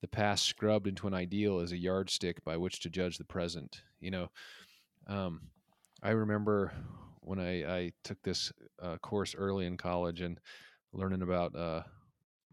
the 0.00 0.08
past 0.08 0.46
scrubbed 0.46 0.86
into 0.86 1.06
an 1.06 1.14
ideal, 1.14 1.60
is 1.60 1.72
a 1.72 1.76
yardstick 1.76 2.42
by 2.44 2.56
which 2.56 2.80
to 2.80 2.90
judge 2.90 3.18
the 3.18 3.24
present. 3.24 3.82
You 4.00 4.10
know, 4.12 4.30
um, 5.06 5.42
I 6.02 6.10
remember 6.10 6.72
when 7.20 7.40
I, 7.40 7.64
I 7.64 7.92
took 8.04 8.22
this 8.22 8.52
uh, 8.80 8.96
course 8.98 9.34
early 9.36 9.66
in 9.66 9.76
college 9.76 10.20
and 10.20 10.40
learning 10.92 11.22
about 11.22 11.54
uh, 11.54 11.82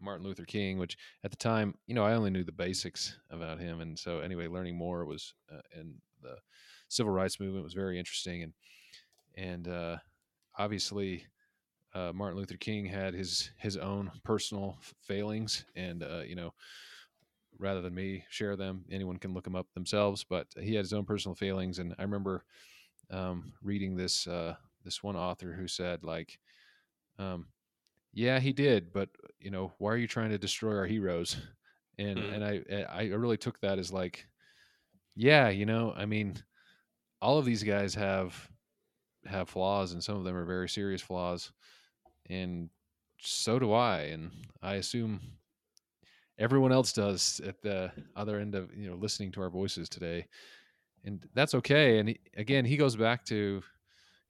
Martin 0.00 0.26
Luther 0.26 0.44
King, 0.44 0.78
which 0.78 0.98
at 1.22 1.30
the 1.30 1.36
time, 1.36 1.74
you 1.86 1.94
know, 1.94 2.04
I 2.04 2.14
only 2.14 2.30
knew 2.30 2.44
the 2.44 2.52
basics 2.52 3.16
about 3.30 3.60
him, 3.60 3.80
and 3.80 3.98
so 3.98 4.18
anyway, 4.18 4.48
learning 4.48 4.76
more 4.76 5.04
was 5.04 5.34
uh, 5.50 5.60
and 5.78 5.94
the 6.20 6.36
civil 6.94 7.12
rights 7.12 7.40
movement 7.40 7.64
was 7.64 7.74
very 7.74 7.98
interesting, 7.98 8.42
and 8.44 8.54
and 9.36 9.68
uh, 9.68 9.98
obviously 10.58 11.26
uh, 11.94 12.12
Martin 12.14 12.38
Luther 12.38 12.56
King 12.58 12.86
had 12.86 13.14
his 13.14 13.52
his 13.58 13.76
own 13.76 14.12
personal 14.24 14.78
failings, 15.02 15.66
and 15.76 16.02
uh, 16.02 16.22
you 16.26 16.36
know, 16.36 16.54
rather 17.58 17.80
than 17.80 17.94
me 17.94 18.24
share 18.28 18.56
them, 18.56 18.84
anyone 18.90 19.16
can 19.18 19.32
look 19.32 19.44
them 19.44 19.56
up 19.56 19.72
themselves. 19.74 20.24
But 20.24 20.48
he 20.60 20.74
had 20.74 20.84
his 20.84 20.92
own 20.92 21.04
personal 21.04 21.34
failings, 21.34 21.78
and 21.78 21.94
I 21.98 22.02
remember 22.02 22.44
um, 23.10 23.54
reading 23.62 23.96
this 23.96 24.26
uh, 24.26 24.56
this 24.84 25.02
one 25.02 25.16
author 25.16 25.52
who 25.54 25.68
said 25.68 26.04
like, 26.04 26.40
um, 27.18 27.48
yeah, 28.12 28.40
he 28.40 28.52
did, 28.52 28.92
but 28.92 29.10
you 29.40 29.50
know, 29.50 29.74
why 29.78 29.92
are 29.92 29.98
you 29.98 30.08
trying 30.08 30.30
to 30.30 30.38
destroy 30.38 30.76
our 30.76 30.86
heroes? 30.86 31.36
And 31.98 32.22
Mhm. 32.22 32.24
and 32.24 32.44
I 32.44 32.62
I 32.88 33.04
really 33.08 33.38
took 33.38 33.60
that 33.60 33.78
as 33.78 33.92
like, 33.92 34.26
yeah, 35.14 35.48
you 35.48 35.66
know, 35.66 35.92
I 35.92 36.06
mean, 36.06 36.42
all 37.24 37.38
of 37.38 37.46
these 37.46 37.62
guys 37.62 37.94
have 37.94 38.50
have 39.26 39.48
flaws, 39.48 39.92
and 39.92 40.04
some 40.04 40.16
of 40.16 40.24
them 40.24 40.36
are 40.36 40.44
very 40.44 40.68
serious 40.68 41.00
flaws, 41.00 41.50
and 42.28 42.68
so 43.18 43.58
do 43.58 43.72
I, 43.72 44.00
and 44.02 44.30
I 44.62 44.74
assume 44.74 45.20
everyone 46.38 46.72
else 46.72 46.92
does 46.92 47.40
at 47.46 47.62
the 47.62 47.90
other 48.14 48.38
end 48.38 48.54
of 48.54 48.76
you 48.76 48.90
know 48.90 48.96
listening 48.96 49.32
to 49.32 49.40
our 49.40 49.48
voices 49.48 49.88
today, 49.88 50.26
and 51.04 51.26
that's 51.34 51.54
okay. 51.54 51.98
And 51.98 52.10
he, 52.10 52.20
again, 52.36 52.66
he 52.66 52.76
goes 52.76 52.94
back 52.94 53.24
to 53.26 53.62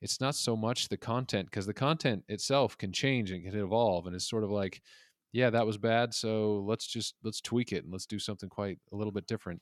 it's 0.01 0.21
not 0.21 0.37
so 0.37 0.55
much 0.55 0.89
the 0.89 0.97
content 0.97 1.51
because 1.51 1.67
the 1.67 1.75
content 1.75 2.23
itself 2.29 2.79
can 2.79 2.93
change 2.93 3.33
and 3.33 3.43
can 3.45 3.59
evolve, 3.59 4.07
and 4.07 4.15
it's 4.15 4.29
sort 4.29 4.45
of 4.45 4.51
like, 4.51 4.81
yeah, 5.33 5.51
that 5.51 5.67
was 5.67 5.79
bad, 5.79 6.15
so 6.15 6.65
let's 6.65 6.87
just 6.87 7.17
let's 7.25 7.41
tweak 7.41 7.73
it 7.73 7.83
and 7.83 7.93
let's 7.93 8.07
do 8.07 8.21
something 8.21 8.49
quite 8.49 8.79
a 8.93 8.97
little 8.97 9.13
bit 9.13 9.27
different. 9.27 9.61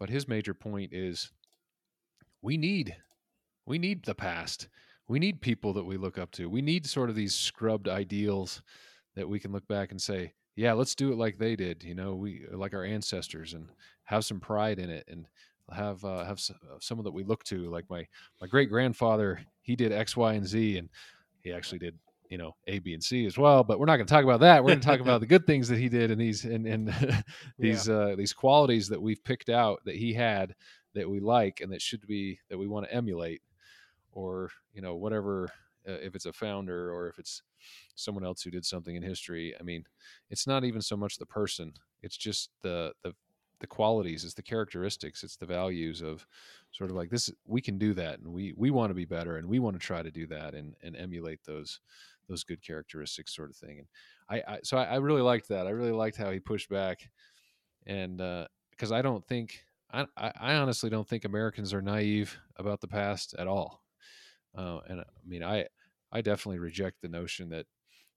But 0.00 0.10
his 0.10 0.26
major 0.26 0.52
point 0.52 0.92
is 0.92 1.30
we 2.42 2.56
need 2.56 2.96
we 3.64 3.78
need 3.78 4.04
the 4.04 4.14
past. 4.14 4.68
We 5.08 5.18
need 5.18 5.40
people 5.40 5.72
that 5.74 5.84
we 5.84 5.96
look 5.96 6.18
up 6.18 6.32
to. 6.32 6.48
We 6.48 6.62
need 6.62 6.86
sort 6.86 7.08
of 7.10 7.16
these 7.16 7.34
scrubbed 7.34 7.88
ideals 7.88 8.62
that 9.14 9.28
we 9.28 9.38
can 9.38 9.52
look 9.52 9.66
back 9.68 9.90
and 9.90 10.00
say, 10.00 10.32
yeah, 10.56 10.72
let's 10.72 10.94
do 10.94 11.12
it 11.12 11.18
like 11.18 11.38
they 11.38 11.56
did, 11.56 11.84
you 11.84 11.94
know, 11.94 12.14
we 12.14 12.44
like 12.50 12.74
our 12.74 12.84
ancestors 12.84 13.54
and 13.54 13.68
have 14.04 14.24
some 14.24 14.40
pride 14.40 14.78
in 14.78 14.90
it 14.90 15.04
and 15.08 15.26
have 15.70 16.04
uh, 16.04 16.24
have 16.24 16.40
uh, 16.50 16.78
someone 16.80 17.04
that 17.04 17.14
we 17.14 17.24
look 17.24 17.44
to 17.44 17.70
like 17.70 17.88
my 17.88 18.06
my 18.40 18.46
great 18.46 18.68
grandfather, 18.68 19.40
he 19.62 19.76
did 19.76 19.92
X, 19.92 20.16
Y, 20.16 20.34
and 20.34 20.46
Z 20.46 20.78
and 20.78 20.88
he 21.40 21.52
actually 21.52 21.78
did 21.78 21.98
you 22.28 22.38
know 22.38 22.54
A, 22.66 22.78
B, 22.78 22.92
and 22.92 23.02
C 23.02 23.24
as 23.26 23.38
well. 23.38 23.64
But 23.64 23.78
we're 23.78 23.86
not 23.86 23.96
going 23.96 24.06
to 24.06 24.12
talk 24.12 24.24
about 24.24 24.40
that. 24.40 24.62
We're 24.62 24.70
going 24.70 24.80
to 24.80 24.86
talk 24.86 25.00
about 25.00 25.20
the 25.20 25.26
good 25.26 25.46
things 25.46 25.68
that 25.68 25.78
he 25.78 25.88
did 25.88 26.10
and 26.10 26.20
these 26.20 26.44
and 26.44 26.66
and 26.66 27.24
these 27.58 27.88
uh, 27.88 28.14
these 28.18 28.32
qualities 28.32 28.88
that 28.88 29.00
we've 29.00 29.22
picked 29.24 29.48
out 29.48 29.80
that 29.84 29.96
he 29.96 30.12
had 30.12 30.54
that 30.94 31.08
we 31.08 31.20
like 31.20 31.60
and 31.60 31.72
that 31.72 31.82
should 31.82 32.06
be 32.06 32.38
that 32.48 32.58
we 32.58 32.66
want 32.66 32.86
to 32.86 32.94
emulate 32.94 33.42
or 34.12 34.50
you 34.72 34.82
know 34.82 34.94
whatever 34.94 35.48
uh, 35.88 35.92
if 35.92 36.14
it's 36.14 36.26
a 36.26 36.32
founder 36.32 36.92
or 36.92 37.08
if 37.08 37.18
it's 37.18 37.42
someone 37.94 38.24
else 38.24 38.42
who 38.42 38.50
did 38.50 38.64
something 38.64 38.96
in 38.96 39.02
history 39.02 39.54
i 39.58 39.62
mean 39.62 39.84
it's 40.30 40.46
not 40.46 40.64
even 40.64 40.80
so 40.80 40.96
much 40.96 41.18
the 41.18 41.26
person 41.26 41.72
it's 42.02 42.16
just 42.16 42.50
the 42.62 42.92
the 43.02 43.12
the 43.60 43.66
qualities 43.66 44.24
it's 44.24 44.34
the 44.34 44.42
characteristics 44.42 45.22
it's 45.22 45.36
the 45.36 45.46
values 45.46 46.02
of 46.02 46.26
sort 46.72 46.90
of 46.90 46.96
like 46.96 47.10
this 47.10 47.30
we 47.46 47.60
can 47.60 47.78
do 47.78 47.94
that 47.94 48.18
and 48.18 48.26
we 48.26 48.52
we 48.56 48.70
want 48.70 48.90
to 48.90 48.94
be 48.94 49.04
better 49.04 49.36
and 49.36 49.46
we 49.46 49.60
want 49.60 49.74
to 49.74 49.86
try 49.86 50.02
to 50.02 50.10
do 50.10 50.26
that 50.26 50.52
and 50.52 50.74
and 50.82 50.96
emulate 50.96 51.38
those 51.44 51.80
those 52.28 52.42
good 52.42 52.60
characteristics 52.60 53.34
sort 53.34 53.50
of 53.50 53.56
thing 53.56 53.78
and 53.78 53.86
i, 54.28 54.54
I 54.54 54.58
so 54.64 54.76
I, 54.76 54.84
I 54.84 54.96
really 54.96 55.22
liked 55.22 55.48
that 55.48 55.68
i 55.68 55.70
really 55.70 55.92
liked 55.92 56.16
how 56.16 56.32
he 56.32 56.40
pushed 56.40 56.68
back 56.68 57.08
and 57.86 58.16
because 58.70 58.90
i 58.90 59.00
don't 59.00 59.24
think 59.28 59.64
I, 59.92 60.06
I 60.40 60.54
honestly 60.54 60.90
don't 60.90 61.06
think 61.08 61.24
americans 61.24 61.72
are 61.74 61.82
naive 61.82 62.38
about 62.56 62.80
the 62.80 62.88
past 62.88 63.34
at 63.38 63.46
all 63.46 63.82
uh, 64.56 64.80
and 64.88 65.00
I 65.00 65.04
mean, 65.26 65.42
I 65.42 65.66
I 66.12 66.20
definitely 66.20 66.58
reject 66.58 67.00
the 67.00 67.08
notion 67.08 67.48
that 67.50 67.64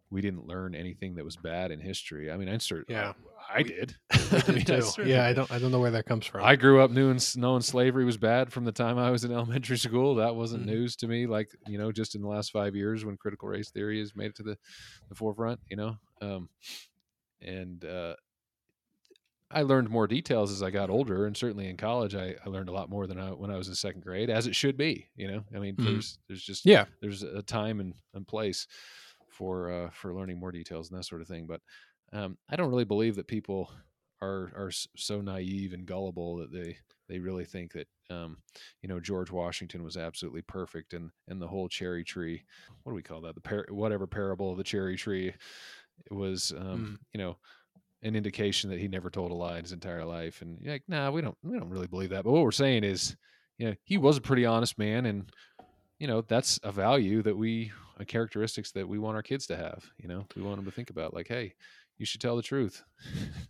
we 0.09 0.19
didn't 0.21 0.45
learn 0.45 0.75
anything 0.75 1.15
that 1.15 1.23
was 1.23 1.38
bad 1.38 1.71
in 1.71 1.79
history. 1.79 2.29
I 2.29 2.35
mean, 2.38 2.49
I 2.49 2.57
certainly 2.57 2.99
Yeah. 2.99 3.13
I, 3.49 3.63
did. 3.63 3.95
I 4.11 4.17
did 4.45 4.47
mean, 4.49 4.75
I 4.75 4.81
too. 4.81 5.03
yeah, 5.05 5.25
I 5.25 5.31
don't 5.33 5.49
I 5.49 5.59
don't 5.59 5.71
know 5.71 5.79
where 5.79 5.91
that 5.91 6.05
comes 6.05 6.25
from. 6.25 6.43
I 6.43 6.57
grew 6.57 6.81
up 6.81 6.91
knowing 6.91 7.19
knowing 7.38 7.61
slavery 7.61 8.03
was 8.03 8.17
bad 8.17 8.51
from 8.51 8.65
the 8.65 8.73
time 8.73 8.97
I 8.97 9.11
was 9.11 9.23
in 9.23 9.31
elementary 9.39 9.77
school. 9.77 10.15
That 10.15 10.35
wasn't 10.35 10.63
Mhm. 10.63 10.67
news 10.67 10.95
to 10.97 11.07
me. 11.07 11.25
Like 11.25 11.49
you 11.67 11.77
know, 11.77 11.93
just 11.93 12.15
in 12.15 12.21
the 12.21 12.27
last 12.27 12.51
five 12.51 12.75
years 12.75 13.05
when 13.05 13.15
critical 13.15 13.47
race 13.47 13.71
theory 13.71 13.99
has 13.99 14.13
made 14.13 14.31
it 14.31 14.35
to 14.35 14.43
the, 14.43 14.57
the 15.07 15.15
forefront. 15.15 15.61
You 15.69 15.77
know, 15.77 15.97
um, 16.21 16.49
and 17.41 17.83
uh, 17.85 18.15
I 19.51 19.62
learned 19.62 19.89
more 19.89 20.08
details 20.08 20.51
as 20.51 20.63
I 20.63 20.71
got 20.71 20.89
older, 20.89 21.25
and 21.27 21.38
certainly 21.38 21.67
in 21.69 21.77
college, 21.77 22.15
I, 22.15 22.36
I 22.43 22.49
learned 22.49 22.67
a 22.69 22.73
lot 22.73 22.89
more 22.89 23.05
than 23.05 23.19
I, 23.19 23.31
when 23.31 23.51
I 23.51 23.58
was 23.58 23.67
in 23.67 23.75
second 23.75 24.01
grade, 24.01 24.29
as 24.29 24.47
it 24.47 24.55
should 24.55 24.75
be. 24.75 25.08
You 25.15 25.27
know, 25.27 25.43
I 25.55 25.60
mean, 25.60 25.77
Mhm. 25.77 25.84
there's 25.84 26.17
there's 26.27 26.43
just 26.43 26.65
yeah. 26.65 26.86
there's 27.01 27.21
a 27.23 27.43
time 27.43 27.79
and, 27.79 27.93
and 28.13 28.27
place 28.27 28.67
for 29.29 29.69
uh, 29.71 29.89
for 29.91 30.13
learning 30.15 30.39
more 30.39 30.51
details 30.51 30.89
and 30.89 30.97
that 30.97 31.03
sort 31.03 31.21
of 31.21 31.27
thing. 31.27 31.45
But 31.45 31.62
um, 32.12 32.38
I 32.49 32.55
don't 32.55 32.69
really 32.69 32.86
believe 32.86 33.15
that 33.17 33.27
people 33.27 33.71
are 34.21 34.51
are 34.55 34.71
so 34.71 35.21
naive 35.21 35.73
and 35.73 35.86
gullible 35.86 36.38
that 36.38 36.51
they 36.51 36.77
they 37.08 37.19
really 37.19 37.45
think 37.45 37.73
that 37.73 37.88
um, 38.10 38.41
you 38.81 38.89
know 38.89 38.99
George 38.99 39.29
Washington 39.29 39.84
was 39.84 39.95
absolutely 39.95 40.41
perfect 40.41 40.93
and 40.93 41.12
and 41.27 41.39
the 41.39 41.47
whole 41.47 41.69
cherry 41.69 42.03
tree. 42.03 42.43
What 42.84 42.93
do 42.93 42.95
we 42.95 43.03
call 43.03 43.21
that? 43.21 43.36
The 43.36 43.41
par- 43.41 43.67
whatever 43.69 44.08
parable 44.08 44.49
of 44.51 44.58
the 44.58 44.63
cherry 44.63 44.95
tree. 44.97 45.34
It 46.05 46.13
was 46.13 46.51
um, 46.51 47.00
you 47.13 47.19
know 47.19 47.37
an 48.06 48.15
indication 48.15 48.69
that 48.69 48.79
he 48.79 48.87
never 48.87 49.10
told 49.10 49.31
a 49.31 49.33
lie 49.33 49.58
in 49.58 49.63
his 49.63 49.71
entire 49.71 50.06
life. 50.06 50.41
And 50.41 50.58
you're 50.62 50.73
like, 50.73 50.83
nah, 50.87 51.12
we 51.12 51.21
don't 51.21 51.37
we 51.43 51.58
don't 51.58 51.69
really 51.69 51.87
believe 51.87 52.12
that. 52.12 52.23
But 52.23 52.31
what 52.31 52.43
we're 52.43 52.51
saying 52.51 52.83
is, 52.83 53.17
you 53.58 53.67
know, 53.67 53.75
he 53.83 53.97
was 53.97 54.17
a 54.17 54.21
pretty 54.21 54.45
honest 54.45 54.77
man 54.77 55.06
and 55.06 55.29
you 55.99 56.08
know, 56.08 56.21
that's 56.21 56.60
a 56.63 56.71
value 56.71 57.21
that 57.23 57.35
we 57.35 57.71
a 57.97 58.06
characteristics 58.06 58.71
that 58.73 58.87
we 58.87 58.99
want 58.99 59.15
our 59.15 59.23
kids 59.23 59.47
to 59.47 59.58
have. 59.58 59.89
You 59.97 60.08
know, 60.08 60.25
we 60.35 60.41
want 60.41 60.58
them 60.58 60.65
to 60.65 60.71
think 60.71 60.89
about 60.89 61.13
like, 61.13 61.27
hey, 61.27 61.53
you 61.97 62.06
should 62.06 62.21
tell 62.21 62.35
the 62.35 62.43
truth. 62.43 62.83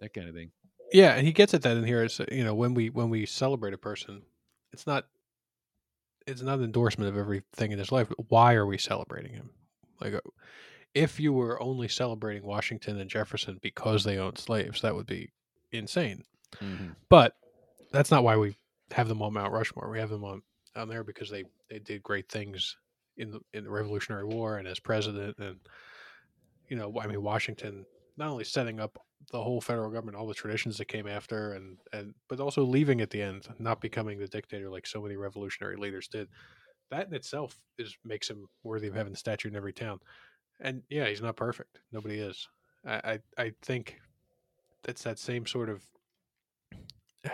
that 0.00 0.14
kind 0.14 0.28
of 0.28 0.34
thing. 0.34 0.50
Yeah, 0.92 1.14
and 1.14 1.26
he 1.26 1.32
gets 1.32 1.54
at 1.54 1.62
that 1.62 1.76
in 1.76 1.84
here. 1.84 2.04
It's 2.04 2.20
you 2.30 2.44
know 2.44 2.54
when 2.54 2.74
we 2.74 2.90
when 2.90 3.10
we 3.10 3.26
celebrate 3.26 3.74
a 3.74 3.78
person, 3.78 4.22
it's 4.72 4.86
not 4.86 5.06
it's 6.26 6.42
not 6.42 6.58
an 6.58 6.64
endorsement 6.64 7.10
of 7.10 7.16
everything 7.16 7.72
in 7.72 7.78
his 7.78 7.90
life. 7.90 8.08
But 8.08 8.30
why 8.30 8.54
are 8.54 8.66
we 8.66 8.78
celebrating 8.78 9.32
him? 9.32 9.50
Like, 10.00 10.14
uh, 10.14 10.20
if 10.96 11.20
you 11.20 11.30
were 11.30 11.62
only 11.62 11.88
celebrating 11.88 12.42
Washington 12.42 12.98
and 12.98 13.10
Jefferson 13.10 13.58
because 13.60 14.02
they 14.02 14.16
owned 14.16 14.38
slaves, 14.38 14.80
that 14.80 14.94
would 14.94 15.06
be 15.06 15.30
insane. 15.70 16.24
Mm-hmm. 16.56 16.92
But 17.10 17.34
that's 17.92 18.10
not 18.10 18.24
why 18.24 18.38
we 18.38 18.56
have 18.92 19.06
them 19.06 19.20
on 19.20 19.34
Mount 19.34 19.52
Rushmore. 19.52 19.90
We 19.90 19.98
have 19.98 20.08
them 20.08 20.24
on 20.24 20.40
on 20.74 20.88
there 20.88 21.04
because 21.04 21.28
they 21.28 21.44
they 21.68 21.80
did 21.80 22.02
great 22.02 22.30
things 22.30 22.78
in 23.18 23.30
the 23.30 23.40
in 23.52 23.64
the 23.64 23.70
Revolutionary 23.70 24.24
War 24.24 24.56
and 24.56 24.66
as 24.66 24.80
president 24.80 25.36
and 25.38 25.58
you 26.68 26.76
know, 26.76 26.92
I 26.98 27.06
mean, 27.06 27.22
Washington 27.22 27.84
not 28.16 28.30
only 28.30 28.44
setting 28.44 28.80
up 28.80 28.98
the 29.30 29.42
whole 29.42 29.60
federal 29.60 29.90
government, 29.90 30.16
all 30.16 30.26
the 30.26 30.34
traditions 30.34 30.78
that 30.78 30.86
came 30.86 31.06
after, 31.06 31.52
and 31.52 31.76
and 31.92 32.14
but 32.28 32.40
also 32.40 32.64
leaving 32.64 33.02
at 33.02 33.10
the 33.10 33.20
end, 33.20 33.48
not 33.58 33.82
becoming 33.82 34.18
the 34.18 34.28
dictator 34.28 34.70
like 34.70 34.86
so 34.86 35.02
many 35.02 35.16
revolutionary 35.16 35.76
leaders 35.76 36.08
did. 36.08 36.28
That 36.90 37.06
in 37.08 37.14
itself 37.14 37.60
is 37.78 37.94
makes 38.02 38.30
him 38.30 38.48
worthy 38.62 38.88
of 38.88 38.94
having 38.94 39.12
a 39.12 39.16
statue 39.16 39.48
in 39.48 39.56
every 39.56 39.74
town. 39.74 40.00
And 40.60 40.82
yeah, 40.88 41.06
he's 41.08 41.22
not 41.22 41.36
perfect. 41.36 41.80
Nobody 41.92 42.18
is. 42.18 42.48
I 42.86 43.20
I, 43.38 43.42
I 43.42 43.52
think 43.62 43.98
it's 44.86 45.02
that 45.04 45.18
same 45.18 45.46
sort 45.46 45.68
of. 45.68 45.84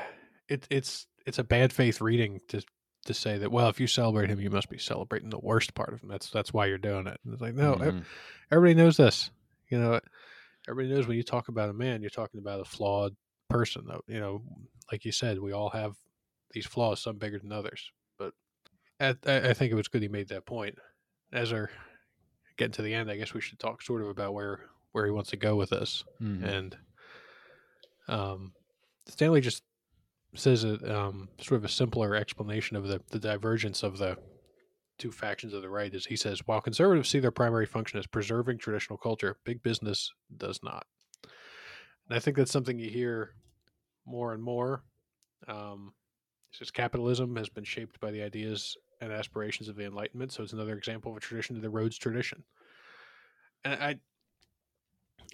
It, 0.48 0.66
it's 0.70 1.06
it's 1.24 1.38
a 1.38 1.44
bad 1.44 1.72
faith 1.72 2.00
reading 2.02 2.40
to 2.48 2.62
to 3.06 3.14
say 3.14 3.38
that 3.38 3.50
well 3.50 3.68
if 3.68 3.80
you 3.80 3.86
celebrate 3.86 4.28
him 4.28 4.38
you 4.40 4.50
must 4.50 4.68
be 4.68 4.76
celebrating 4.76 5.30
the 5.30 5.38
worst 5.38 5.72
part 5.72 5.94
of 5.94 6.02
him 6.02 6.08
that's 6.10 6.28
that's 6.30 6.52
why 6.52 6.66
you're 6.66 6.76
doing 6.78 7.06
it 7.06 7.18
and 7.24 7.32
it's 7.32 7.40
like 7.40 7.54
no 7.54 7.76
Mhm. 7.76 8.04
everybody 8.50 8.74
knows 8.74 8.96
this 8.98 9.30
you 9.70 9.78
know 9.78 9.98
everybody 10.68 10.92
knows 10.94 11.06
when 11.06 11.16
you 11.16 11.22
talk 11.22 11.48
about 11.48 11.70
a 11.70 11.72
man 11.72 12.02
you're 12.02 12.10
talking 12.10 12.38
about 12.38 12.60
a 12.60 12.64
flawed 12.64 13.16
person 13.48 13.84
though 13.86 14.02
you 14.08 14.20
know 14.20 14.42
like 14.90 15.04
you 15.06 15.12
said 15.12 15.38
we 15.38 15.52
all 15.52 15.70
have 15.70 15.94
these 16.50 16.66
flaws 16.66 17.00
some 17.00 17.16
bigger 17.16 17.38
than 17.38 17.52
others 17.52 17.90
but 18.18 18.34
I, 19.00 19.14
I 19.24 19.50
I 19.50 19.54
think 19.54 19.72
it 19.72 19.76
was 19.76 19.88
good 19.88 20.02
he 20.02 20.08
made 20.08 20.28
that 20.28 20.44
point 20.44 20.76
as 21.32 21.50
we're 21.52 21.70
getting 22.56 22.72
to 22.72 22.82
the 22.82 22.94
end 22.94 23.10
i 23.10 23.16
guess 23.16 23.34
we 23.34 23.40
should 23.40 23.58
talk 23.58 23.82
sort 23.82 24.02
of 24.02 24.08
about 24.08 24.34
where 24.34 24.60
where 24.92 25.06
he 25.06 25.10
wants 25.10 25.30
to 25.30 25.36
go 25.36 25.56
with 25.56 25.70
this. 25.70 26.04
Mhm. 26.20 26.44
and 26.44 26.76
um, 28.08 28.52
Stanley 29.06 29.40
just 29.40 29.62
says 30.34 30.64
a 30.64 30.98
um, 30.98 31.28
sort 31.40 31.58
of 31.58 31.64
a 31.64 31.68
simpler 31.68 32.14
explanation 32.14 32.76
of 32.76 32.86
the, 32.86 33.00
the 33.10 33.18
divergence 33.18 33.82
of 33.82 33.98
the 33.98 34.18
two 34.98 35.10
factions 35.10 35.54
of 35.54 35.62
the 35.62 35.68
right 35.68 35.94
is 35.94 36.04
he 36.06 36.16
says 36.16 36.40
while 36.46 36.60
conservatives 36.60 37.08
see 37.08 37.20
their 37.20 37.30
primary 37.30 37.66
function 37.66 37.98
as 37.98 38.06
preserving 38.06 38.58
traditional 38.58 38.98
culture 38.98 39.36
big 39.44 39.62
business 39.62 40.12
does 40.36 40.60
not. 40.62 40.84
And 42.08 42.16
i 42.16 42.18
think 42.18 42.36
that's 42.36 42.52
something 42.52 42.78
you 42.78 42.90
hear 42.90 43.30
more 44.04 44.34
and 44.34 44.42
more. 44.42 44.84
Um, 45.48 45.94
he 46.50 46.58
says 46.58 46.70
capitalism 46.70 47.34
has 47.36 47.48
been 47.48 47.64
shaped 47.64 47.98
by 48.00 48.10
the 48.10 48.22
ideas 48.22 48.76
and 49.02 49.12
aspirations 49.12 49.68
of 49.68 49.76
the 49.76 49.84
enlightenment 49.84 50.32
so 50.32 50.42
it's 50.42 50.54
another 50.54 50.76
example 50.78 51.10
of 51.10 51.16
a 51.18 51.20
tradition 51.20 51.56
of 51.56 51.62
the 51.62 51.68
rhodes 51.68 51.98
tradition 51.98 52.42
and 53.64 53.74
i 53.74 53.96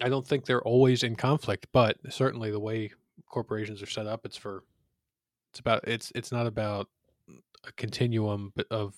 I 0.01 0.09
don't 0.09 0.25
think 0.25 0.45
they're 0.45 0.61
always 0.61 1.03
in 1.03 1.15
conflict, 1.15 1.67
but 1.73 1.97
certainly 2.09 2.51
the 2.51 2.59
way 2.59 2.91
corporations 3.27 3.81
are 3.81 3.87
set 3.87 4.07
up, 4.07 4.25
it's 4.25 4.37
for 4.37 4.63
it's 5.51 5.59
about 5.59 5.87
it's 5.87 6.11
it's 6.15 6.31
not 6.31 6.47
about 6.47 6.87
a 7.65 7.71
continuum 7.73 8.53
of 8.71 8.95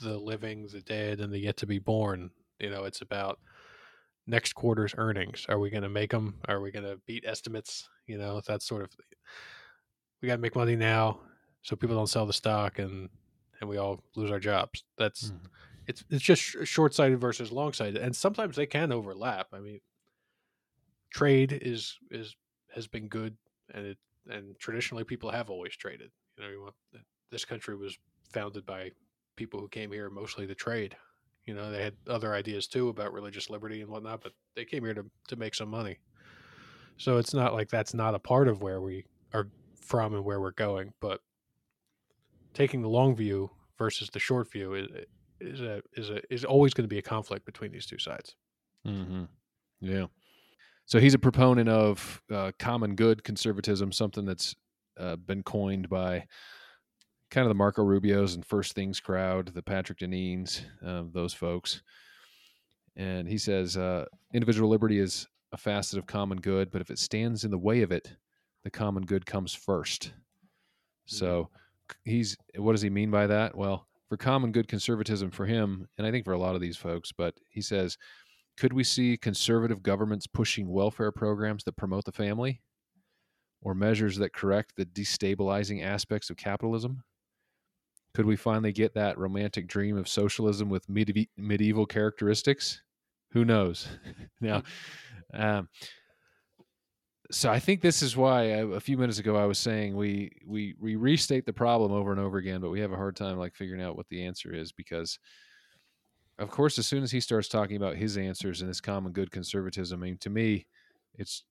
the 0.00 0.16
living, 0.16 0.66
the 0.68 0.80
dead, 0.80 1.20
and 1.20 1.32
the 1.32 1.38
yet 1.38 1.56
to 1.58 1.66
be 1.66 1.78
born. 1.78 2.30
You 2.58 2.70
know, 2.70 2.84
it's 2.84 3.02
about 3.02 3.40
next 4.26 4.54
quarter's 4.54 4.94
earnings. 4.96 5.44
Are 5.48 5.58
we 5.58 5.70
going 5.70 5.82
to 5.82 5.88
make 5.88 6.10
them? 6.10 6.36
Are 6.48 6.60
we 6.60 6.70
going 6.70 6.84
to 6.84 7.00
beat 7.06 7.24
estimates? 7.26 7.88
You 8.06 8.16
know, 8.16 8.40
that's 8.46 8.64
sort 8.64 8.82
of 8.82 8.90
we 10.22 10.28
got 10.28 10.36
to 10.36 10.42
make 10.42 10.56
money 10.56 10.76
now, 10.76 11.20
so 11.62 11.76
people 11.76 11.96
don't 11.96 12.06
sell 12.06 12.26
the 12.26 12.32
stock 12.32 12.78
and 12.78 13.10
and 13.62 13.70
we 13.70 13.78
all 13.78 14.04
lose 14.16 14.32
our 14.32 14.40
jobs. 14.40 14.84
That's 14.98 15.32
Mhm. 15.32 15.50
it's 15.86 16.04
it's 16.10 16.22
just 16.24 16.42
sh- 16.42 16.56
short-sighted 16.64 17.20
versus 17.20 17.52
long-sighted, 17.52 17.96
and 18.02 18.14
sometimes 18.16 18.56
they 18.56 18.66
can 18.66 18.92
overlap. 18.92 19.48
I 19.54 19.60
mean, 19.60 19.80
trade 21.10 21.52
is 21.52 21.98
is 22.10 22.36
has 22.74 22.86
been 22.86 23.08
good, 23.08 23.36
and 23.74 23.86
it 23.86 23.98
and 24.30 24.58
traditionally 24.58 25.04
people 25.04 25.30
have 25.30 25.50
always 25.50 25.76
traded. 25.76 26.10
You 26.36 26.44
know, 26.44 26.50
you 26.50 26.60
want, 26.62 26.74
this 27.30 27.44
country 27.44 27.76
was 27.76 27.98
founded 28.32 28.64
by 28.66 28.92
people 29.36 29.60
who 29.60 29.68
came 29.68 29.92
here 29.92 30.10
mostly 30.10 30.46
to 30.46 30.54
trade. 30.54 30.96
You 31.44 31.54
know, 31.54 31.70
they 31.70 31.82
had 31.82 31.96
other 32.06 32.34
ideas 32.34 32.68
too 32.68 32.88
about 32.88 33.12
religious 33.12 33.50
liberty 33.50 33.80
and 33.80 33.90
whatnot, 33.90 34.22
but 34.22 34.32
they 34.54 34.64
came 34.64 34.84
here 34.84 34.94
to 34.94 35.10
to 35.28 35.36
make 35.36 35.54
some 35.54 35.68
money. 35.68 35.98
So 36.96 37.18
it's 37.18 37.34
not 37.34 37.52
like 37.52 37.68
that's 37.68 37.94
not 37.94 38.14
a 38.14 38.18
part 38.18 38.48
of 38.48 38.62
where 38.62 38.80
we 38.80 39.06
are 39.32 39.48
from 39.80 40.14
and 40.14 40.24
where 40.24 40.40
we're 40.40 40.52
going, 40.52 40.94
but 41.00 41.20
taking 42.54 42.82
the 42.82 42.88
long 42.88 43.14
view 43.14 43.50
versus 43.78 44.08
the 44.10 44.18
short 44.18 44.50
view 44.50 44.74
is 44.74 44.86
is 45.40 45.60
a 45.60 45.82
is 45.94 46.10
a 46.10 46.20
is 46.32 46.44
always 46.44 46.74
going 46.74 46.84
to 46.84 46.88
be 46.88 46.98
a 46.98 47.02
conflict 47.02 47.44
between 47.44 47.72
these 47.72 47.86
two 47.86 47.98
sides. 47.98 48.36
hmm 48.84 49.24
Yeah. 49.80 50.06
So 50.86 50.98
he's 51.00 51.14
a 51.14 51.18
proponent 51.18 51.68
of 51.68 52.22
uh, 52.30 52.52
common 52.58 52.96
good 52.96 53.24
conservatism, 53.24 53.92
something 53.92 54.24
that's 54.24 54.54
uh, 54.98 55.16
been 55.16 55.42
coined 55.42 55.88
by 55.88 56.26
kind 57.30 57.46
of 57.46 57.48
the 57.48 57.54
Marco 57.54 57.82
Rubios 57.82 58.34
and 58.34 58.44
First 58.44 58.74
Things 58.74 59.00
crowd, 59.00 59.48
the 59.54 59.62
Patrick 59.62 59.98
Deneen's, 59.98 60.62
uh, 60.84 61.04
those 61.12 61.32
folks. 61.32 61.82
And 62.96 63.26
he 63.26 63.38
says 63.38 63.76
uh, 63.76 64.04
individual 64.34 64.68
liberty 64.68 64.98
is 64.98 65.26
a 65.52 65.56
facet 65.56 65.98
of 65.98 66.06
common 66.06 66.40
good, 66.40 66.70
but 66.70 66.82
if 66.82 66.90
it 66.90 66.98
stands 66.98 67.44
in 67.44 67.50
the 67.50 67.58
way 67.58 67.82
of 67.82 67.90
it, 67.90 68.12
the 68.64 68.70
common 68.70 69.04
good 69.04 69.24
comes 69.24 69.54
first. 69.54 70.12
So 71.06 71.48
c- 71.54 71.61
he's 72.04 72.36
what 72.56 72.72
does 72.72 72.82
he 72.82 72.90
mean 72.90 73.10
by 73.10 73.26
that? 73.26 73.56
Well, 73.56 73.86
for 74.08 74.16
common 74.16 74.52
good 74.52 74.68
conservatism 74.68 75.30
for 75.30 75.46
him, 75.46 75.88
and 75.98 76.06
I 76.06 76.10
think 76.10 76.24
for 76.24 76.32
a 76.32 76.38
lot 76.38 76.54
of 76.54 76.60
these 76.60 76.76
folks, 76.76 77.12
but 77.12 77.34
he 77.48 77.60
says 77.60 77.96
could 78.56 78.72
we 78.72 78.84
see 78.84 79.16
conservative 79.16 79.82
governments 79.82 80.26
pushing 80.26 80.68
welfare 80.68 81.10
programs 81.10 81.64
that 81.64 81.76
promote 81.76 82.04
the 82.04 82.12
family 82.12 82.60
or 83.62 83.74
measures 83.74 84.16
that 84.18 84.34
correct 84.34 84.74
the 84.76 84.84
destabilizing 84.84 85.82
aspects 85.82 86.30
of 86.30 86.36
capitalism? 86.36 87.02
Could 88.14 88.26
we 88.26 88.36
finally 88.36 88.72
get 88.72 88.94
that 88.94 89.16
romantic 89.16 89.66
dream 89.66 89.96
of 89.96 90.06
socialism 90.06 90.68
with 90.68 90.86
medieval, 90.88 91.86
characteristics? 91.86 92.82
Who 93.30 93.44
knows? 93.44 93.88
now, 94.40 94.62
um, 95.32 95.68
so 97.32 97.50
I 97.50 97.58
think 97.58 97.80
this 97.80 98.02
is 98.02 98.16
why 98.16 98.42
I, 98.42 98.76
a 98.76 98.80
few 98.80 98.96
minutes 98.96 99.18
ago 99.18 99.36
I 99.36 99.46
was 99.46 99.58
saying 99.58 99.96
we, 99.96 100.30
we 100.46 100.74
we 100.78 100.96
restate 100.96 101.46
the 101.46 101.52
problem 101.52 101.92
over 101.92 102.12
and 102.12 102.20
over 102.20 102.38
again, 102.38 102.60
but 102.60 102.70
we 102.70 102.80
have 102.80 102.92
a 102.92 102.96
hard 102.96 103.16
time 103.16 103.38
like 103.38 103.54
figuring 103.54 103.82
out 103.82 103.96
what 103.96 104.08
the 104.08 104.24
answer 104.24 104.54
is 104.54 104.72
because 104.72 105.18
of 106.38 106.50
course, 106.50 106.78
as 106.78 106.86
soon 106.86 107.02
as 107.02 107.10
he 107.10 107.20
starts 107.20 107.48
talking 107.48 107.76
about 107.76 107.96
his 107.96 108.16
answers 108.16 108.60
and 108.60 108.70
this 108.70 108.80
common 108.80 109.12
good 109.12 109.30
conservatism, 109.30 110.02
I 110.02 110.06
mean, 110.06 110.18
to 110.18 110.30
me, 110.30 110.66
it's 111.14 111.44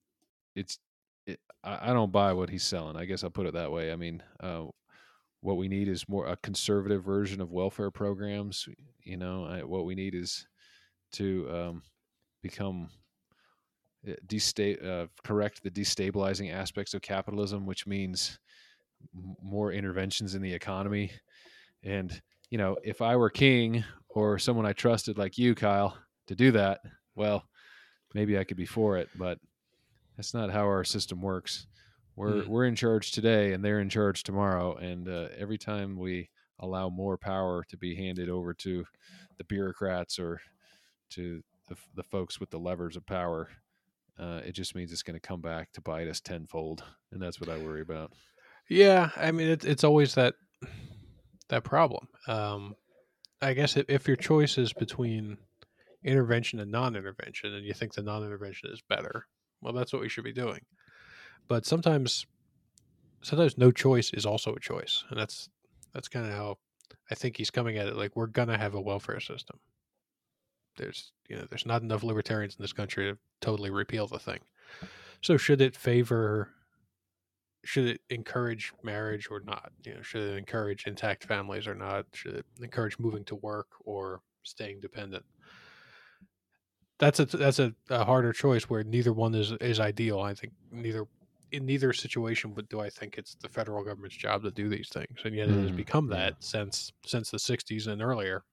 it's 0.55 0.79
it, 1.25 1.39
I, 1.63 1.91
I 1.91 1.93
don't 1.93 2.11
buy 2.11 2.34
what 2.34 2.49
he's 2.49 2.63
selling. 2.63 2.97
I 2.97 3.05
guess 3.05 3.23
I'll 3.23 3.29
put 3.29 3.45
it 3.45 3.53
that 3.53 3.71
way. 3.71 3.91
I 3.91 3.95
mean, 3.95 4.23
uh, 4.39 4.65
what 5.41 5.57
we 5.57 5.67
need 5.67 5.88
is 5.88 6.09
more 6.09 6.27
a 6.27 6.36
conservative 6.38 7.03
version 7.03 7.41
of 7.41 7.51
welfare 7.51 7.91
programs. 7.91 8.67
You 9.03 9.17
know, 9.17 9.45
I, 9.45 9.63
what 9.63 9.86
we 9.86 9.95
need 9.95 10.15
is 10.15 10.47
to 11.13 11.49
um, 11.51 11.84
become 12.41 12.89
desta- 14.28 14.84
uh, 14.86 15.08
correct 15.24 15.64
the 15.64 15.72
destabilizing 15.72 16.52
aspects 16.54 16.93
of 16.93 17.02
capitalism, 17.02 17.66
which 17.66 17.86
means 17.88 18.39
m- 19.16 19.36
more 19.41 19.72
interventions 19.72 20.36
in 20.36 20.41
the 20.41 20.54
economy. 20.54 21.12
And 21.84 22.22
you 22.49 22.58
know, 22.58 22.78
if 22.84 23.02
I 23.02 23.16
were 23.16 23.30
king 23.30 23.84
or 24.10 24.38
someone 24.38 24.66
I 24.66 24.74
trusted 24.74 25.18
like 25.18 25.38
you, 25.38 25.56
Kyle, 25.56 25.97
to 26.28 26.36
do 26.36 26.52
that, 26.52 26.82
well, 27.16 27.43
maybe 28.14 28.38
I 28.38 28.43
could 28.43 28.58
be 28.58 28.66
for 28.66 28.97
it, 28.97 29.10
but 29.16 29.39
that's 30.18 30.34
not 30.34 30.52
how 30.52 30.64
our 30.66 30.84
system 30.84 31.22
works. 31.22 31.68
We're 32.18 32.43
Mm. 32.43 32.47
we're 32.47 32.66
in 32.66 32.76
charge 32.76 33.12
today, 33.12 33.54
and 33.54 33.64
they're 33.64 33.80
in 33.80 33.89
charge 33.89 34.24
tomorrow. 34.24 34.76
And 34.76 35.08
uh, 35.08 35.30
every 35.38 35.58
time 35.58 35.97
we 35.97 36.30
allow 36.60 36.89
more 36.89 37.18
power 37.18 37.64
to 37.70 37.78
be 37.78 37.95
handed 37.95 38.30
over 38.30 38.54
to 38.54 38.86
the 39.38 39.43
bureaucrats 39.45 40.20
or 40.20 40.39
to 41.12 41.41
the, 41.70 41.76
the 41.95 42.04
folks 42.04 42.39
with 42.39 42.49
the 42.52 42.60
levers 42.60 42.97
of 42.97 43.06
power, 43.06 43.49
uh, 44.20 44.41
it 44.45 44.53
just 44.53 44.76
means 44.76 44.91
it's 44.91 45.03
going 45.03 45.20
to 45.20 45.28
come 45.28 45.41
back 45.41 45.72
to 45.74 45.82
bite 45.82 46.07
us 46.07 46.22
tenfold, 46.22 46.84
and 47.12 47.22
that's 47.22 47.39
what 47.39 47.49
I 47.49 47.57
worry 47.57 47.82
about. 47.82 48.12
Yeah, 48.70 49.09
I 49.16 49.32
mean 49.32 49.49
it, 49.49 49.66
it's 49.66 49.84
always 49.84 50.16
that 50.16 50.36
that 51.49 51.64
problem. 51.64 52.07
Um, 52.28 52.76
I 53.41 53.53
guess 53.53 53.76
if, 53.76 53.86
if 53.89 54.07
your 54.07 54.18
choice 54.18 54.57
is 54.57 54.72
between 54.74 55.38
intervention 56.03 56.59
and 56.59 56.72
non-intervention, 56.72 57.53
and 57.53 57.66
you 57.66 57.74
think 57.74 57.93
the 57.93 58.01
non-intervention 58.01 58.70
is 58.72 58.82
better, 58.88 59.26
well, 59.62 59.74
that's 59.74 59.91
what 59.91 60.01
we 60.01 60.09
should 60.09 60.24
be 60.24 60.34
doing. 60.34 60.62
But 61.47 61.66
sometimes, 61.66 62.26
sometimes 63.22 63.57
no 63.57 63.72
choice 63.72 64.12
is 64.14 64.26
also 64.26 64.53
a 64.53 64.59
choice, 64.59 65.03
and 65.09 65.20
that's 65.20 65.49
that's 65.93 66.07
kind 66.07 66.26
of 66.26 66.32
how 66.32 66.57
I 67.09 67.16
think 67.16 67.38
he's 67.38 67.51
coming 67.51 67.78
at 67.78 67.88
it. 67.88 67.95
Like 67.95 68.16
we're 68.16 68.28
gonna 68.28 68.57
have 68.57 68.76
a 68.76 68.82
welfare 68.82 69.20
system. 69.20 69.59
There's 70.78 71.13
you 71.30 71.38
know 71.38 71.45
there's 71.45 71.65
not 71.65 71.82
enough 71.82 72.03
libertarians 72.03 72.55
in 72.55 72.63
this 72.63 72.74
country 72.74 73.11
to 73.11 73.19
totally 73.41 73.69
repeal 73.69 74.07
the 74.07 74.19
thing. 74.19 74.41
So 75.22 75.38
should 75.38 75.61
it 75.61 75.76
favor 75.78 76.53
should 77.63 77.86
it 77.86 78.01
encourage 78.09 78.74
marriage 78.84 79.30
or 79.30 79.39
not? 79.39 79.72
You 79.86 79.95
know, 79.95 80.01
should 80.01 80.22
it 80.34 80.38
encourage 80.38 80.88
intact 80.88 81.24
families 81.24 81.67
or 81.67 81.76
not? 81.76 82.07
Should 82.13 82.36
it 82.36 82.45
encourage 82.59 82.97
moving 82.99 83.24
to 83.26 83.36
work 83.36 83.67
or 83.82 84.22
staying 84.43 84.80
dependent? 84.80 85.26
That's 86.99 87.19
a 87.19 87.26
that's 87.26 87.59
a, 87.59 87.76
a 87.89 88.05
harder 88.05 88.32
choice 88.32 88.69
where 88.69 88.84
neither 88.84 89.11
one 89.13 89.34
is 89.34 89.51
is 89.53 89.80
ideal. 89.80 90.19
I 90.19 90.34
think 90.36 90.53
neither 90.69 91.05
in 91.51 91.65
neither 91.65 91.91
situation, 91.93 92.53
but 92.53 92.69
do 92.69 92.80
I 92.80 92.89
think 92.89 93.17
it's 93.17 93.36
the 93.36 93.49
federal 93.49 93.84
government's 93.84 94.15
job 94.15 94.43
to 94.43 94.51
do 94.51 94.69
these 94.69 94.89
things? 94.89 95.19
And 95.26 95.36
yet 95.36 95.49
it 95.49 95.61
has 95.61 95.72
Mm, 95.72 95.72
become 95.72 96.07
that 96.07 96.36
since 96.43 96.91
since 97.05 97.32
the 97.32 97.39
'60s 97.39 97.88
and 97.88 98.01
earlier. 98.01 98.45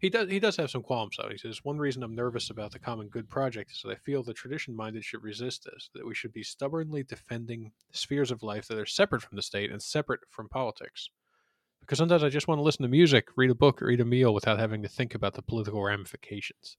He 0.00 0.08
does. 0.10 0.30
He 0.30 0.38
does 0.40 0.56
have 0.56 0.70
some 0.70 0.82
qualms 0.82 1.16
though. 1.16 1.28
He 1.30 1.38
says 1.38 1.64
one 1.64 1.78
reason 1.78 2.02
I'm 2.02 2.14
nervous 2.14 2.50
about 2.50 2.72
the 2.72 2.78
common 2.78 3.08
good 3.08 3.28
project 3.28 3.70
is 3.72 3.82
that 3.84 3.90
I 3.90 3.94
feel 3.96 4.22
the 4.22 4.34
tradition-minded 4.34 5.04
should 5.04 5.22
resist 5.22 5.64
this. 5.64 5.90
That 5.94 6.06
we 6.06 6.14
should 6.14 6.32
be 6.32 6.42
stubbornly 6.42 7.02
defending 7.02 7.72
spheres 7.92 8.30
of 8.30 8.42
life 8.42 8.66
that 8.68 8.78
are 8.78 8.86
separate 8.86 9.22
from 9.22 9.36
the 9.36 9.42
state 9.42 9.70
and 9.70 9.82
separate 9.82 10.20
from 10.30 10.48
politics. 10.48 11.10
Because 11.80 11.98
sometimes 11.98 12.22
I 12.22 12.28
just 12.28 12.46
want 12.48 12.58
to 12.58 12.62
listen 12.62 12.82
to 12.84 12.88
music, 12.88 13.26
read 13.36 13.50
a 13.50 13.54
book, 13.56 13.82
or 13.82 13.90
eat 13.90 14.00
a 14.00 14.04
meal 14.04 14.32
without 14.32 14.58
having 14.58 14.82
to 14.82 14.88
think 14.88 15.14
about 15.14 15.34
the 15.34 15.42
political 15.42 15.82
ramifications. 15.82 16.76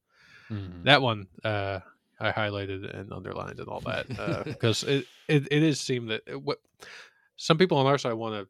Mhm. 0.49 0.83
That 0.83 1.01
one 1.01 1.27
uh, 1.43 1.79
I 2.19 2.31
highlighted 2.31 2.97
and 2.97 3.11
underlined 3.11 3.59
and 3.59 3.67
all 3.67 3.81
that 3.81 4.05
uh, 4.19 4.43
because 4.45 4.83
it, 4.83 5.05
it 5.27 5.47
it 5.51 5.63
is 5.63 5.79
seem 5.81 6.05
that 6.07 6.21
it- 6.27 6.41
what 6.41 6.59
some 7.35 7.57
people 7.57 7.77
on 7.77 7.85
our 7.85 7.97
side 7.97 8.13
want 8.13 8.35
to 8.35 8.47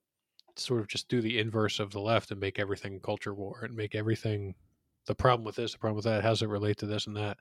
sort 0.55 0.79
of 0.79 0.87
just 0.87 1.07
do 1.09 1.21
the 1.21 1.39
inverse 1.39 1.79
of 1.79 1.91
the 1.91 1.99
left 1.99 2.31
and 2.31 2.39
make 2.39 2.59
everything 2.59 2.99
culture 2.99 3.33
war 3.33 3.61
and 3.63 3.75
make 3.75 3.95
everything 3.95 4.55
the 5.05 5.15
problem 5.15 5.45
with 5.45 5.55
this, 5.55 5.73
the 5.73 5.77
problem 5.77 5.95
with 5.95 6.05
that. 6.05 6.23
How 6.23 6.29
does 6.29 6.41
it 6.41 6.49
relate 6.49 6.77
to 6.77 6.85
this 6.85 7.07
and 7.07 7.17
that? 7.17 7.37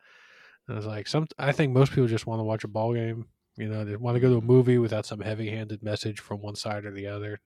And 0.69 0.77
it's 0.77 0.87
like 0.87 1.09
some. 1.09 1.27
I 1.39 1.53
think 1.53 1.73
most 1.73 1.91
people 1.91 2.07
just 2.07 2.27
want 2.27 2.41
to 2.41 2.45
watch 2.45 2.65
a 2.65 2.69
ball 2.69 2.95
game. 2.95 3.27
You 3.57 3.69
know, 3.69 3.85
they 3.85 3.97
want 3.97 4.15
to 4.17 4.21
go 4.21 4.31
to 4.31 4.39
a 4.39 4.41
movie 4.41 4.79
without 4.79 5.07
some 5.07 5.21
heavy-handed 5.21 5.83
message 5.83 6.21
from 6.21 6.41
one 6.41 6.55
side 6.55 6.85
or 6.85 6.93
the 6.93 7.07
other. 7.07 7.41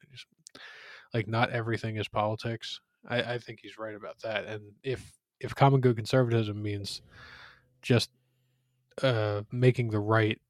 Like 1.13 1.27
not 1.27 1.51
everything 1.51 1.97
is 1.97 2.09
politics. 2.09 2.81
I, 3.09 3.35
I 3.35 3.39
think 3.39 3.61
he's 3.63 3.79
right 3.79 3.95
about 3.95 4.21
that. 4.23 4.45
And 4.45 4.63
if 4.83 5.13
if 5.41 5.55
common 5.55 5.81
good 5.81 5.97
conservatism 5.97 6.63
means 6.63 7.03
just 7.83 8.11
uh, 9.03 9.43
making 9.51 9.91
the 9.91 10.01
right 10.01 10.41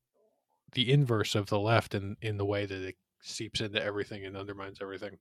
the 0.73 0.93
inverse 0.93 1.35
of 1.35 1.47
the 1.47 1.59
left 1.59 1.95
in 1.95 2.17
in 2.21 2.37
the 2.37 2.45
way 2.45 2.67
that 2.67 2.83
it 2.83 2.97
seeps 3.27 3.61
into 3.61 3.83
everything 3.83 4.25
and 4.25 4.37
undermines 4.37 4.79
everything 4.81 5.19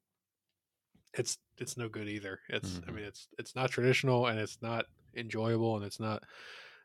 it's 1.13 1.37
it's 1.57 1.77
no 1.77 1.87
good 1.87 2.07
either 2.09 2.39
it's 2.49 2.81
i 2.87 2.91
Mhm. 2.91 2.95
mean 2.95 3.05
it's 3.05 3.27
it's 3.39 3.55
not 3.55 3.69
traditional 3.71 4.27
and 4.27 4.39
it's 4.39 4.61
not 4.61 4.85
enjoyable 5.15 5.75
and 5.77 5.85
it's 5.85 5.99
not 5.99 6.23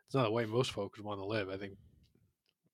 it's 0.05 0.15
not 0.15 0.23
the 0.23 0.31
way 0.31 0.45
most 0.45 0.71
folks 0.71 0.99
want 0.99 1.19
to 1.19 1.25
live 1.25 1.49
i 1.49 1.57
think 1.57 1.77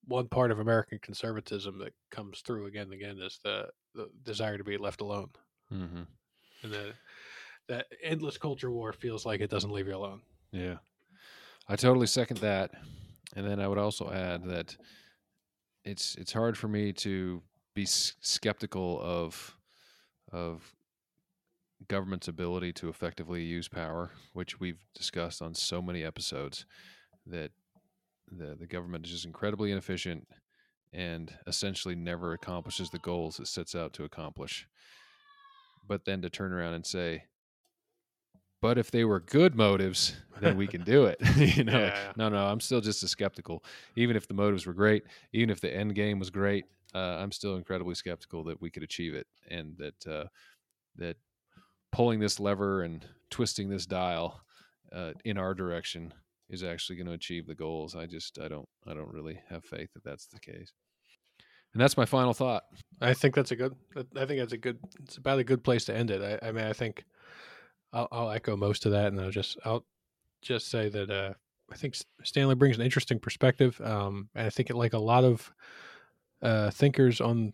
one 0.05 0.27
part 0.27 0.51
of 0.51 0.59
american 0.59 0.99
conservatism 0.99 1.77
that 1.79 1.93
comes 2.11 2.41
through 2.41 2.67
again 2.67 2.83
and 2.83 2.93
again 2.93 3.17
is 3.19 3.39
the 3.43 3.69
the 3.95 4.09
desire 4.23 4.57
to 4.57 4.63
be 4.63 4.77
left 4.77 5.01
alone 5.01 5.29
Mhm. 5.71 6.07
and 6.63 6.71
the 6.71 6.93
that 7.67 7.87
endless 8.01 8.37
culture 8.37 8.71
war 8.71 8.93
feels 8.93 9.25
like 9.25 9.41
it 9.41 9.49
doesn't 9.49 9.71
leave 9.71 9.87
you 9.87 9.95
alone 9.95 10.21
Yeah. 10.51 10.77
I 11.67 11.75
totally 11.75 12.07
second 12.07 12.37
that. 12.37 12.71
And 13.35 13.45
then 13.45 13.59
I 13.59 13.67
would 13.67 13.77
also 13.77 14.09
add 14.09 14.45
that 14.45 14.77
it's 15.83 16.15
it's 16.15 16.31
hard 16.31 16.57
for 16.57 16.67
me 16.69 16.93
to 16.93 17.43
be 17.77 17.83
s- 17.83 18.15
skeptical 18.21 18.99
of 18.99 19.55
of 20.31 20.75
government's 21.87 22.27
ability 22.27 22.73
to 22.73 22.89
effectively 22.89 23.43
use 23.43 23.67
power, 23.67 24.09
which 24.33 24.59
we've 24.59 24.83
discussed 24.95 25.43
on 25.43 25.53
so 25.53 25.79
many 25.79 26.03
episodes 26.03 26.65
that 27.27 27.51
the 28.31 28.55
the 28.55 28.65
government 28.65 29.05
is 29.05 29.11
just 29.11 29.25
incredibly 29.25 29.71
inefficient 29.71 30.27
and 30.91 31.37
essentially 31.45 31.93
never 31.95 32.33
accomplishes 32.33 32.89
the 32.89 32.97
goals 32.99 33.39
it 33.39 33.47
sets 33.47 33.75
out 33.75 33.93
to 33.93 34.03
accomplish. 34.03 34.67
But 35.87 36.05
then 36.05 36.23
to 36.23 36.31
turn 36.31 36.51
around 36.51 36.73
and 36.73 36.85
say, 36.85 37.25
but 38.59 38.79
if 38.79 38.89
they 38.89 39.05
were 39.05 39.19
good 39.19 39.53
motives, 39.55 40.15
then 40.39 40.57
we 40.57 40.67
can 40.67 40.83
do 40.83 41.05
it. 41.05 41.19
you 41.57 41.63
know, 41.63 41.79
Yeah. 41.85 42.13
no, 42.15 42.29
no, 42.29 42.47
I'm 42.47 42.59
still 42.59 42.81
just 42.81 43.03
a 43.03 43.07
skeptical. 43.07 43.63
Even 43.95 44.15
if 44.15 44.27
the 44.27 44.33
motives 44.33 44.65
were 44.65 44.73
great, 44.73 45.03
even 45.31 45.51
if 45.51 45.61
the 45.61 45.71
end 45.73 45.93
game 45.93 46.17
was 46.17 46.31
great, 46.31 46.65
uh, 46.95 47.17
I'm 47.19 47.31
still 47.31 47.55
incredibly 47.55 47.95
skeptical 47.95 48.43
that 48.45 48.61
we 48.61 48.69
could 48.69 48.83
achieve 48.83 49.13
it, 49.15 49.27
and 49.49 49.77
that 49.77 50.07
uh, 50.07 50.25
that 50.95 51.17
pulling 51.91 52.19
this 52.19 52.39
lever 52.39 52.83
and 52.83 53.05
twisting 53.29 53.69
this 53.69 53.85
dial 53.85 54.41
uh, 54.91 55.13
in 55.25 55.37
our 55.37 55.53
direction 55.53 56.13
is 56.49 56.63
actually 56.63 56.95
going 56.95 57.07
to 57.07 57.13
achieve 57.13 57.47
the 57.47 57.55
goals. 57.55 57.95
I 57.95 58.05
just, 58.05 58.39
I 58.39 58.47
don't, 58.47 58.67
I 58.87 58.93
don't 58.93 59.11
really 59.11 59.39
have 59.49 59.65
faith 59.65 59.89
that 59.93 60.03
that's 60.03 60.27
the 60.27 60.39
case. 60.39 60.71
And 61.73 61.81
that's 61.81 61.97
my 61.97 62.05
final 62.05 62.33
thought. 62.33 62.63
I 63.01 63.13
think 63.13 63.35
that's 63.35 63.51
a 63.51 63.55
good. 63.55 63.75
I 64.15 64.25
think 64.25 64.39
that's 64.39 64.53
a 64.53 64.57
good. 64.57 64.79
It's 65.03 65.17
about 65.17 65.39
a 65.39 65.43
good 65.43 65.63
place 65.63 65.85
to 65.85 65.95
end 65.95 66.09
it. 66.09 66.39
I, 66.41 66.47
I 66.47 66.51
mean, 66.51 66.65
I 66.65 66.73
think 66.73 67.03
I'll, 67.93 68.07
I'll 68.11 68.31
echo 68.31 68.55
most 68.55 68.85
of 68.85 68.93
that, 68.93 69.07
and 69.07 69.19
I'll 69.19 69.29
just 69.29 69.57
I'll 69.65 69.85
just 70.41 70.69
say 70.69 70.89
that 70.89 71.09
uh, 71.09 71.33
I 71.71 71.75
think 71.75 71.95
Stanley 72.23 72.55
brings 72.55 72.77
an 72.77 72.83
interesting 72.83 73.19
perspective, 73.19 73.79
um, 73.81 74.29
and 74.33 74.47
I 74.47 74.49
think 74.49 74.69
it, 74.69 74.75
like 74.75 74.93
a 74.93 74.97
lot 74.97 75.23
of 75.23 75.51
uh, 76.41 76.69
thinkers 76.71 77.21
on 77.21 77.53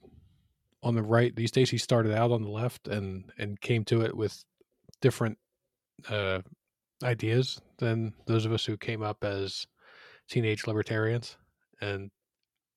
on 0.82 0.96
the 0.96 1.04
right 1.04 1.34
these 1.36 1.52
days, 1.52 1.70
he 1.70 1.78
started 1.78 2.14
out 2.14 2.32
on 2.32 2.44
the 2.44 2.50
left 2.50 2.88
and 2.88 3.32
and 3.38 3.60
came 3.62 3.84
to 3.86 4.02
it 4.02 4.16
with 4.16 4.44
different 5.02 5.38
uh, 6.10 6.42
ideas 7.04 7.62
than 7.78 8.14
those 8.26 8.46
of 8.46 8.52
us 8.52 8.66
who 8.66 8.78
came 8.78 9.02
up 9.02 9.24
as 9.24 9.66
teenage 10.30 10.68
libertarians, 10.68 11.38
and 11.82 12.12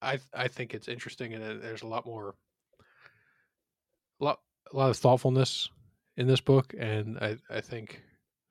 I 0.01 0.19
I 0.35 0.49
think 0.49 0.75
it's 0.75 0.89
interesting, 0.89 1.35
and 1.35 1.43
uh, 1.43 1.55
there's 1.61 1.83
a 1.83 1.89
lot 1.89 2.07
more 2.07 2.35
a 4.21 4.25
lot 4.25 4.41
a 4.73 4.77
lot 4.77 4.91
of 4.91 4.97
thoughtfulness 4.97 5.69
in 6.17 6.27
this 6.27 6.41
book, 6.41 6.75
and 6.79 7.19
I 7.19 7.37
I 7.51 7.61
think 7.61 8.03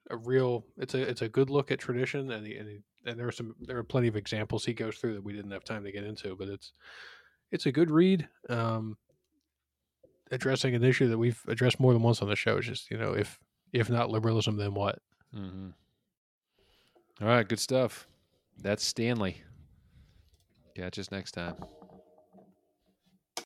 a 0.10 0.18
real 0.18 0.66
it's 0.78 0.94
a 0.94 1.02
it's 1.02 1.22
a 1.22 1.30
good 1.30 1.50
look 1.50 1.72
at 1.72 1.80
tradition, 1.80 2.32
and 2.32 2.46
he, 2.46 2.56
and, 2.56 2.70
he, 2.70 2.80
and 3.06 3.20
there 3.20 3.28
are 3.28 3.32
some 3.32 3.56
there 3.62 3.78
are 3.78 3.84
plenty 3.84 4.08
of 4.08 4.16
examples 4.16 4.66
he 4.66 4.74
goes 4.74 4.98
through 4.98 5.14
that 5.14 5.24
we 5.24 5.34
didn't 5.34 5.52
have 5.52 5.64
time 5.64 5.84
to 5.84 5.92
get 5.92 6.04
into, 6.04 6.36
but 6.36 6.50
it's 6.50 6.74
it's 7.56 7.66
a 7.66 7.72
good 7.72 7.90
read. 7.90 8.28
Um, 8.50 8.98
addressing 10.30 10.76
an 10.76 10.84
issue 10.84 11.08
that 11.10 11.18
we've 11.18 11.42
addressed 11.48 11.80
more 11.80 11.94
than 11.94 12.04
once 12.04 12.22
on 12.22 12.28
the 12.28 12.36
show 12.36 12.58
is 12.58 12.66
just 12.66 12.92
you 12.92 12.98
know 12.98 13.14
if 13.14 13.40
if 13.74 13.90
not 13.90 14.12
liberalism, 14.12 14.58
then 14.58 14.74
what? 14.74 15.00
Mm-hmm. 15.36 15.70
All 17.22 17.28
right, 17.28 17.48
good 17.48 17.60
stuff. 17.60 18.08
That's 18.62 18.86
Stanley. 18.86 19.42
Catch 20.76 21.00
us 21.00 21.12
next 21.12 21.32
time. 21.32 21.56